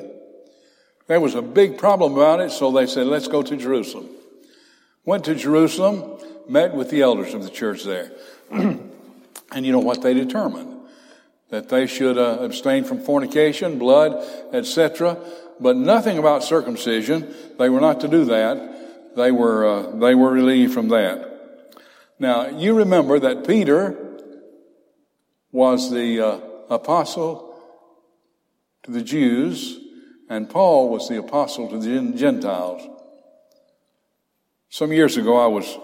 There 1.06 1.20
was 1.20 1.34
a 1.34 1.42
big 1.42 1.78
problem 1.78 2.14
about 2.14 2.40
it, 2.40 2.50
so 2.50 2.72
they 2.72 2.86
said, 2.86 3.06
let's 3.06 3.28
go 3.28 3.42
to 3.42 3.56
Jerusalem. 3.56 4.08
Went 5.04 5.26
to 5.26 5.34
Jerusalem 5.34 6.18
met 6.48 6.74
with 6.74 6.90
the 6.90 7.02
elders 7.02 7.34
of 7.34 7.42
the 7.42 7.50
church 7.50 7.84
there. 7.84 8.12
and 8.50 8.90
you 9.52 9.72
know 9.72 9.78
what 9.78 10.02
they 10.02 10.14
determined? 10.14 10.74
That 11.50 11.68
they 11.68 11.86
should 11.86 12.18
uh, 12.18 12.38
abstain 12.40 12.84
from 12.84 13.00
fornication, 13.00 13.78
blood, 13.78 14.26
etc., 14.52 15.18
but 15.58 15.76
nothing 15.76 16.18
about 16.18 16.44
circumcision. 16.44 17.34
They 17.58 17.68
were 17.68 17.80
not 17.80 18.00
to 18.00 18.08
do 18.08 18.26
that. 18.26 19.14
They 19.16 19.32
were, 19.32 19.66
uh, 19.66 19.90
they 19.96 20.14
were 20.14 20.30
relieved 20.30 20.74
from 20.74 20.88
that. 20.88 21.36
Now, 22.18 22.48
you 22.48 22.74
remember 22.74 23.18
that 23.18 23.46
Peter 23.46 23.96
was 25.52 25.90
the 25.90 26.20
uh, 26.20 26.40
apostle 26.68 27.58
to 28.82 28.90
the 28.90 29.02
Jews, 29.02 29.78
and 30.28 30.48
Paul 30.50 30.90
was 30.90 31.08
the 31.08 31.18
apostle 31.18 31.68
to 31.68 31.78
the 31.78 32.12
Gentiles. 32.16 32.86
Some 34.68 34.92
years 34.92 35.16
ago, 35.16 35.36
I 35.36 35.46
was 35.46 35.78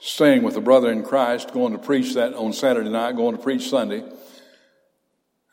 staying 0.00 0.42
with 0.42 0.56
a 0.56 0.60
brother 0.60 0.90
in 0.90 1.02
Christ, 1.02 1.52
going 1.52 1.72
to 1.72 1.78
preach 1.78 2.14
that 2.14 2.34
on 2.34 2.52
Saturday 2.52 2.90
night, 2.90 3.16
going 3.16 3.36
to 3.36 3.42
preach 3.42 3.68
Sunday. 3.68 4.04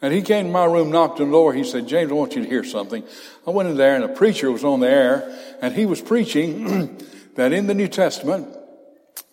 And 0.01 0.13
he 0.13 0.21
came 0.21 0.45
to 0.45 0.51
my 0.51 0.65
room, 0.65 0.91
knocked 0.91 1.19
on 1.19 1.27
the 1.27 1.31
door. 1.31 1.53
He 1.53 1.63
said, 1.63 1.87
James, 1.87 2.11
I 2.11 2.13
want 2.13 2.35
you 2.35 2.43
to 2.43 2.47
hear 2.47 2.63
something. 2.63 3.03
I 3.47 3.51
went 3.51 3.69
in 3.69 3.77
there 3.77 3.95
and 3.95 4.03
a 4.03 4.09
preacher 4.09 4.51
was 4.51 4.63
on 4.63 4.79
the 4.79 4.89
air 4.89 5.35
and 5.61 5.73
he 5.73 5.85
was 5.85 6.01
preaching 6.01 6.97
that 7.35 7.53
in 7.53 7.67
the 7.67 7.73
New 7.73 7.87
Testament, 7.87 8.47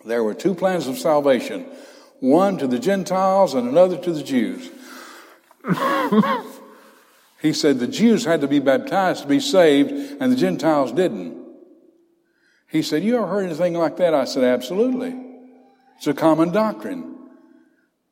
there 0.05 0.25
were 0.25 0.35
two 0.35 0.55
plans 0.55 0.87
of 0.87 0.99
salvation. 0.99 1.67
One 2.21 2.57
to 2.59 2.67
the 2.67 2.79
Gentiles 2.79 3.55
and 3.55 3.69
another 3.69 3.99
to 3.99 4.13
the 4.13 4.23
Jews. 4.23 4.71
he 7.43 7.53
said 7.53 7.79
the 7.79 7.87
Jews 7.87 8.25
had 8.25 8.41
to 8.41 8.49
be 8.49 8.61
baptized 8.61 9.23
to 9.23 9.29
be 9.29 9.41
saved 9.41 9.91
and 10.23 10.33
the 10.33 10.37
Gentiles 10.37 10.93
didn't. 10.93 11.42
He 12.73 12.81
said, 12.81 13.05
You 13.05 13.17
ever 13.19 13.27
heard 13.27 13.45
anything 13.45 13.75
like 13.75 13.99
that? 13.99 14.15
I 14.15 14.25
said, 14.25 14.45
Absolutely. 14.45 15.15
It's 15.99 16.07
a 16.07 16.15
common 16.15 16.51
doctrine. 16.51 17.17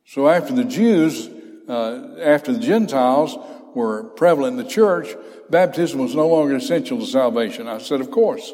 So 0.05 0.29
after 0.29 0.53
the 0.53 0.63
Jews, 0.63 1.27
uh, 1.67 2.15
after 2.21 2.53
the 2.53 2.59
Gentiles 2.59 3.37
were 3.73 4.03
prevalent 4.03 4.59
in 4.59 4.63
the 4.63 4.69
church, 4.69 5.15
baptism 5.49 5.99
was 5.99 6.15
no 6.15 6.27
longer 6.27 6.55
essential 6.55 6.99
to 6.99 7.05
salvation. 7.07 7.67
I 7.67 7.79
said, 7.79 8.01
Of 8.01 8.11
course. 8.11 8.53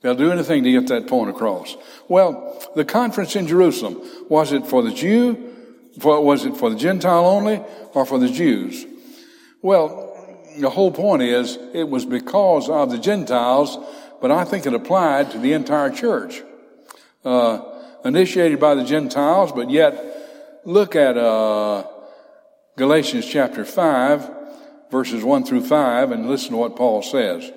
They'll 0.00 0.14
do 0.14 0.30
anything 0.30 0.64
to 0.64 0.72
get 0.72 0.86
that 0.86 1.08
point 1.08 1.28
across. 1.28 1.76
Well, 2.08 2.58
the 2.74 2.86
conference 2.86 3.36
in 3.36 3.46
Jerusalem, 3.46 4.00
was 4.30 4.52
it 4.52 4.66
for 4.66 4.82
the 4.82 4.92
Jew? 4.92 5.54
For, 5.98 6.24
was 6.24 6.46
it 6.46 6.56
for 6.56 6.70
the 6.70 6.76
Gentile 6.76 7.26
only 7.26 7.62
or 7.92 8.06
for 8.06 8.18
the 8.18 8.30
Jews? 8.30 8.86
Well, 9.60 10.06
the 10.58 10.70
whole 10.70 10.90
point 10.90 11.22
is 11.22 11.58
it 11.74 11.88
was 11.88 12.06
because 12.06 12.70
of 12.70 12.90
the 12.90 12.98
Gentiles 12.98 13.76
but 14.20 14.30
I 14.30 14.44
think 14.44 14.66
it 14.66 14.74
applied 14.74 15.30
to 15.32 15.38
the 15.38 15.52
entire 15.52 15.90
church. 15.90 16.42
Uh, 17.24 17.60
initiated 18.04 18.58
by 18.58 18.74
the 18.74 18.84
Gentiles, 18.84 19.52
but 19.52 19.70
yet 19.70 20.60
look 20.64 20.96
at 20.96 21.16
uh, 21.16 21.84
Galatians 22.76 23.26
chapter 23.26 23.64
5, 23.64 24.30
verses 24.90 25.22
1 25.22 25.44
through 25.44 25.66
5, 25.66 26.12
and 26.12 26.28
listen 26.28 26.50
to 26.52 26.56
what 26.56 26.76
Paul 26.76 27.02
says. 27.02 27.50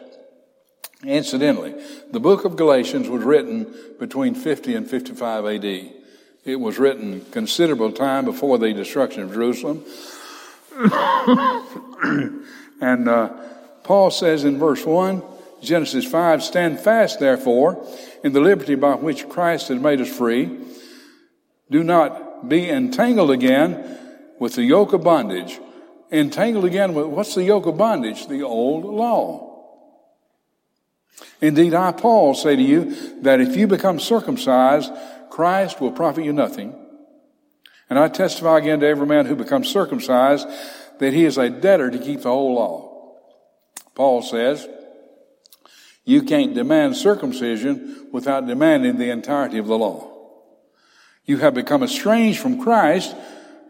Incidentally, 1.06 1.76
the 2.12 2.20
book 2.20 2.46
of 2.46 2.56
Galatians 2.56 3.10
was 3.10 3.24
written 3.24 3.74
between 4.00 4.36
50 4.36 4.76
and 4.76 4.90
55 4.90 5.46
AD. 5.46 5.66
It 6.46 6.60
was 6.60 6.80
written 6.80 7.26
considerable 7.32 7.92
time 7.92 8.26
before 8.26 8.58
the 8.58 8.74
destruction 8.74 9.24
of 9.24 9.34
Jerusalem. 9.34 9.84
and 12.82 13.08
uh, 13.08 13.30
Paul 13.84 14.12
says 14.12 14.44
in 14.44 14.60
verse 14.60 14.86
1 14.86 15.22
Genesis 15.64 16.06
5, 16.06 16.44
stand 16.44 16.80
fast 16.80 17.20
therefore 17.20 17.86
in 18.24 18.34
the 18.34 18.40
liberty 18.42 18.76
by 18.76 18.96
which 18.96 19.30
Christ 19.30 19.70
has 19.70 19.80
made 19.80 20.02
us 20.02 20.16
free. 20.16 20.60
Do 21.72 21.84
not 21.84 22.48
be 22.48 22.70
entangled 22.70 23.32
again 23.32 24.00
with 24.40 24.56
the 24.56 24.64
yoke 24.64 24.94
of 24.94 25.04
bondage. 25.04 25.60
Entangled 26.12 26.66
again 26.66 26.94
with, 26.94 27.08
what's 27.08 27.36
the 27.36 27.44
yoke 27.44 27.66
of 27.66 27.78
bondage? 27.78 28.28
The 28.28 28.44
old 28.44 28.86
law. 28.86 29.50
Indeed, 31.42 31.74
I, 31.74 31.92
Paul, 31.92 32.36
say 32.36 32.56
to 32.56 32.62
you 32.62 33.22
that 33.22 33.42
if 33.42 33.56
you 33.56 33.68
become 33.68 34.00
circumcised, 34.00 34.92
Christ 35.30 35.82
will 35.82 35.92
profit 35.92 36.26
you 36.26 36.34
nothing. 36.34 36.76
And 37.90 38.00
I 38.00 38.08
testify 38.08 38.60
again 38.60 38.80
to 38.80 38.88
every 38.88 39.08
man 39.08 39.26
who 39.26 39.36
becomes 39.36 39.70
circumcised 39.70 40.48
that 41.00 41.14
he 41.14 41.26
is 41.26 41.38
a 41.38 41.50
debtor 41.50 41.92
to 41.92 42.00
keep 42.00 42.22
the 42.22 42.30
whole 42.30 42.56
law. 42.56 43.18
Paul 43.96 44.22
says, 44.22 44.68
you 46.06 46.24
can't 46.24 46.54
demand 46.54 46.98
circumcision 46.98 48.08
without 48.12 48.48
demanding 48.48 48.98
the 48.98 49.10
entirety 49.10 49.58
of 49.58 49.68
the 49.68 49.78
law. 49.78 50.10
You 51.26 51.38
have 51.38 51.54
become 51.54 51.84
estranged 51.84 52.40
from 52.40 52.62
Christ. 52.62 53.16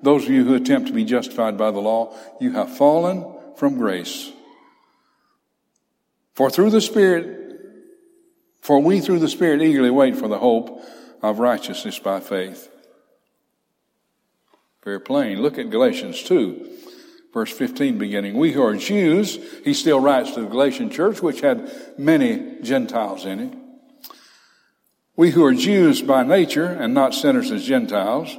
Those 0.01 0.25
of 0.25 0.31
you 0.31 0.43
who 0.43 0.55
attempt 0.55 0.87
to 0.87 0.93
be 0.93 1.05
justified 1.05 1.57
by 1.57 1.71
the 1.71 1.79
law, 1.79 2.17
you 2.41 2.51
have 2.53 2.75
fallen 2.75 3.25
from 3.55 3.77
grace. 3.77 4.31
For 6.33 6.49
through 6.49 6.71
the 6.71 6.81
Spirit, 6.81 7.59
for 8.61 8.79
we 8.81 8.99
through 8.99 9.19
the 9.19 9.29
Spirit 9.29 9.61
eagerly 9.61 9.91
wait 9.91 10.15
for 10.15 10.27
the 10.27 10.39
hope 10.39 10.83
of 11.21 11.39
righteousness 11.39 11.99
by 11.99 12.19
faith. 12.19 12.69
Very 14.83 14.99
plain. 14.99 15.41
Look 15.41 15.57
at 15.57 15.69
Galatians 15.69 16.23
2, 16.23 16.69
verse 17.33 17.51
15 17.51 17.97
beginning. 17.97 18.35
We 18.35 18.51
who 18.51 18.63
are 18.63 18.75
Jews, 18.75 19.39
he 19.65 19.73
still 19.73 19.99
writes 19.99 20.31
to 20.31 20.41
the 20.41 20.47
Galatian 20.47 20.91
church, 20.91 21.21
which 21.21 21.41
had 21.41 21.69
many 21.97 22.61
Gentiles 22.61 23.25
in 23.25 23.39
it. 23.39 23.53
We 25.15 25.31
who 25.31 25.43
are 25.43 25.53
Jews 25.53 26.01
by 26.01 26.23
nature 26.23 26.65
and 26.65 26.93
not 26.93 27.13
sinners 27.13 27.51
as 27.51 27.65
Gentiles, 27.65 28.35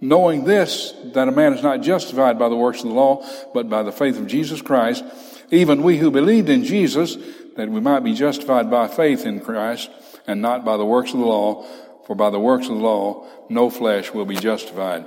knowing 0.00 0.44
this, 0.44 0.94
that 1.12 1.28
a 1.28 1.32
man 1.32 1.52
is 1.52 1.62
not 1.62 1.82
justified 1.82 2.38
by 2.38 2.48
the 2.48 2.56
works 2.56 2.82
of 2.82 2.88
the 2.88 2.94
law, 2.94 3.26
but 3.54 3.68
by 3.68 3.82
the 3.82 3.92
faith 3.92 4.18
of 4.18 4.26
Jesus 4.26 4.60
Christ, 4.60 5.04
even 5.50 5.82
we 5.82 5.98
who 5.98 6.10
believed 6.10 6.48
in 6.48 6.64
Jesus, 6.64 7.16
that 7.56 7.68
we 7.68 7.80
might 7.80 8.00
be 8.00 8.14
justified 8.14 8.70
by 8.70 8.88
faith 8.88 9.26
in 9.26 9.40
Christ 9.40 9.90
and 10.26 10.40
not 10.40 10.64
by 10.64 10.76
the 10.76 10.86
works 10.86 11.12
of 11.12 11.18
the 11.18 11.26
law, 11.26 11.64
for 12.06 12.14
by 12.14 12.30
the 12.30 12.40
works 12.40 12.68
of 12.68 12.74
the 12.74 12.82
law 12.82 13.26
no 13.48 13.68
flesh 13.68 14.12
will 14.12 14.24
be 14.24 14.36
justified. 14.36 15.06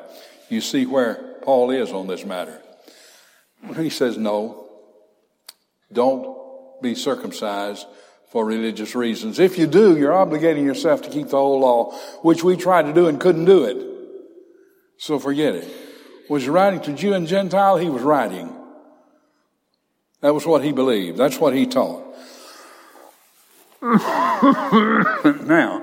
You 0.49 0.61
see 0.61 0.85
where 0.85 1.15
Paul 1.41 1.71
is 1.71 1.91
on 1.91 2.07
this 2.07 2.25
matter. 2.25 2.62
He 3.77 3.89
says, 3.89 4.17
no, 4.17 4.69
don't 5.91 6.81
be 6.81 6.95
circumcised 6.95 7.85
for 8.29 8.45
religious 8.45 8.95
reasons. 8.95 9.39
If 9.39 9.57
you 9.57 9.67
do, 9.67 9.97
you're 9.97 10.11
obligating 10.11 10.65
yourself 10.65 11.01
to 11.03 11.09
keep 11.09 11.29
the 11.29 11.37
whole 11.37 11.59
law, 11.59 11.91
which 12.21 12.43
we 12.43 12.57
tried 12.57 12.83
to 12.83 12.93
do 12.93 13.07
and 13.07 13.19
couldn't 13.19 13.45
do 13.45 13.63
it. 13.63 13.77
So 14.97 15.17
forget 15.19 15.55
it. 15.55 15.71
Was 16.29 16.43
he 16.43 16.49
writing 16.49 16.81
to 16.81 16.93
Jew 16.93 17.13
and 17.13 17.27
Gentile? 17.27 17.77
He 17.77 17.89
was 17.89 18.01
writing. 18.01 18.53
That 20.21 20.33
was 20.33 20.45
what 20.45 20.63
he 20.63 20.71
believed. 20.71 21.17
That's 21.17 21.39
what 21.39 21.53
he 21.53 21.67
taught. 21.67 22.01
now, 25.45 25.81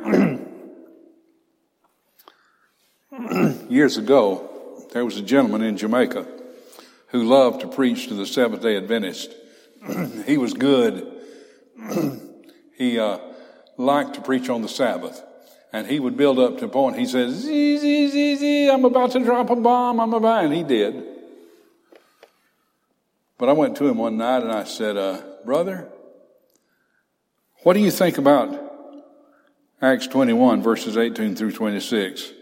years 3.69 3.97
ago, 3.99 4.87
there 4.93 5.05
was 5.05 5.19
a 5.19 5.23
gentleman 5.23 5.63
in 5.63 5.77
Jamaica 5.77 6.40
who 7.11 7.25
loved 7.25 7.61
to 7.61 7.69
preach 7.69 8.09
to 8.09 8.15
the 8.15 8.27
Seventh 8.27 8.63
day 8.63 8.77
Adventist. 8.77 9.35
he 10.27 10.39
was 10.39 10.55
good. 10.55 11.21
he 12.77 12.99
uh, 12.99 13.19
liked 13.77 14.15
to 14.15 14.21
preach 14.21 14.49
on 14.49 14.63
the 14.63 14.69
Sabbath. 14.69 15.23
And 15.73 15.87
he 15.87 16.01
would 16.01 16.17
build 16.17 16.39
up 16.39 16.59
to 16.59 16.65
a 16.65 16.69
point, 16.69 16.99
he 16.99 17.07
says, 17.07 17.33
zee, 17.35 17.79
zee, 17.79 18.09
zee, 18.09 18.37
zee, 18.37 18.69
I'm 18.69 18.85
about 18.85 19.13
to 19.13 19.21
drop 19.21 19.51
a 19.51 19.57
bomb, 19.57 20.01
I'm 20.01 20.13
about, 20.13 20.45
and 20.45 20.53
he 20.53 20.65
did. 20.65 21.05
But 23.39 23.49
I 23.49 23.53
went 23.53 23.77
to 23.77 23.87
him 23.87 23.99
one 23.99 24.17
night 24.17 24.43
and 24.43 24.51
I 24.51 24.65
said, 24.65 24.97
uh, 24.97 25.23
brother, 25.45 25.89
what 27.63 27.75
do 27.75 27.81
you 27.81 27.91
think 27.91 28.19
about 28.19 28.59
Acts 29.81 30.09
21 30.09 30.61
verses 30.63 30.97
18 30.97 31.37
through 31.37 31.53
26? 31.53 32.33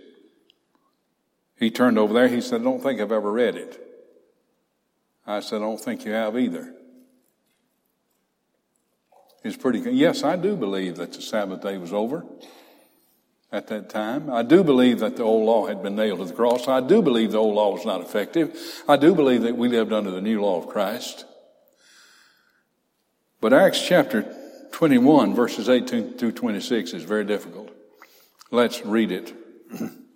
He 1.58 1.70
turned 1.70 1.98
over 1.98 2.14
there. 2.14 2.28
He 2.28 2.40
said, 2.40 2.62
I 2.62 2.64
don't 2.64 2.82
think 2.82 3.00
I've 3.00 3.12
ever 3.12 3.30
read 3.30 3.56
it. 3.56 3.87
I 5.28 5.40
said, 5.40 5.56
I 5.56 5.66
don't 5.66 5.78
think 5.78 6.06
you 6.06 6.12
have 6.12 6.38
either. 6.38 6.74
He's 9.42 9.58
pretty, 9.58 9.80
yes, 9.92 10.24
I 10.24 10.36
do 10.36 10.56
believe 10.56 10.96
that 10.96 11.12
the 11.12 11.20
Sabbath 11.20 11.60
day 11.60 11.76
was 11.76 11.92
over 11.92 12.24
at 13.52 13.66
that 13.68 13.90
time. 13.90 14.30
I 14.30 14.42
do 14.42 14.64
believe 14.64 15.00
that 15.00 15.16
the 15.16 15.22
old 15.22 15.44
law 15.44 15.66
had 15.66 15.82
been 15.82 15.96
nailed 15.96 16.20
to 16.20 16.24
the 16.24 16.32
cross. 16.32 16.66
I 16.66 16.80
do 16.80 17.02
believe 17.02 17.32
the 17.32 17.38
old 17.38 17.54
law 17.54 17.74
was 17.74 17.84
not 17.84 18.00
effective. 18.00 18.58
I 18.88 18.96
do 18.96 19.14
believe 19.14 19.42
that 19.42 19.56
we 19.56 19.68
lived 19.68 19.92
under 19.92 20.10
the 20.10 20.22
new 20.22 20.40
law 20.40 20.62
of 20.62 20.68
Christ. 20.68 21.26
But 23.40 23.52
Acts 23.52 23.86
chapter 23.86 24.34
21, 24.72 25.34
verses 25.34 25.68
18 25.68 26.16
through 26.16 26.32
26 26.32 26.94
is 26.94 27.04
very 27.04 27.24
difficult. 27.24 27.70
Let's 28.50 28.84
read 28.84 29.12
it. 29.12 29.34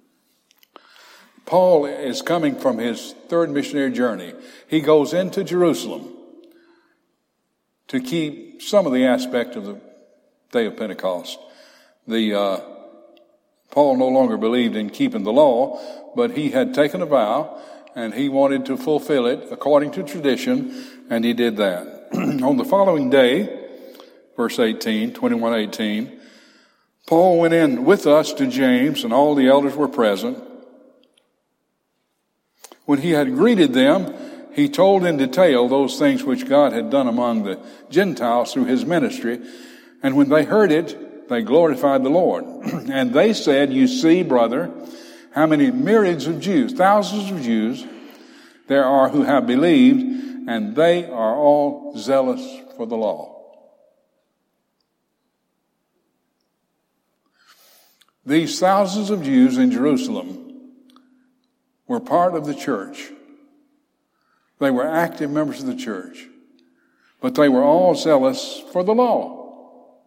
Paul 1.46 1.87
is 1.87 2.22
coming 2.22 2.57
from 2.57 2.78
his 2.78 3.14
third 3.28 3.50
missionary 3.50 3.92
journey. 3.92 4.35
He 4.68 4.81
goes 4.81 5.12
into 5.12 5.44
Jerusalem 5.44 6.09
to 7.88 8.00
keep 8.00 8.62
some 8.62 8.87
of 8.87 8.92
the 8.92 9.05
aspect 9.05 9.57
of 9.57 9.64
the 9.64 9.81
day 10.50 10.66
of 10.66 10.76
Pentecost. 10.76 11.38
The 12.07 12.35
uh, 12.35 12.61
Paul 13.70 13.96
no 13.96 14.09
longer 14.09 14.37
believed 14.37 14.76
in 14.76 14.90
keeping 14.90 15.24
the 15.24 15.33
law, 15.33 15.81
but 16.14 16.33
he 16.33 16.50
had 16.50 16.74
taken 16.74 17.02
a 17.02 17.07
vow 17.07 17.61
and 17.94 18.14
he 18.14 18.28
wanted 18.28 18.66
to 18.66 18.76
fulfill 18.76 19.26
it 19.26 19.48
according 19.50 19.90
to 19.92 20.02
tradition, 20.02 21.05
and 21.11 21.24
he 21.24 21.35
did 21.35 21.59
that. 21.59 22.09
On 22.14 22.57
the 22.57 22.64
following 22.64 23.11
day, 23.11 23.68
verse 24.37 24.59
18, 24.59 25.12
21 25.12 25.55
18, 25.55 26.20
Paul 27.07 27.40
went 27.40 27.52
in 27.52 27.85
with 27.85 28.07
us 28.07 28.33
to 28.35 28.46
James, 28.46 29.05
and 29.05 29.12
all 29.12 29.35
the 29.35 29.48
elders 29.48 29.76
were 29.76 29.88
present. 29.88 30.38
When 32.85 33.01
he 33.01 33.11
had 33.11 33.35
greeted 33.35 33.73
them, 33.73 34.14
he 34.55 34.68
told 34.68 35.05
in 35.05 35.16
detail 35.16 35.68
those 35.68 35.99
things 35.99 36.25
which 36.25 36.47
God 36.49 36.73
had 36.73 36.90
done 36.90 37.09
among 37.09 37.45
the 37.45 37.61
Gentiles 37.90 38.53
through 38.53 38.66
his 38.66 38.85
ministry. 38.85 39.40
And 40.03 40.16
when 40.16 40.29
they 40.29 40.45
heard 40.45 40.73
it, 40.73 41.29
they 41.29 41.42
glorified 41.42 42.03
the 42.03 42.11
Lord. 42.11 42.45
and 42.90 43.14
they 43.14 43.33
said, 43.33 43.73
You 43.73 43.87
see, 43.87 44.23
brother, 44.23 44.71
how 45.33 45.47
many 45.47 45.71
myriads 45.71 46.27
of 46.27 46.40
Jews, 46.40 46.73
thousands 46.73 47.31
of 47.31 47.42
Jews, 47.42 47.87
there 48.66 48.85
are 48.85 49.09
who 49.09 49.23
have 49.23 49.47
believed, 49.47 50.49
and 50.49 50.77
they 50.77 51.07
are 51.07 51.37
all 51.37 51.97
zealous 51.97 52.42
for 52.77 52.87
the 52.87 52.97
law. 52.97 53.31
These 58.25 58.61
thousands 58.61 59.11
of 59.11 59.23
Jews 59.23 59.59
in 59.59 59.73
Jerusalem 59.73 60.41
were 61.92 62.00
part 62.00 62.35
of 62.35 62.46
the 62.46 62.55
church. 62.55 63.11
They 64.59 64.70
were 64.70 64.87
active 64.87 65.31
members 65.31 65.61
of 65.61 65.66
the 65.66 65.76
church, 65.76 66.26
but 67.20 67.35
they 67.35 67.50
were 67.50 67.62
all 67.62 67.94
zealous 67.94 68.62
for 68.72 68.83
the 68.83 68.94
law. 68.94 70.00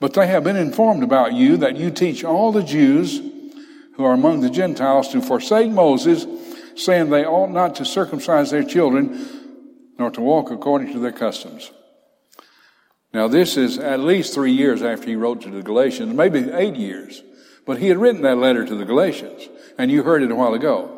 But 0.00 0.12
they 0.12 0.26
have 0.26 0.44
been 0.44 0.56
informed 0.56 1.02
about 1.02 1.32
you 1.32 1.56
that 1.56 1.76
you 1.76 1.90
teach 1.90 2.22
all 2.22 2.52
the 2.52 2.62
Jews 2.62 3.22
who 3.94 4.04
are 4.04 4.12
among 4.12 4.42
the 4.42 4.50
Gentiles 4.50 5.08
to 5.12 5.22
forsake 5.22 5.70
Moses, 5.70 6.26
saying 6.76 7.08
they 7.08 7.24
ought 7.24 7.50
not 7.50 7.76
to 7.76 7.86
circumcise 7.86 8.50
their 8.50 8.64
children, 8.64 9.26
nor 9.98 10.10
to 10.10 10.20
walk 10.20 10.50
according 10.50 10.92
to 10.92 10.98
their 10.98 11.12
customs. 11.12 11.70
Now, 13.14 13.28
this 13.28 13.56
is 13.56 13.78
at 13.78 14.00
least 14.00 14.34
three 14.34 14.52
years 14.52 14.82
after 14.82 15.08
he 15.08 15.16
wrote 15.16 15.40
to 15.42 15.50
the 15.50 15.62
Galatians, 15.62 16.12
maybe 16.12 16.50
eight 16.52 16.76
years. 16.76 17.22
But 17.70 17.78
he 17.78 17.86
had 17.86 17.98
written 17.98 18.22
that 18.22 18.36
letter 18.36 18.64
to 18.64 18.74
the 18.74 18.84
Galatians, 18.84 19.48
and 19.78 19.92
you 19.92 20.02
heard 20.02 20.24
it 20.24 20.32
a 20.32 20.34
while 20.34 20.54
ago. 20.54 20.90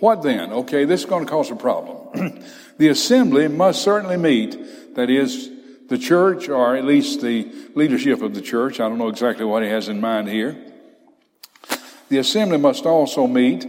What 0.00 0.24
then? 0.24 0.52
Okay, 0.52 0.84
this 0.84 1.02
is 1.02 1.06
going 1.06 1.24
to 1.24 1.30
cause 1.30 1.48
a 1.52 1.54
problem. 1.54 2.42
the 2.76 2.88
assembly 2.88 3.46
must 3.46 3.82
certainly 3.82 4.16
meet, 4.16 4.96
that 4.96 5.08
is, 5.08 5.48
the 5.88 5.96
church, 5.96 6.48
or 6.48 6.74
at 6.74 6.84
least 6.84 7.20
the 7.20 7.48
leadership 7.76 8.20
of 8.20 8.34
the 8.34 8.40
church. 8.40 8.80
I 8.80 8.88
don't 8.88 8.98
know 8.98 9.06
exactly 9.06 9.44
what 9.44 9.62
he 9.62 9.68
has 9.68 9.88
in 9.88 10.00
mind 10.00 10.28
here. 10.28 10.56
The 12.08 12.18
assembly 12.18 12.58
must 12.58 12.84
also 12.84 13.28
meet, 13.28 13.64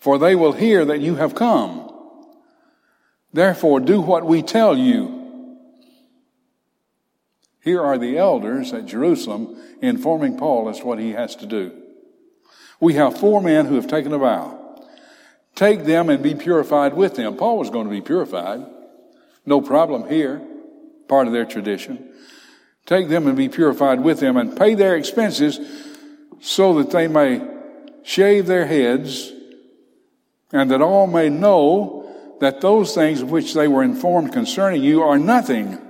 for 0.00 0.16
they 0.16 0.34
will 0.34 0.52
hear 0.52 0.86
that 0.86 1.00
you 1.00 1.16
have 1.16 1.34
come. 1.34 1.92
Therefore, 3.34 3.80
do 3.80 4.00
what 4.00 4.24
we 4.24 4.40
tell 4.40 4.78
you 4.78 5.17
here 7.68 7.82
are 7.82 7.98
the 7.98 8.16
elders 8.16 8.72
at 8.72 8.86
Jerusalem 8.86 9.54
informing 9.82 10.38
Paul 10.38 10.70
as 10.70 10.78
to 10.78 10.86
what 10.86 10.98
he 10.98 11.12
has 11.12 11.36
to 11.36 11.46
do. 11.46 11.70
We 12.80 12.94
have 12.94 13.20
four 13.20 13.42
men 13.42 13.66
who 13.66 13.74
have 13.74 13.86
taken 13.86 14.14
a 14.14 14.18
vow. 14.18 14.86
Take 15.54 15.84
them 15.84 16.08
and 16.08 16.22
be 16.22 16.34
purified 16.34 16.94
with 16.94 17.16
them. 17.16 17.36
Paul 17.36 17.58
was 17.58 17.68
going 17.68 17.84
to 17.84 17.90
be 17.90 18.00
purified. 18.00 18.64
No 19.44 19.60
problem 19.60 20.08
here. 20.08 20.40
Part 21.08 21.26
of 21.26 21.34
their 21.34 21.44
tradition. 21.44 22.10
Take 22.86 23.10
them 23.10 23.26
and 23.26 23.36
be 23.36 23.50
purified 23.50 24.00
with 24.00 24.18
them 24.18 24.38
and 24.38 24.56
pay 24.56 24.74
their 24.74 24.96
expenses 24.96 25.60
so 26.40 26.78
that 26.78 26.90
they 26.90 27.06
may 27.06 27.46
shave 28.02 28.46
their 28.46 28.66
heads 28.66 29.30
and 30.54 30.70
that 30.70 30.80
all 30.80 31.06
may 31.06 31.28
know 31.28 32.36
that 32.40 32.62
those 32.62 32.94
things 32.94 33.22
which 33.22 33.52
they 33.52 33.68
were 33.68 33.82
informed 33.82 34.32
concerning 34.32 34.82
you 34.82 35.02
are 35.02 35.18
nothing 35.18 35.84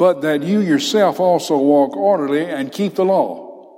but 0.00 0.22
that 0.22 0.42
you 0.42 0.60
yourself 0.60 1.20
also 1.20 1.58
walk 1.58 1.94
orderly 1.94 2.46
and 2.46 2.72
keep 2.72 2.94
the 2.94 3.04
law. 3.04 3.68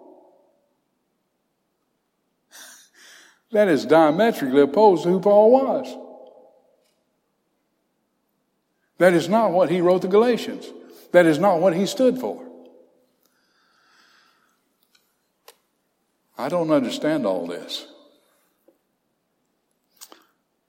That 3.50 3.66
is 3.66 3.84
diametrically 3.84 4.60
opposed 4.60 5.02
to 5.02 5.08
who 5.08 5.18
Paul 5.18 5.50
was. 5.50 5.96
That 8.98 9.14
is 9.14 9.28
not 9.28 9.50
what 9.50 9.68
he 9.68 9.80
wrote 9.80 10.02
the 10.02 10.06
Galatians. 10.06 10.64
That 11.10 11.26
is 11.26 11.40
not 11.40 11.58
what 11.58 11.74
he 11.74 11.86
stood 11.86 12.18
for. 12.18 12.40
I 16.38 16.48
don't 16.48 16.70
understand 16.70 17.26
all 17.26 17.48
this. 17.48 17.88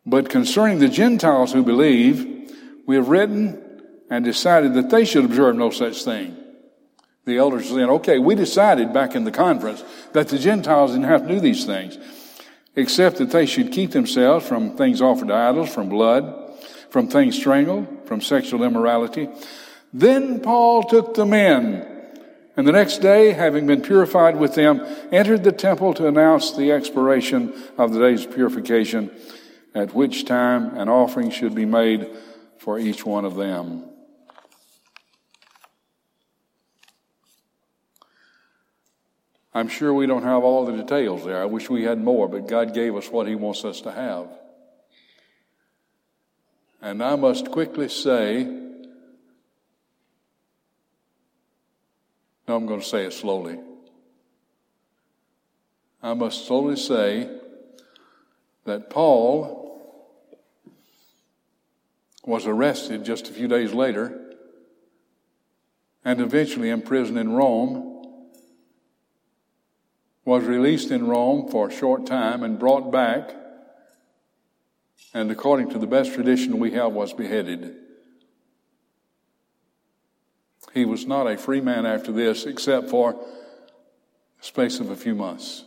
But 0.03 0.29
concerning 0.29 0.79
the 0.79 0.89
Gentiles 0.89 1.53
who 1.53 1.61
believe, 1.61 2.51
we 2.87 2.95
have 2.95 3.09
written 3.09 3.62
and 4.09 4.23
decided 4.23 4.73
that 4.75 4.89
they 4.89 5.05
should 5.05 5.25
observe 5.25 5.55
no 5.55 5.69
such 5.69 6.03
thing. 6.03 6.37
The 7.25 7.37
elders 7.37 7.69
said, 7.69 7.89
okay, 7.89 8.19
we 8.19 8.35
decided 8.35 8.91
back 8.93 9.15
in 9.15 9.23
the 9.23 9.31
conference 9.31 9.83
that 10.11 10.27
the 10.27 10.37
Gentiles 10.37 10.91
didn't 10.91 11.05
have 11.05 11.21
to 11.23 11.33
do 11.33 11.39
these 11.39 11.65
things, 11.65 11.97
except 12.75 13.17
that 13.17 13.31
they 13.31 13.45
should 13.45 13.71
keep 13.71 13.91
themselves 13.91 14.45
from 14.45 14.75
things 14.75 15.01
offered 15.01 15.29
to 15.29 15.33
idols, 15.33 15.73
from 15.73 15.87
blood, 15.87 16.51
from 16.89 17.07
things 17.07 17.35
strangled, 17.37 17.87
from 18.05 18.19
sexual 18.19 18.63
immorality. 18.63 19.29
Then 19.93 20.41
Paul 20.41 20.83
took 20.83 21.13
them 21.13 21.33
in, 21.33 21.89
and 22.57 22.67
the 22.67 22.71
next 22.71 22.97
day, 22.97 23.31
having 23.31 23.65
been 23.67 23.81
purified 23.81 24.35
with 24.35 24.53
them, 24.53 24.85
entered 25.11 25.43
the 25.43 25.51
temple 25.51 25.93
to 25.95 26.07
announce 26.07 26.51
the 26.51 26.71
expiration 26.71 27.53
of 27.77 27.93
the 27.93 27.99
day's 27.99 28.25
purification, 28.25 29.11
at 29.73 29.95
which 29.95 30.25
time 30.25 30.77
an 30.77 30.89
offering 30.89 31.31
should 31.31 31.55
be 31.55 31.65
made 31.65 32.07
for 32.57 32.77
each 32.77 33.05
one 33.05 33.23
of 33.23 33.35
them. 33.35 33.85
I'm 39.53 39.67
sure 39.67 39.93
we 39.93 40.07
don't 40.07 40.23
have 40.23 40.43
all 40.43 40.65
the 40.65 40.75
details 40.75 41.23
there. 41.25 41.41
I 41.41 41.45
wish 41.45 41.69
we 41.69 41.83
had 41.83 41.99
more, 41.99 42.27
but 42.27 42.47
God 42.47 42.73
gave 42.73 42.95
us 42.95 43.09
what 43.09 43.27
He 43.27 43.35
wants 43.35 43.63
us 43.63 43.81
to 43.81 43.91
have. 43.91 44.27
And 46.81 47.03
I 47.03 47.15
must 47.15 47.51
quickly 47.51 47.87
say, 47.87 48.43
no, 52.47 52.55
I'm 52.55 52.65
going 52.65 52.81
to 52.81 52.85
say 52.85 53.05
it 53.05 53.13
slowly. 53.13 53.59
I 56.01 56.13
must 56.13 56.47
slowly 56.47 56.75
say 56.75 57.29
that 58.65 58.89
Paul 58.89 59.61
was 62.25 62.47
arrested 62.47 63.05
just 63.05 63.29
a 63.29 63.33
few 63.33 63.47
days 63.47 63.73
later 63.73 64.19
and 66.03 66.19
eventually 66.19 66.69
imprisoned 66.69 67.17
in 67.17 67.31
Rome 67.33 67.92
was 70.25 70.43
released 70.43 70.91
in 70.91 71.07
Rome 71.07 71.49
for 71.49 71.67
a 71.67 71.71
short 71.71 72.05
time 72.05 72.43
and 72.43 72.57
brought 72.57 72.91
back, 72.91 73.35
and 75.13 75.29
according 75.31 75.69
to 75.71 75.79
the 75.79 75.87
best 75.87 76.13
tradition 76.13 76.59
we 76.59 76.71
have, 76.71 76.93
was 76.93 77.13
beheaded. 77.13 77.75
He 80.73 80.85
was 80.85 81.05
not 81.05 81.27
a 81.27 81.37
free 81.37 81.61
man 81.61 81.85
after 81.85 82.11
this, 82.11 82.45
except 82.45 82.89
for 82.89 83.11
a 83.11 84.43
space 84.43 84.79
of 84.79 84.89
a 84.89 84.95
few 84.95 85.13
months. 85.13 85.65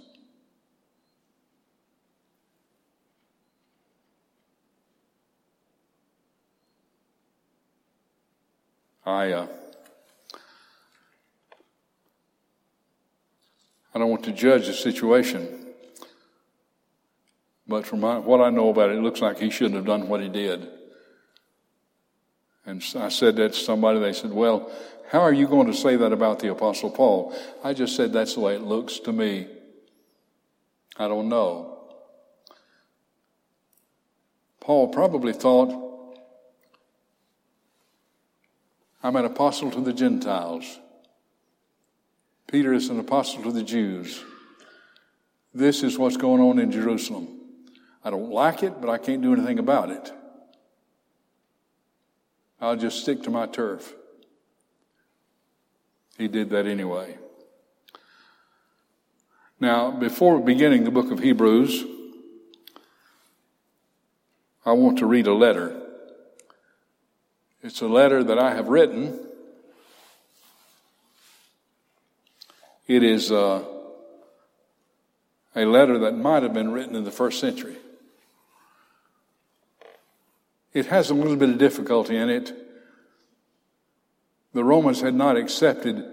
I 9.04 9.30
uh, 9.30 9.46
I 13.96 13.98
don't 13.98 14.10
want 14.10 14.24
to 14.24 14.32
judge 14.32 14.66
the 14.66 14.74
situation. 14.74 15.48
But 17.66 17.86
from 17.86 18.00
my, 18.00 18.18
what 18.18 18.42
I 18.42 18.50
know 18.50 18.68
about 18.68 18.90
it, 18.90 18.98
it 18.98 19.00
looks 19.00 19.22
like 19.22 19.38
he 19.38 19.48
shouldn't 19.48 19.76
have 19.76 19.86
done 19.86 20.10
what 20.10 20.20
he 20.20 20.28
did. 20.28 20.68
And 22.66 22.84
I 22.94 23.08
said 23.08 23.36
that 23.36 23.54
to 23.54 23.58
somebody. 23.58 23.98
They 23.98 24.12
said, 24.12 24.32
Well, 24.32 24.70
how 25.08 25.20
are 25.20 25.32
you 25.32 25.48
going 25.48 25.66
to 25.68 25.72
say 25.72 25.96
that 25.96 26.12
about 26.12 26.40
the 26.40 26.50
Apostle 26.50 26.90
Paul? 26.90 27.34
I 27.64 27.72
just 27.72 27.96
said 27.96 28.12
that's 28.12 28.34
the 28.34 28.40
way 28.40 28.56
it 28.56 28.60
looks 28.60 28.98
to 28.98 29.14
me. 29.14 29.46
I 30.98 31.08
don't 31.08 31.30
know. 31.30 31.78
Paul 34.60 34.88
probably 34.88 35.32
thought, 35.32 35.72
I'm 39.02 39.16
an 39.16 39.24
apostle 39.24 39.70
to 39.70 39.80
the 39.80 39.94
Gentiles. 39.94 40.80
Peter 42.46 42.72
is 42.72 42.88
an 42.90 43.00
apostle 43.00 43.42
to 43.42 43.52
the 43.52 43.62
Jews. 43.62 44.22
This 45.52 45.82
is 45.82 45.98
what's 45.98 46.16
going 46.16 46.40
on 46.40 46.58
in 46.58 46.70
Jerusalem. 46.70 47.28
I 48.04 48.10
don't 48.10 48.30
like 48.30 48.62
it, 48.62 48.80
but 48.80 48.88
I 48.88 48.98
can't 48.98 49.20
do 49.22 49.32
anything 49.32 49.58
about 49.58 49.90
it. 49.90 50.12
I'll 52.60 52.76
just 52.76 53.00
stick 53.00 53.22
to 53.24 53.30
my 53.30 53.46
turf. 53.46 53.94
He 56.16 56.28
did 56.28 56.50
that 56.50 56.66
anyway. 56.66 57.18
Now, 59.58 59.90
before 59.90 60.38
beginning 60.40 60.84
the 60.84 60.90
book 60.90 61.10
of 61.10 61.18
Hebrews, 61.18 61.84
I 64.64 64.72
want 64.72 64.98
to 64.98 65.06
read 65.06 65.26
a 65.26 65.34
letter. 65.34 65.82
It's 67.62 67.80
a 67.80 67.88
letter 67.88 68.22
that 68.22 68.38
I 68.38 68.54
have 68.54 68.68
written 68.68 69.18
It 72.86 73.02
is 73.02 73.32
uh, 73.32 73.64
a 75.56 75.64
letter 75.64 75.98
that 75.98 76.16
might 76.16 76.44
have 76.44 76.54
been 76.54 76.70
written 76.70 76.94
in 76.94 77.02
the 77.04 77.10
first 77.10 77.40
century. 77.40 77.76
It 80.72 80.86
has 80.86 81.10
a 81.10 81.14
little 81.14 81.36
bit 81.36 81.48
of 81.48 81.58
difficulty 81.58 82.16
in 82.16 82.28
it. 82.28 82.52
The 84.52 84.62
Romans 84.62 85.00
had 85.00 85.14
not 85.14 85.36
accepted 85.36 86.04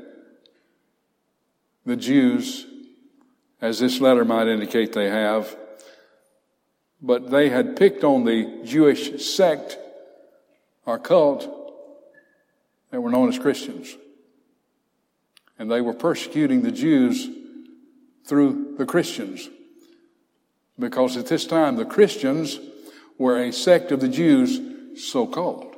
the 1.86 1.96
Jews, 1.96 2.66
as 3.62 3.80
this 3.80 4.00
letter 4.00 4.26
might 4.26 4.48
indicate 4.48 4.94
they 4.94 5.10
have, 5.10 5.56
but 7.02 7.30
they 7.30 7.50
had 7.50 7.76
picked 7.76 8.04
on 8.04 8.24
the 8.24 8.62
Jewish 8.66 9.24
sect 9.24 9.78
or 10.86 10.98
cult 10.98 11.44
that 12.90 13.02
were 13.02 13.12
known 13.12 13.30
as 13.30 13.38
Christians 13.38 13.96
and 15.58 15.70
they 15.70 15.82
were 15.82 15.94
persecuting 15.94 16.62
the 16.62 16.72
Jews 16.72 17.28
through 18.26 18.76
the 18.78 18.86
Christians. 18.86 19.50
Because 20.80 21.18
at 21.18 21.28
this 21.28 21.46
time, 21.46 21.76
the 21.76 21.86
Christians 21.86 22.60
were 23.18 23.38
a 23.38 23.54
sect 23.54 23.92
of 23.92 24.00
the 24.00 24.08
Jews, 24.08 24.60
so 25.10 25.28
called. 25.28 25.76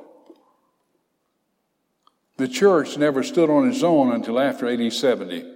The 2.38 2.48
church 2.48 2.98
never 2.98 3.22
stood 3.22 3.50
on 3.50 3.68
its 3.68 3.82
own 3.82 4.12
until 4.12 4.38
after 4.38 4.66
AD 4.66 4.92
70. 4.92 5.52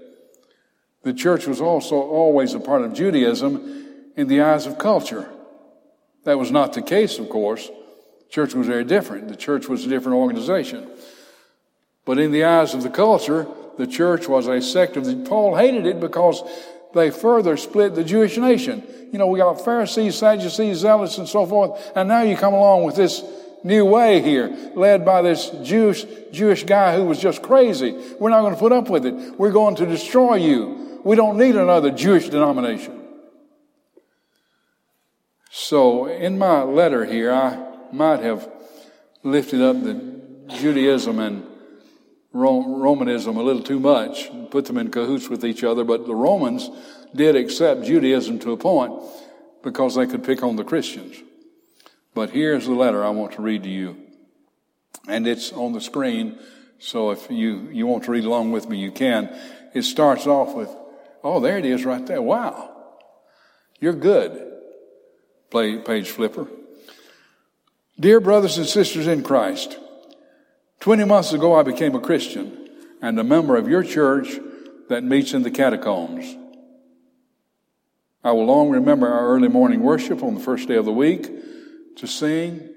The 1.02 1.12
church 1.12 1.46
was 1.46 1.60
also 1.60 1.96
always 1.96 2.54
a 2.54 2.60
part 2.60 2.82
of 2.82 2.94
Judaism 2.94 3.86
in 4.16 4.28
the 4.28 4.42
eyes 4.42 4.66
of 4.66 4.78
culture. 4.78 5.30
That 6.24 6.38
was 6.38 6.50
not 6.50 6.72
the 6.74 6.82
case, 6.82 7.18
of 7.18 7.28
course. 7.28 7.66
The 7.66 8.28
church 8.30 8.54
was 8.54 8.66
very 8.66 8.84
different. 8.84 9.28
The 9.28 9.36
church 9.36 9.68
was 9.68 9.84
a 9.84 9.88
different 9.88 10.18
organization. 10.18 10.90
But 12.04 12.18
in 12.18 12.32
the 12.32 12.44
eyes 12.44 12.74
of 12.74 12.82
the 12.82 12.90
culture, 12.90 13.46
the 13.78 13.86
church 13.86 14.28
was 14.28 14.46
a 14.46 14.60
sect 14.60 14.96
of 14.96 15.04
the, 15.04 15.16
Paul 15.16 15.56
hated 15.56 15.86
it 15.86 16.00
because 16.00 16.42
they 16.94 17.10
further 17.10 17.56
split 17.56 17.94
the 17.94 18.04
Jewish 18.04 18.36
nation. 18.36 18.82
You 19.12 19.18
know, 19.18 19.26
we 19.26 19.38
got 19.38 19.64
Pharisees, 19.64 20.16
Sadducees, 20.16 20.78
Zealots, 20.78 21.18
and 21.18 21.28
so 21.28 21.46
forth, 21.46 21.92
and 21.94 22.08
now 22.08 22.22
you 22.22 22.36
come 22.36 22.54
along 22.54 22.84
with 22.84 22.96
this 22.96 23.22
new 23.62 23.84
way 23.84 24.22
here, 24.22 24.72
led 24.74 25.04
by 25.04 25.22
this 25.22 25.50
Jewish, 25.62 26.04
Jewish 26.32 26.64
guy 26.64 26.96
who 26.96 27.04
was 27.04 27.18
just 27.18 27.42
crazy. 27.42 27.92
We're 28.18 28.30
not 28.30 28.40
going 28.40 28.54
to 28.54 28.60
put 28.60 28.72
up 28.72 28.88
with 28.88 29.06
it. 29.06 29.14
We're 29.38 29.52
going 29.52 29.76
to 29.76 29.86
destroy 29.86 30.36
you. 30.36 31.00
We 31.04 31.16
don't 31.16 31.38
need 31.38 31.56
another 31.56 31.90
Jewish 31.90 32.28
denomination. 32.28 33.00
So, 35.50 36.06
in 36.06 36.38
my 36.38 36.62
letter 36.62 37.04
here, 37.04 37.32
I 37.32 37.66
might 37.92 38.20
have 38.20 38.48
lifted 39.22 39.60
up 39.60 39.82
the 39.82 40.20
Judaism 40.48 41.18
and 41.18 41.46
Romanism 42.32 43.36
a 43.36 43.42
little 43.42 43.62
too 43.62 43.80
much, 43.80 44.30
put 44.50 44.66
them 44.66 44.78
in 44.78 44.90
cahoots 44.90 45.28
with 45.28 45.44
each 45.44 45.64
other, 45.64 45.84
but 45.84 46.06
the 46.06 46.14
Romans 46.14 46.70
did 47.14 47.34
accept 47.34 47.84
Judaism 47.84 48.38
to 48.40 48.52
a 48.52 48.56
point 48.56 49.02
because 49.62 49.96
they 49.96 50.06
could 50.06 50.24
pick 50.24 50.42
on 50.42 50.56
the 50.56 50.64
Christians. 50.64 51.16
But 52.14 52.30
here's 52.30 52.66
the 52.66 52.72
letter 52.72 53.04
I 53.04 53.10
want 53.10 53.32
to 53.32 53.42
read 53.42 53.64
to 53.64 53.68
you. 53.68 53.96
And 55.08 55.26
it's 55.26 55.52
on 55.52 55.72
the 55.72 55.80
screen, 55.80 56.38
so 56.78 57.10
if 57.10 57.30
you, 57.30 57.68
you 57.72 57.86
want 57.86 58.04
to 58.04 58.12
read 58.12 58.24
along 58.24 58.52
with 58.52 58.68
me, 58.68 58.78
you 58.78 58.92
can. 58.92 59.36
It 59.74 59.82
starts 59.82 60.26
off 60.26 60.54
with, 60.54 60.70
oh, 61.24 61.40
there 61.40 61.58
it 61.58 61.66
is 61.66 61.84
right 61.84 62.04
there. 62.06 62.22
Wow. 62.22 62.76
You're 63.80 63.92
good. 63.94 64.52
Play 65.50 65.78
page 65.78 66.10
flipper. 66.10 66.46
Dear 67.98 68.20
brothers 68.20 68.56
and 68.56 68.66
sisters 68.66 69.06
in 69.06 69.22
Christ, 69.22 69.78
20 70.80 71.04
months 71.04 71.32
ago, 71.34 71.54
I 71.54 71.62
became 71.62 71.94
a 71.94 72.00
Christian 72.00 72.68
and 73.02 73.18
a 73.18 73.24
member 73.24 73.56
of 73.56 73.68
your 73.68 73.82
church 73.82 74.38
that 74.88 75.04
meets 75.04 75.34
in 75.34 75.42
the 75.42 75.50
catacombs. 75.50 76.36
I 78.24 78.32
will 78.32 78.46
long 78.46 78.70
remember 78.70 79.06
our 79.06 79.28
early 79.28 79.48
morning 79.48 79.82
worship 79.82 80.22
on 80.22 80.34
the 80.34 80.40
first 80.40 80.68
day 80.68 80.76
of 80.76 80.86
the 80.86 80.92
week 80.92 81.28
to 81.96 82.06
sing, 82.06 82.68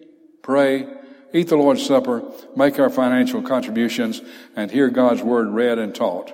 pray, 0.42 0.88
eat 1.34 1.48
the 1.48 1.56
Lord's 1.56 1.86
Supper, 1.86 2.24
make 2.58 2.78
our 2.78 2.90
financial 2.90 3.42
contributions, 3.42 4.22
and 4.56 4.70
hear 4.70 4.90
God's 4.90 5.22
Word 5.22 5.48
read 5.50 5.80
and 5.80 5.96
taught. 5.96 6.34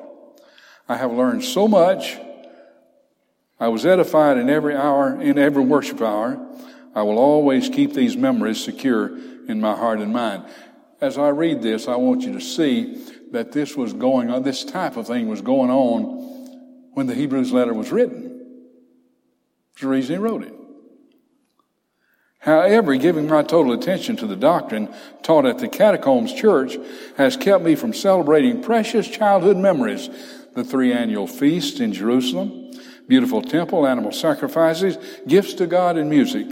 I 0.87 0.97
have 0.97 1.11
learned 1.11 1.43
so 1.43 1.67
much. 1.67 2.17
I 3.59 3.67
was 3.67 3.85
edified 3.85 4.37
in 4.37 4.49
every 4.49 4.75
hour, 4.75 5.21
in 5.21 5.37
every 5.37 5.63
worship 5.63 6.01
hour. 6.01 6.43
I 6.95 7.03
will 7.03 7.19
always 7.19 7.69
keep 7.69 7.93
these 7.93 8.17
memories 8.17 8.63
secure 8.63 9.15
in 9.47 9.61
my 9.61 9.75
heart 9.75 9.99
and 9.99 10.11
mind. 10.11 10.45
As 11.01 11.17
I 11.17 11.29
read 11.29 11.61
this, 11.61 11.87
I 11.87 11.95
want 11.95 12.23
you 12.23 12.33
to 12.33 12.41
see 12.41 13.05
that 13.31 13.51
this 13.51 13.75
was 13.75 13.93
going 13.93 14.29
on, 14.29 14.43
this 14.43 14.65
type 14.65 14.97
of 14.97 15.07
thing 15.07 15.27
was 15.27 15.41
going 15.41 15.69
on 15.69 16.19
when 16.93 17.07
the 17.07 17.15
Hebrews 17.15 17.53
letter 17.53 17.73
was 17.73 17.91
written. 17.91 18.23
That's 19.71 19.81
the 19.81 19.87
reason 19.87 20.15
he 20.15 20.21
wrote 20.21 20.43
it. 20.43 20.53
However, 22.39 22.95
giving 22.95 23.27
my 23.27 23.43
total 23.43 23.73
attention 23.73 24.15
to 24.17 24.27
the 24.27 24.35
doctrine 24.35 24.93
taught 25.23 25.45
at 25.45 25.59
the 25.59 25.67
Catacombs 25.67 26.33
Church 26.33 26.77
has 27.17 27.35
kept 27.35 27.63
me 27.63 27.75
from 27.75 27.93
celebrating 27.93 28.61
precious 28.61 29.07
childhood 29.07 29.57
memories, 29.57 30.09
the 30.53 30.63
three 30.63 30.93
annual 30.93 31.27
feasts 31.27 31.79
in 31.79 31.91
Jerusalem, 31.93 32.71
beautiful 33.07 33.41
temple, 33.41 33.85
animal 33.85 34.11
sacrifices, 34.11 34.97
gifts 35.27 35.53
to 35.55 35.67
God, 35.67 35.97
and 35.97 36.09
music. 36.09 36.47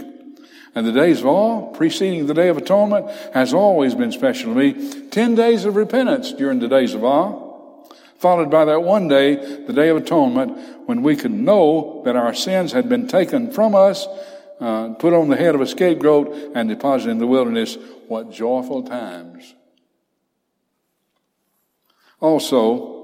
And 0.78 0.86
the 0.86 0.92
days 0.92 1.18
of 1.18 1.26
awe, 1.26 1.72
preceding 1.72 2.28
the 2.28 2.34
Day 2.34 2.46
of 2.50 2.56
Atonement, 2.56 3.10
has 3.34 3.52
always 3.52 3.96
been 3.96 4.12
special 4.12 4.54
to 4.54 4.60
me. 4.60 5.08
Ten 5.10 5.34
days 5.34 5.64
of 5.64 5.74
repentance 5.74 6.32
during 6.32 6.60
the 6.60 6.68
days 6.68 6.94
of 6.94 7.02
awe 7.02 7.46
followed 8.18 8.48
by 8.48 8.64
that 8.64 8.84
one 8.84 9.08
day, 9.08 9.34
the 9.66 9.72
Day 9.72 9.88
of 9.88 9.96
Atonement, 9.96 10.56
when 10.86 11.02
we 11.02 11.16
could 11.16 11.32
know 11.32 12.00
that 12.04 12.14
our 12.14 12.32
sins 12.32 12.70
had 12.70 12.88
been 12.88 13.08
taken 13.08 13.50
from 13.50 13.74
us, 13.74 14.06
uh, 14.60 14.90
put 14.94 15.12
on 15.12 15.28
the 15.28 15.36
head 15.36 15.56
of 15.56 15.60
a 15.60 15.66
scapegoat, 15.66 16.52
and 16.54 16.68
deposited 16.68 17.10
in 17.10 17.18
the 17.18 17.26
wilderness. 17.26 17.76
What 18.06 18.30
joyful 18.30 18.84
times. 18.84 19.54
Also, 22.20 22.97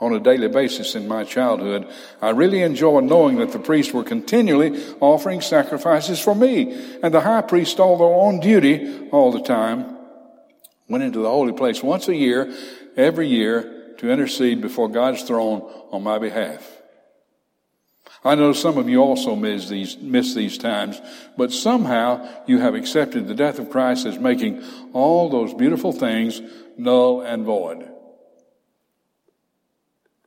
on 0.00 0.14
a 0.14 0.20
daily 0.20 0.48
basis 0.48 0.94
in 0.94 1.08
my 1.08 1.24
childhood, 1.24 1.88
I 2.22 2.30
really 2.30 2.62
enjoyed 2.62 3.04
knowing 3.04 3.36
that 3.36 3.52
the 3.52 3.58
priests 3.58 3.92
were 3.92 4.04
continually 4.04 4.80
offering 5.00 5.40
sacrifices 5.40 6.20
for 6.20 6.34
me. 6.34 6.98
And 7.02 7.12
the 7.12 7.20
high 7.20 7.42
priest, 7.42 7.80
although 7.80 8.14
on 8.20 8.40
duty 8.40 9.08
all 9.10 9.32
the 9.32 9.42
time, 9.42 9.96
went 10.88 11.04
into 11.04 11.20
the 11.20 11.28
holy 11.28 11.52
place 11.52 11.82
once 11.82 12.08
a 12.08 12.14
year, 12.14 12.52
every 12.96 13.28
year, 13.28 13.94
to 13.98 14.10
intercede 14.10 14.60
before 14.60 14.88
God's 14.88 15.22
throne 15.22 15.62
on 15.90 16.04
my 16.04 16.18
behalf. 16.18 16.78
I 18.24 18.34
know 18.34 18.52
some 18.52 18.78
of 18.78 18.88
you 18.88 19.00
also 19.00 19.34
miss 19.34 19.68
these, 19.68 19.96
miss 19.98 20.34
these 20.34 20.58
times, 20.58 21.00
but 21.36 21.52
somehow 21.52 22.28
you 22.46 22.58
have 22.58 22.74
accepted 22.74 23.26
the 23.26 23.34
death 23.34 23.58
of 23.58 23.70
Christ 23.70 24.06
as 24.06 24.18
making 24.18 24.62
all 24.92 25.28
those 25.28 25.54
beautiful 25.54 25.92
things 25.92 26.40
null 26.76 27.22
and 27.22 27.44
void. 27.44 27.88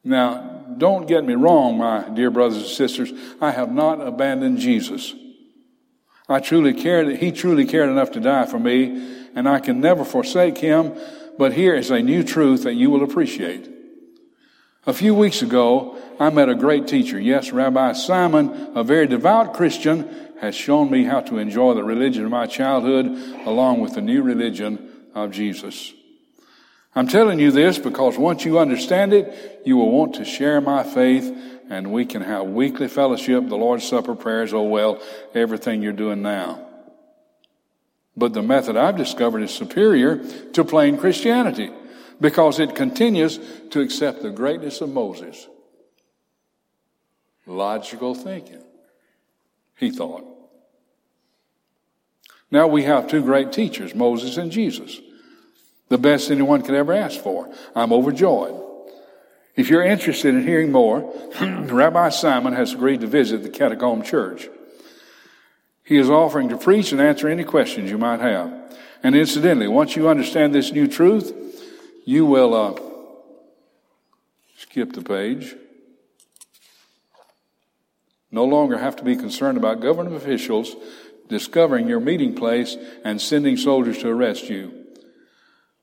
Now, 0.04 0.66
don't 0.78 1.08
get 1.08 1.24
me 1.24 1.36
wrong, 1.36 1.78
my 1.78 2.10
dear 2.10 2.32
brothers 2.32 2.58
and 2.58 2.68
sisters. 2.68 3.12
I 3.40 3.52
have 3.52 3.72
not 3.72 4.06
abandoned 4.06 4.58
Jesus. 4.58 5.14
I 6.28 6.40
truly 6.40 6.74
cared, 6.74 7.18
he 7.18 7.32
truly 7.32 7.66
cared 7.66 7.90
enough 7.90 8.12
to 8.12 8.20
die 8.20 8.46
for 8.46 8.58
me, 8.58 9.28
and 9.36 9.48
I 9.48 9.60
can 9.60 9.82
never 9.82 10.06
forsake 10.06 10.58
him 10.58 10.96
but 11.38 11.54
here 11.54 11.74
is 11.74 11.90
a 11.90 12.02
new 12.02 12.24
truth 12.24 12.64
that 12.64 12.76
you 12.76 12.90
will 12.90 13.04
appreciate. 13.04 13.68
A 14.86 14.94
few 14.94 15.16
weeks 15.16 15.42
ago, 15.42 15.98
I 16.20 16.30
met 16.30 16.50
a 16.50 16.56
great 16.56 16.88
teacher. 16.88 17.20
Yes, 17.20 17.52
Rabbi 17.52 17.94
Simon, 17.94 18.72
a 18.76 18.84
very 18.84 19.08
devout 19.08 19.54
Christian, 19.54 20.08
has 20.40 20.56
shown 20.56 20.90
me 20.90 21.04
how 21.04 21.22
to 21.22 21.38
enjoy 21.38 21.74
the 21.74 21.84
religion 21.84 22.26
of 22.26 22.32
my 22.32 22.48
childhood 22.48 23.08
along 23.48 23.82
with 23.82 23.94
the 23.96 24.02
new 24.02 24.22
religion 24.22 25.08
of 25.14 25.32
Jesus. 25.32 25.94
I'm 26.94 27.08
telling 27.08 27.40
you 27.40 27.52
this 27.52 27.78
because 27.78 28.18
once 28.18 28.44
you 28.44 28.60
understand 28.60 29.14
it, 29.14 29.62
you 29.66 29.78
will 29.78 29.92
want 29.92 30.16
to 30.16 30.26
share 30.26 30.60
my 30.60 30.84
faith 30.84 31.34
and 31.70 31.94
we 31.94 32.06
can 32.06 32.22
have 32.22 32.48
weekly 32.48 32.90
fellowship, 32.90 33.48
the 33.48 33.56
Lord's 33.56 33.88
Supper 33.88 34.14
prayers, 34.14 34.54
oh 34.54 34.64
well, 34.64 35.02
everything 35.34 35.82
you're 35.82 35.94
doing 35.94 36.22
now. 36.22 36.68
But 38.18 38.34
the 38.34 38.42
method 38.42 38.76
I've 38.76 38.98
discovered 38.98 39.42
is 39.42 39.54
superior 39.54 40.22
to 40.52 40.66
plain 40.66 40.98
Christianity 40.98 41.72
because 42.20 42.60
it 42.60 42.76
continues 42.76 43.40
to 43.70 43.80
accept 43.80 44.22
the 44.22 44.30
greatness 44.30 44.82
of 44.82 44.90
Moses. 44.90 45.48
Logical 47.46 48.14
thinking, 48.14 48.64
he 49.78 49.92
thought. 49.92 50.26
Now 52.52 52.68
we 52.68 52.84
have 52.84 53.08
two 53.08 53.24
great 53.24 53.54
teachers, 53.54 53.96
Moses 53.96 54.36
and 54.36 54.52
Jesus. 54.52 55.00
The 55.92 55.98
best 55.98 56.32
anyone 56.32 56.62
could 56.62 56.74
ever 56.74 56.94
ask 56.94 57.20
for. 57.20 57.54
I'm 57.76 57.92
overjoyed. 57.92 58.58
If 59.58 59.70
you're 59.70 59.84
interested 59.84 60.34
in 60.34 60.48
hearing 60.48 60.72
more, 60.72 61.14
Rabbi 61.42 62.08
Simon 62.12 62.54
has 62.54 62.72
agreed 62.72 63.02
to 63.02 63.08
visit 63.08 63.44
the 63.44 63.50
Catacomb 63.50 64.02
Church. 64.02 64.48
He 65.84 65.98
is 65.98 66.10
offering 66.10 66.48
to 66.48 66.58
preach 66.58 66.94
and 66.94 67.02
answer 67.02 67.28
any 67.28 67.44
questions 67.44 67.92
you 67.92 67.98
might 67.98 68.22
have. 68.22 68.74
And 69.04 69.18
incidentally, 69.18 69.68
once 69.68 69.98
you 69.98 70.08
understand 70.08 70.56
this 70.56 70.72
new 70.72 70.88
truth, 70.88 71.36
you 72.06 72.26
will 72.26 72.54
uh, 72.54 72.80
skip 74.60 74.94
the 74.94 75.02
page. 75.02 75.58
No 78.32 78.46
longer 78.46 78.78
have 78.78 78.96
to 78.96 79.04
be 79.04 79.18
concerned 79.18 79.58
about 79.58 79.82
government 79.82 80.16
officials 80.16 80.74
discovering 81.28 81.90
your 81.90 82.00
meeting 82.00 82.34
place 82.34 82.78
and 83.04 83.20
sending 83.20 83.58
soldiers 83.58 83.98
to 83.98 84.08
arrest 84.08 84.50
you. 84.50 84.81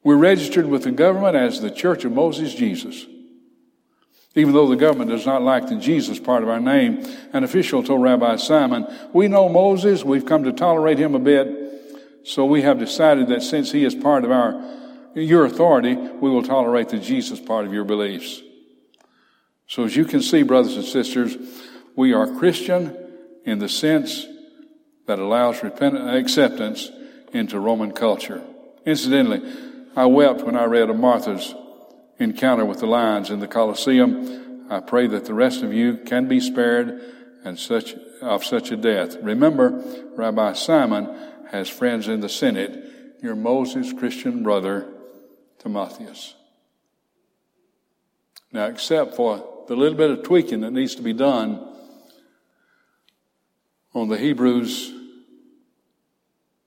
We're 0.02 0.16
registered 0.16 0.66
with 0.66 0.84
the 0.84 0.92
government 0.92 1.36
as 1.36 1.60
the 1.60 1.70
Church 1.70 2.04
of 2.04 2.12
Moses 2.12 2.54
Jesus. 2.54 3.06
Even 4.34 4.54
though 4.54 4.68
the 4.68 4.76
government 4.76 5.10
does 5.10 5.26
not 5.26 5.42
like 5.42 5.68
the 5.68 5.76
Jesus 5.76 6.20
part 6.20 6.42
of 6.42 6.48
our 6.48 6.60
name, 6.60 7.04
an 7.32 7.44
official 7.44 7.82
told 7.82 8.02
Rabbi 8.02 8.36
Simon, 8.36 8.86
We 9.12 9.26
know 9.26 9.48
Moses, 9.48 10.04
we've 10.04 10.26
come 10.26 10.44
to 10.44 10.52
tolerate 10.52 10.98
him 10.98 11.14
a 11.14 11.18
bit, 11.18 12.22
so 12.24 12.44
we 12.44 12.62
have 12.62 12.78
decided 12.78 13.28
that 13.28 13.42
since 13.42 13.72
he 13.72 13.84
is 13.84 13.94
part 13.94 14.24
of 14.24 14.30
our 14.30 14.62
your 15.14 15.46
authority, 15.46 15.94
we 15.96 16.30
will 16.30 16.42
tolerate 16.42 16.90
the 16.90 16.98
Jesus 16.98 17.40
part 17.40 17.66
of 17.66 17.72
your 17.72 17.84
beliefs. 17.84 18.40
So 19.66 19.84
as 19.84 19.96
you 19.96 20.04
can 20.04 20.22
see, 20.22 20.42
brothers 20.42 20.76
and 20.76 20.84
sisters, 20.84 21.36
we 21.96 22.12
are 22.12 22.26
Christian 22.38 22.96
in 23.44 23.58
the 23.58 23.68
sense 23.68 24.26
that 25.06 25.18
allows 25.18 25.62
repentance, 25.62 26.10
acceptance 26.14 26.90
into 27.32 27.58
Roman 27.58 27.92
culture. 27.92 28.42
Incidentally, 28.86 29.42
I 29.98 30.06
wept 30.06 30.42
when 30.42 30.54
I 30.54 30.66
read 30.66 30.90
of 30.90 30.96
Martha's 30.96 31.56
encounter 32.20 32.64
with 32.64 32.78
the 32.78 32.86
lions 32.86 33.30
in 33.30 33.40
the 33.40 33.48
Colosseum. 33.48 34.68
I 34.70 34.78
pray 34.78 35.08
that 35.08 35.24
the 35.24 35.34
rest 35.34 35.64
of 35.64 35.72
you 35.72 35.96
can 35.96 36.28
be 36.28 36.38
spared 36.38 37.02
and 37.42 37.58
such 37.58 37.94
of 38.22 38.44
such 38.44 38.70
a 38.70 38.76
death. 38.76 39.16
Remember, 39.20 39.82
Rabbi 40.14 40.52
Simon 40.52 41.12
has 41.50 41.68
friends 41.68 42.06
in 42.06 42.20
the 42.20 42.28
Senate. 42.28 43.18
Your 43.24 43.34
Moses 43.34 43.92
Christian 43.92 44.44
brother, 44.44 44.86
Timotheus. 45.58 46.36
Now, 48.52 48.66
except 48.66 49.16
for 49.16 49.64
the 49.66 49.74
little 49.74 49.98
bit 49.98 50.10
of 50.10 50.22
tweaking 50.22 50.60
that 50.60 50.70
needs 50.70 50.94
to 50.94 51.02
be 51.02 51.12
done 51.12 51.74
on 53.94 54.06
the 54.06 54.16
Hebrews 54.16 54.92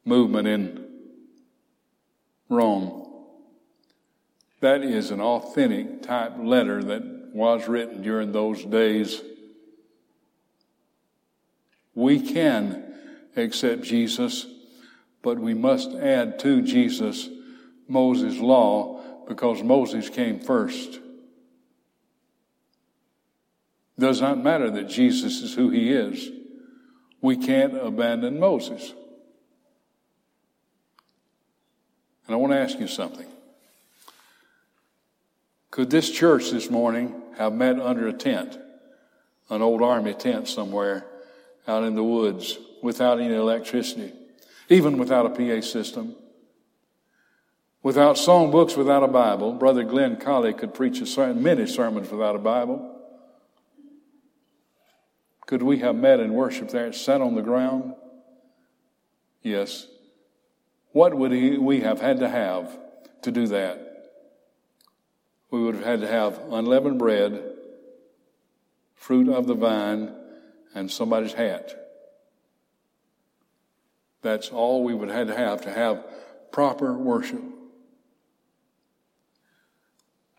movement 0.03 0.49
in 0.49 0.85
Rome, 2.49 3.00
that 4.61 4.83
is 4.83 5.11
an 5.11 5.19
authentic 5.19 6.03
type 6.03 6.33
letter 6.39 6.83
that 6.83 7.03
was 7.33 7.67
written 7.67 8.01
during 8.01 8.31
those 8.31 8.63
days. 8.63 9.21
We 11.95 12.19
can 12.19 12.93
accept 13.35 13.81
Jesus, 13.81 14.45
but 15.21 15.39
we 15.39 15.53
must 15.53 15.91
add 15.91 16.39
to 16.39 16.61
Jesus 16.61 17.27
Moses' 17.87 18.37
law 18.37 19.01
because 19.27 19.63
Moses 19.63 20.09
came 20.09 20.39
first. 20.39 20.99
Does 23.97 24.21
not 24.21 24.43
matter 24.43 24.69
that 24.71 24.89
Jesus 24.89 25.41
is 25.41 25.53
who 25.53 25.69
he 25.69 25.91
is. 25.91 26.29
We 27.19 27.35
can't 27.35 27.75
abandon 27.77 28.39
Moses. 28.39 28.93
And 32.25 32.35
I 32.35 32.37
want 32.37 32.53
to 32.53 32.59
ask 32.59 32.79
you 32.79 32.87
something. 32.87 33.27
Could 35.71 35.89
this 35.89 36.11
church 36.11 36.51
this 36.51 36.69
morning 36.69 37.15
have 37.37 37.53
met 37.53 37.79
under 37.79 38.09
a 38.09 38.13
tent, 38.13 38.59
an 39.49 39.61
old 39.61 39.81
army 39.81 40.13
tent 40.13 40.49
somewhere 40.49 41.05
out 41.65 41.85
in 41.85 41.95
the 41.95 42.03
woods 42.03 42.57
without 42.83 43.21
any 43.21 43.33
electricity, 43.33 44.11
even 44.67 44.97
without 44.97 45.25
a 45.25 45.29
PA 45.29 45.65
system? 45.65 46.17
Without 47.83 48.17
songbooks, 48.17 48.75
without 48.75 49.01
a 49.01 49.07
Bible, 49.07 49.53
Brother 49.53 49.83
Glenn 49.83 50.17
Colley 50.17 50.53
could 50.53 50.73
preach 50.73 50.99
a, 50.99 51.33
many 51.33 51.65
sermons 51.65 52.11
without 52.11 52.35
a 52.35 52.39
Bible. 52.39 52.99
Could 55.47 55.63
we 55.63 55.79
have 55.79 55.95
met 55.95 56.19
and 56.19 56.33
worshiped 56.33 56.71
there, 56.71 56.91
sat 56.91 57.21
on 57.21 57.33
the 57.33 57.41
ground? 57.41 57.95
Yes. 59.41 59.87
What 60.91 61.15
would 61.15 61.31
he, 61.31 61.57
we 61.57 61.79
have 61.79 62.01
had 62.01 62.19
to 62.19 62.27
have 62.27 62.77
to 63.21 63.31
do 63.31 63.47
that? 63.47 63.90
We 65.51 65.61
would 65.61 65.75
have 65.75 65.83
had 65.83 66.01
to 66.01 66.07
have 66.07 66.39
unleavened 66.49 66.97
bread, 66.97 67.43
fruit 68.95 69.27
of 69.29 69.47
the 69.47 69.53
vine, 69.53 70.15
and 70.73 70.89
somebody's 70.89 71.33
hat. 71.33 71.77
That's 74.21 74.49
all 74.49 74.83
we 74.83 74.93
would 74.93 75.09
have 75.09 75.27
had 75.27 75.35
to 75.35 75.37
have 75.37 75.61
to 75.63 75.73
have 75.73 76.05
proper 76.51 76.93
worship. 76.93 77.43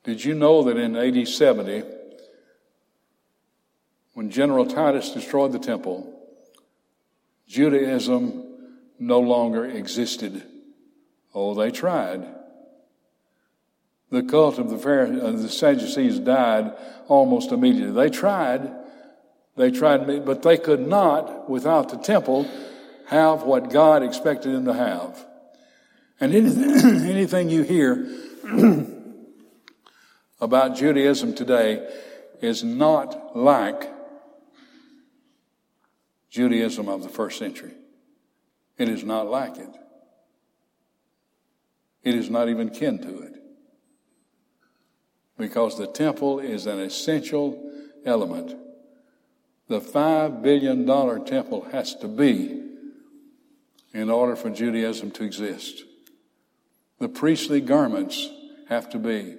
Did 0.04 0.24
you 0.24 0.34
know 0.34 0.64
that 0.64 0.78
in 0.78 0.96
AD 0.96 1.28
70, 1.28 1.84
when 4.14 4.30
General 4.30 4.66
Titus 4.66 5.10
destroyed 5.10 5.52
the 5.52 5.58
temple, 5.58 6.12
Judaism 7.46 8.44
no 8.98 9.20
longer 9.20 9.64
existed? 9.64 10.42
Oh, 11.34 11.54
they 11.54 11.70
tried. 11.70 12.26
The 14.12 14.22
cult 14.22 14.58
of 14.58 14.68
the, 14.68 14.76
Pharisees, 14.76 15.22
uh, 15.22 15.30
the 15.30 15.48
Sadducees 15.48 16.18
died 16.18 16.74
almost 17.08 17.50
immediately. 17.50 17.92
They 17.92 18.10
tried, 18.10 18.70
they 19.56 19.70
tried, 19.70 20.26
but 20.26 20.42
they 20.42 20.58
could 20.58 20.86
not, 20.86 21.48
without 21.48 21.88
the 21.88 21.96
temple, 21.96 22.46
have 23.06 23.44
what 23.44 23.70
God 23.70 24.02
expected 24.02 24.52
them 24.52 24.66
to 24.66 24.74
have. 24.74 25.24
And 26.20 26.34
anything, 26.34 26.62
anything 27.08 27.48
you 27.48 27.62
hear 27.62 28.06
about 30.42 30.76
Judaism 30.76 31.34
today 31.34 31.90
is 32.42 32.62
not 32.62 33.34
like 33.34 33.90
Judaism 36.28 36.86
of 36.86 37.02
the 37.02 37.08
first 37.08 37.38
century. 37.38 37.72
It 38.76 38.90
is 38.90 39.04
not 39.04 39.26
like 39.26 39.56
it. 39.56 39.74
It 42.04 42.14
is 42.14 42.28
not 42.28 42.50
even 42.50 42.68
kin 42.68 42.98
to 42.98 43.20
it. 43.20 43.41
Because 45.38 45.78
the 45.78 45.86
temple 45.86 46.40
is 46.40 46.66
an 46.66 46.78
essential 46.78 47.70
element. 48.04 48.56
The 49.68 49.80
five 49.80 50.42
billion 50.42 50.84
dollar 50.84 51.18
temple 51.18 51.66
has 51.72 51.94
to 51.96 52.08
be 52.08 52.60
in 53.94 54.10
order 54.10 54.36
for 54.36 54.50
Judaism 54.50 55.10
to 55.12 55.24
exist. 55.24 55.84
The 56.98 57.08
priestly 57.08 57.60
garments 57.60 58.28
have 58.68 58.90
to 58.90 58.98
be 58.98 59.36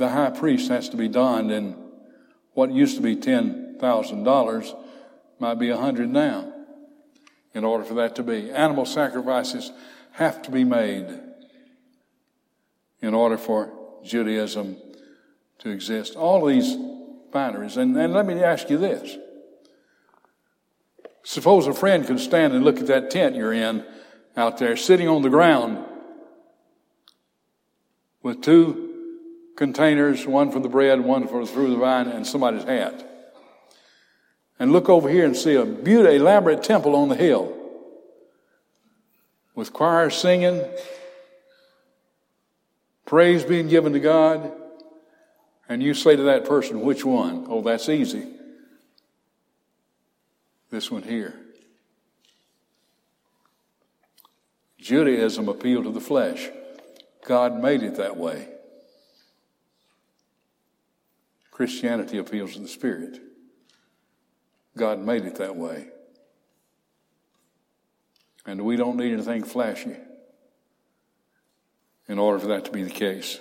the 0.00 0.08
high 0.08 0.30
priest 0.30 0.70
has 0.70 0.88
to 0.88 0.96
be 0.96 1.08
donned 1.08 1.52
in 1.52 1.76
what 2.54 2.72
used 2.72 2.96
to 2.96 3.02
be 3.02 3.16
$10,000 3.16 4.84
might 5.38 5.54
be 5.56 5.68
a 5.68 5.76
hundred 5.76 6.08
now 6.08 6.50
in 7.52 7.64
order 7.64 7.84
for 7.84 7.92
that 7.92 8.16
to 8.16 8.22
be. 8.22 8.50
Animal 8.50 8.86
sacrifices 8.86 9.70
have 10.12 10.40
to 10.40 10.50
be 10.50 10.64
made 10.64 11.06
in 13.02 13.12
order 13.12 13.36
for 13.36 13.70
Judaism 14.04 14.76
to 15.58 15.70
exist. 15.70 16.16
All 16.16 16.44
these 16.46 16.76
fineries. 17.32 17.76
And, 17.76 17.96
and 17.96 18.12
let 18.12 18.26
me 18.26 18.42
ask 18.42 18.70
you 18.70 18.78
this. 18.78 19.16
Suppose 21.22 21.66
a 21.66 21.74
friend 21.74 22.06
could 22.06 22.20
stand 22.20 22.54
and 22.54 22.64
look 22.64 22.78
at 22.78 22.86
that 22.86 23.10
tent 23.10 23.36
you're 23.36 23.52
in 23.52 23.84
out 24.36 24.58
there, 24.58 24.76
sitting 24.76 25.08
on 25.08 25.22
the 25.22 25.28
ground 25.28 25.84
with 28.22 28.40
two 28.42 28.90
containers, 29.56 30.26
one 30.26 30.50
for 30.50 30.60
the 30.60 30.68
bread, 30.68 31.00
one 31.00 31.28
for 31.28 31.44
the 31.44 31.50
through 31.50 31.70
the 31.70 31.76
vine, 31.76 32.08
and 32.08 32.26
somebody's 32.26 32.64
hat. 32.64 33.06
And 34.58 34.72
look 34.72 34.88
over 34.88 35.08
here 35.08 35.24
and 35.24 35.36
see 35.36 35.54
a 35.54 35.64
beautiful, 35.64 36.14
elaborate 36.14 36.62
temple 36.62 36.96
on 36.96 37.08
the 37.08 37.16
hill 37.16 37.56
with 39.54 39.72
choirs 39.72 40.16
singing, 40.16 40.64
praise 43.10 43.42
being 43.42 43.66
given 43.66 43.92
to 43.92 43.98
God. 43.98 44.52
And 45.68 45.82
you 45.82 45.94
say 45.94 46.14
to 46.14 46.22
that 46.22 46.44
person, 46.44 46.82
which 46.82 47.04
one? 47.04 47.44
Oh, 47.48 47.60
that's 47.60 47.88
easy. 47.88 48.24
This 50.70 50.92
one 50.92 51.02
here. 51.02 51.34
Judaism 54.78 55.48
appealed 55.48 55.86
to 55.86 55.90
the 55.90 56.00
flesh. 56.00 56.50
God 57.26 57.60
made 57.60 57.82
it 57.82 57.96
that 57.96 58.16
way. 58.16 58.46
Christianity 61.50 62.18
appeals 62.18 62.54
to 62.54 62.60
the 62.60 62.68
Spirit. 62.68 63.18
God 64.76 65.00
made 65.00 65.24
it 65.24 65.34
that 65.34 65.56
way. 65.56 65.88
And 68.46 68.64
we 68.64 68.76
don't 68.76 68.96
need 68.96 69.12
anything 69.12 69.42
flashy 69.42 69.96
in 72.10 72.18
order 72.18 72.40
for 72.40 72.48
that 72.48 72.64
to 72.64 72.72
be 72.72 72.82
the 72.82 72.90
case. 72.90 73.38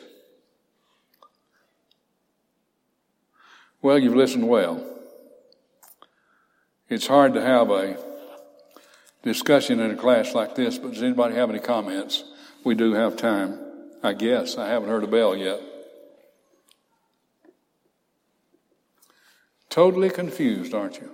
Well, 3.81 3.97
you've 3.97 4.15
listened 4.15 4.47
well. 4.47 4.85
It's 6.87 7.07
hard 7.07 7.33
to 7.33 7.41
have 7.41 7.71
a 7.71 7.97
discussion 9.23 9.79
in 9.79 9.89
a 9.89 9.95
class 9.95 10.35
like 10.35 10.53
this, 10.53 10.77
but 10.77 10.93
does 10.93 11.01
anybody 11.01 11.33
have 11.33 11.49
any 11.49 11.57
comments? 11.57 12.23
We 12.63 12.75
do 12.75 12.93
have 12.93 13.17
time, 13.17 13.59
I 14.03 14.13
guess. 14.13 14.55
I 14.55 14.67
haven't 14.67 14.89
heard 14.89 15.03
a 15.03 15.07
bell 15.07 15.35
yet. 15.35 15.61
Totally 19.71 20.11
confused, 20.11 20.75
aren't 20.75 21.01
you? 21.01 21.09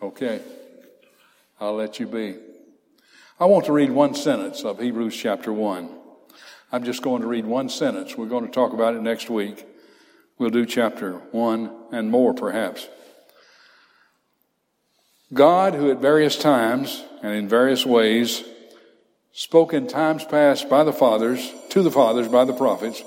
Okay. 0.00 0.40
I'll 1.60 1.74
let 1.74 2.00
you 2.00 2.06
be. 2.06 2.36
I 3.40 3.46
want 3.46 3.64
to 3.64 3.72
read 3.72 3.90
one 3.90 4.14
sentence 4.14 4.62
of 4.62 4.78
Hebrews 4.78 5.16
chapter 5.16 5.52
1. 5.52 5.88
I'm 6.70 6.84
just 6.84 7.02
going 7.02 7.22
to 7.22 7.26
read 7.26 7.46
one 7.46 7.70
sentence. 7.70 8.16
We're 8.16 8.26
going 8.26 8.44
to 8.44 8.52
talk 8.52 8.74
about 8.74 8.94
it 8.94 9.00
next 9.00 9.30
week. 9.30 9.66
We'll 10.38 10.50
do 10.50 10.66
chapter 10.66 11.14
1 11.14 11.70
and 11.92 12.10
more 12.10 12.34
perhaps. 12.34 12.86
God, 15.32 15.74
who 15.74 15.90
at 15.90 15.98
various 15.98 16.36
times 16.36 17.02
and 17.22 17.32
in 17.32 17.48
various 17.48 17.86
ways 17.86 18.44
spoke 19.32 19.72
in 19.72 19.86
times 19.86 20.24
past 20.26 20.68
by 20.68 20.84
the 20.84 20.92
fathers, 20.92 21.54
to 21.70 21.82
the 21.82 21.90
fathers 21.90 22.28
by 22.28 22.44
the 22.44 22.52
prophets, 22.52 23.02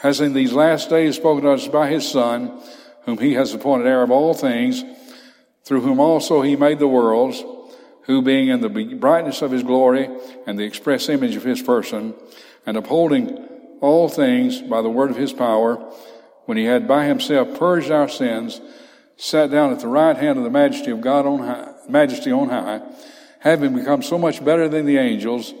has 0.00 0.20
in 0.20 0.32
these 0.32 0.52
last 0.52 0.90
days 0.90 1.14
spoken 1.14 1.44
to 1.44 1.50
us 1.50 1.68
by 1.68 1.88
his 1.88 2.06
Son, 2.10 2.60
whom 3.04 3.18
he 3.18 3.34
has 3.34 3.54
appointed 3.54 3.86
heir 3.86 4.02
of 4.02 4.10
all 4.10 4.34
things, 4.34 4.82
through 5.62 5.82
whom 5.82 6.00
also 6.00 6.42
he 6.42 6.56
made 6.56 6.80
the 6.80 6.88
worlds, 6.88 7.44
who 8.06 8.22
being 8.22 8.48
in 8.48 8.60
the 8.60 8.68
brightness 8.96 9.42
of 9.42 9.50
his 9.50 9.62
glory 9.62 10.08
and 10.46 10.58
the 10.58 10.64
express 10.64 11.08
image 11.08 11.36
of 11.36 11.42
his 11.42 11.60
person, 11.60 12.14
and 12.64 12.76
upholding 12.76 13.36
all 13.80 14.08
things 14.08 14.60
by 14.62 14.80
the 14.80 14.88
word 14.88 15.10
of 15.10 15.16
his 15.16 15.32
power, 15.32 15.76
when 16.46 16.56
he 16.56 16.64
had 16.64 16.86
by 16.86 17.04
himself 17.04 17.58
purged 17.58 17.90
our 17.90 18.08
sins, 18.08 18.60
sat 19.16 19.50
down 19.50 19.72
at 19.72 19.80
the 19.80 19.88
right 19.88 20.16
hand 20.16 20.38
of 20.38 20.44
the 20.44 20.50
majesty 20.50 20.90
of 20.90 21.00
God 21.00 21.26
on 21.26 21.40
high, 21.40 21.72
majesty 21.88 22.30
on 22.30 22.48
high, 22.48 22.80
having 23.40 23.74
become 23.74 24.02
so 24.02 24.18
much 24.18 24.44
better 24.44 24.68
than 24.68 24.86
the 24.86 24.98
angels, 24.98 25.52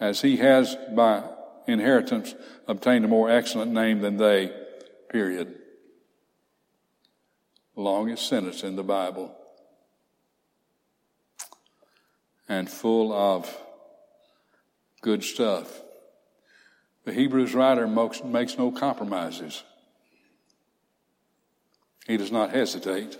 as 0.00 0.20
he 0.20 0.36
has 0.38 0.76
by 0.94 1.22
inheritance 1.66 2.34
obtained 2.66 3.04
a 3.04 3.08
more 3.08 3.30
excellent 3.30 3.72
name 3.72 4.00
than 4.00 4.16
they, 4.16 4.52
period. 5.08 5.54
Longest 7.76 8.28
sentence 8.28 8.64
in 8.64 8.76
the 8.76 8.82
Bible. 8.82 9.34
And 12.48 12.68
full 12.68 13.12
of 13.12 13.54
good 15.00 15.22
stuff. 15.22 15.82
The 17.04 17.12
Hebrews 17.12 17.54
writer 17.54 17.86
makes 17.86 18.58
no 18.58 18.70
compromises. 18.70 19.62
He 22.06 22.16
does 22.16 22.32
not 22.32 22.50
hesitate 22.50 23.18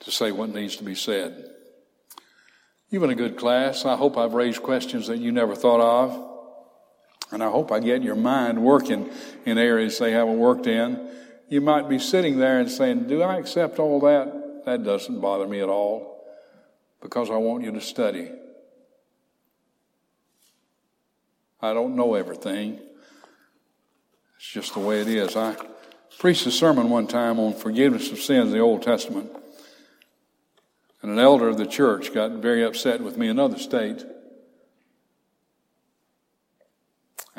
to 0.00 0.10
say 0.10 0.32
what 0.32 0.50
needs 0.50 0.76
to 0.76 0.84
be 0.84 0.94
said. 0.94 1.50
You've 2.88 3.02
been 3.02 3.10
a 3.10 3.16
good 3.16 3.36
class. 3.36 3.84
I 3.84 3.94
hope 3.94 4.16
I've 4.16 4.34
raised 4.34 4.62
questions 4.62 5.06
that 5.06 5.18
you 5.18 5.30
never 5.30 5.54
thought 5.54 5.80
of. 5.80 6.26
And 7.32 7.44
I 7.44 7.50
hope 7.50 7.70
I 7.70 7.78
get 7.78 8.02
your 8.02 8.16
mind 8.16 8.60
working 8.60 9.08
in 9.44 9.58
areas 9.58 9.98
they 9.98 10.10
haven't 10.10 10.38
worked 10.38 10.66
in. 10.66 11.08
You 11.48 11.60
might 11.60 11.88
be 11.88 12.00
sitting 12.00 12.38
there 12.38 12.58
and 12.58 12.68
saying, 12.68 13.06
Do 13.06 13.22
I 13.22 13.38
accept 13.38 13.78
all 13.78 14.00
that? 14.00 14.64
That 14.66 14.82
doesn't 14.82 15.20
bother 15.20 15.46
me 15.46 15.60
at 15.60 15.68
all 15.68 16.09
because 17.00 17.30
I 17.30 17.36
want 17.36 17.64
you 17.64 17.72
to 17.72 17.80
study. 17.80 18.30
I 21.60 21.74
don't 21.74 21.96
know 21.96 22.14
everything. 22.14 22.78
It's 24.36 24.48
just 24.48 24.74
the 24.74 24.80
way 24.80 25.00
it 25.00 25.08
is. 25.08 25.36
I 25.36 25.56
preached 26.18 26.46
a 26.46 26.50
sermon 26.50 26.90
one 26.90 27.06
time 27.06 27.38
on 27.38 27.54
forgiveness 27.54 28.10
of 28.10 28.18
sins 28.18 28.46
in 28.46 28.52
the 28.52 28.60
Old 28.60 28.82
Testament. 28.82 29.30
And 31.02 31.10
an 31.10 31.18
elder 31.18 31.48
of 31.48 31.56
the 31.56 31.66
church 31.66 32.12
got 32.12 32.30
very 32.32 32.62
upset 32.64 33.00
with 33.00 33.16
me 33.16 33.26
in 33.26 33.32
another 33.32 33.58
state 33.58 34.04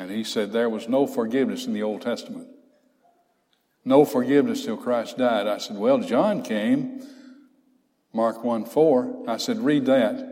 And 0.02 0.10
he 0.10 0.24
said 0.24 0.50
there 0.50 0.68
was 0.68 0.88
no 0.88 1.06
forgiveness 1.06 1.66
in 1.66 1.72
the 1.72 1.82
Old 1.84 2.02
Testament. 2.02 2.48
no 3.84 4.04
forgiveness 4.04 4.64
till 4.64 4.76
Christ 4.76 5.18
died. 5.18 5.46
I 5.46 5.58
said, 5.58 5.76
Well, 5.76 5.98
John 5.98 6.42
came, 6.42 7.02
Mark 8.12 8.44
1 8.44 8.66
4. 8.66 9.24
I 9.28 9.36
said, 9.36 9.58
Read 9.58 9.86
that. 9.86 10.28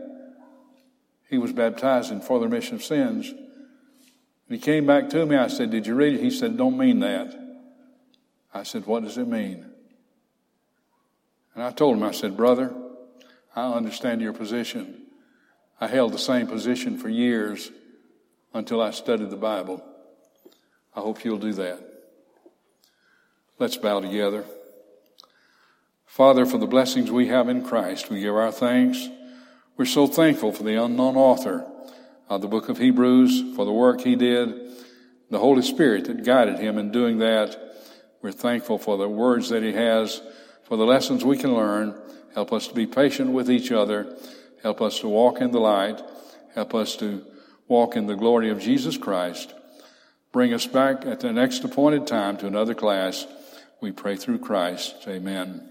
He 1.29 1.37
was 1.37 1.53
baptized 1.53 2.11
in 2.11 2.21
for 2.21 2.39
the 2.39 2.45
remission 2.45 2.75
of 2.75 2.83
sins. 2.83 3.29
And 3.29 3.39
he 4.49 4.59
came 4.59 4.85
back 4.85 5.09
to 5.11 5.25
me. 5.25 5.35
I 5.35 5.47
said, 5.47 5.71
Did 5.71 5.87
you 5.87 5.95
read 5.95 6.15
it? 6.15 6.21
He 6.21 6.29
said, 6.29 6.57
Don't 6.57 6.77
mean 6.77 6.99
that. 6.99 7.33
I 8.53 8.63
said, 8.63 8.85
What 8.85 9.03
does 9.03 9.17
it 9.17 9.27
mean? 9.27 9.65
And 11.55 11.63
I 11.63 11.71
told 11.71 11.97
him, 11.97 12.03
I 12.03 12.11
said, 12.11 12.37
Brother, 12.37 12.73
I 13.55 13.71
understand 13.71 14.21
your 14.21 14.33
position. 14.33 15.03
I 15.79 15.87
held 15.87 16.13
the 16.13 16.19
same 16.19 16.47
position 16.47 16.97
for 16.97 17.09
years 17.09 17.71
until 18.53 18.81
I 18.81 18.91
studied 18.91 19.29
the 19.29 19.37
Bible. 19.37 19.83
I 20.95 20.99
hope 20.99 21.23
you'll 21.23 21.37
do 21.37 21.53
that. 21.53 21.79
Let's 23.57 23.77
bow 23.77 23.99
together. 23.99 24.45
Father, 26.11 26.45
for 26.45 26.57
the 26.57 26.67
blessings 26.67 27.09
we 27.09 27.27
have 27.27 27.47
in 27.47 27.63
Christ, 27.63 28.09
we 28.09 28.19
give 28.19 28.35
our 28.35 28.51
thanks. 28.51 29.07
We're 29.77 29.85
so 29.85 30.07
thankful 30.07 30.51
for 30.51 30.63
the 30.63 30.75
unknown 30.75 31.15
author 31.15 31.65
of 32.27 32.41
the 32.41 32.49
book 32.49 32.67
of 32.67 32.77
Hebrews, 32.77 33.55
for 33.55 33.63
the 33.63 33.71
work 33.71 34.01
he 34.01 34.17
did, 34.17 34.53
the 35.29 35.39
Holy 35.39 35.61
Spirit 35.61 36.03
that 36.07 36.25
guided 36.25 36.59
him 36.59 36.77
in 36.77 36.91
doing 36.91 37.19
that. 37.19 37.57
We're 38.21 38.33
thankful 38.33 38.77
for 38.77 38.97
the 38.97 39.07
words 39.07 39.47
that 39.51 39.63
he 39.63 39.71
has, 39.71 40.21
for 40.65 40.75
the 40.75 40.83
lessons 40.83 41.23
we 41.23 41.37
can 41.37 41.55
learn. 41.55 41.97
Help 42.33 42.51
us 42.51 42.67
to 42.67 42.75
be 42.75 42.87
patient 42.87 43.31
with 43.31 43.49
each 43.49 43.71
other. 43.71 44.13
Help 44.61 44.81
us 44.81 44.99
to 44.99 45.07
walk 45.07 45.39
in 45.39 45.51
the 45.51 45.61
light. 45.61 46.01
Help 46.53 46.75
us 46.75 46.97
to 46.97 47.25
walk 47.69 47.95
in 47.95 48.07
the 48.07 48.17
glory 48.17 48.49
of 48.49 48.59
Jesus 48.59 48.97
Christ. 48.97 49.53
Bring 50.33 50.53
us 50.53 50.67
back 50.67 51.05
at 51.05 51.21
the 51.21 51.31
next 51.31 51.63
appointed 51.63 52.05
time 52.05 52.35
to 52.39 52.47
another 52.47 52.73
class. 52.73 53.25
We 53.79 53.93
pray 53.93 54.17
through 54.17 54.39
Christ. 54.39 55.05
Amen. 55.07 55.70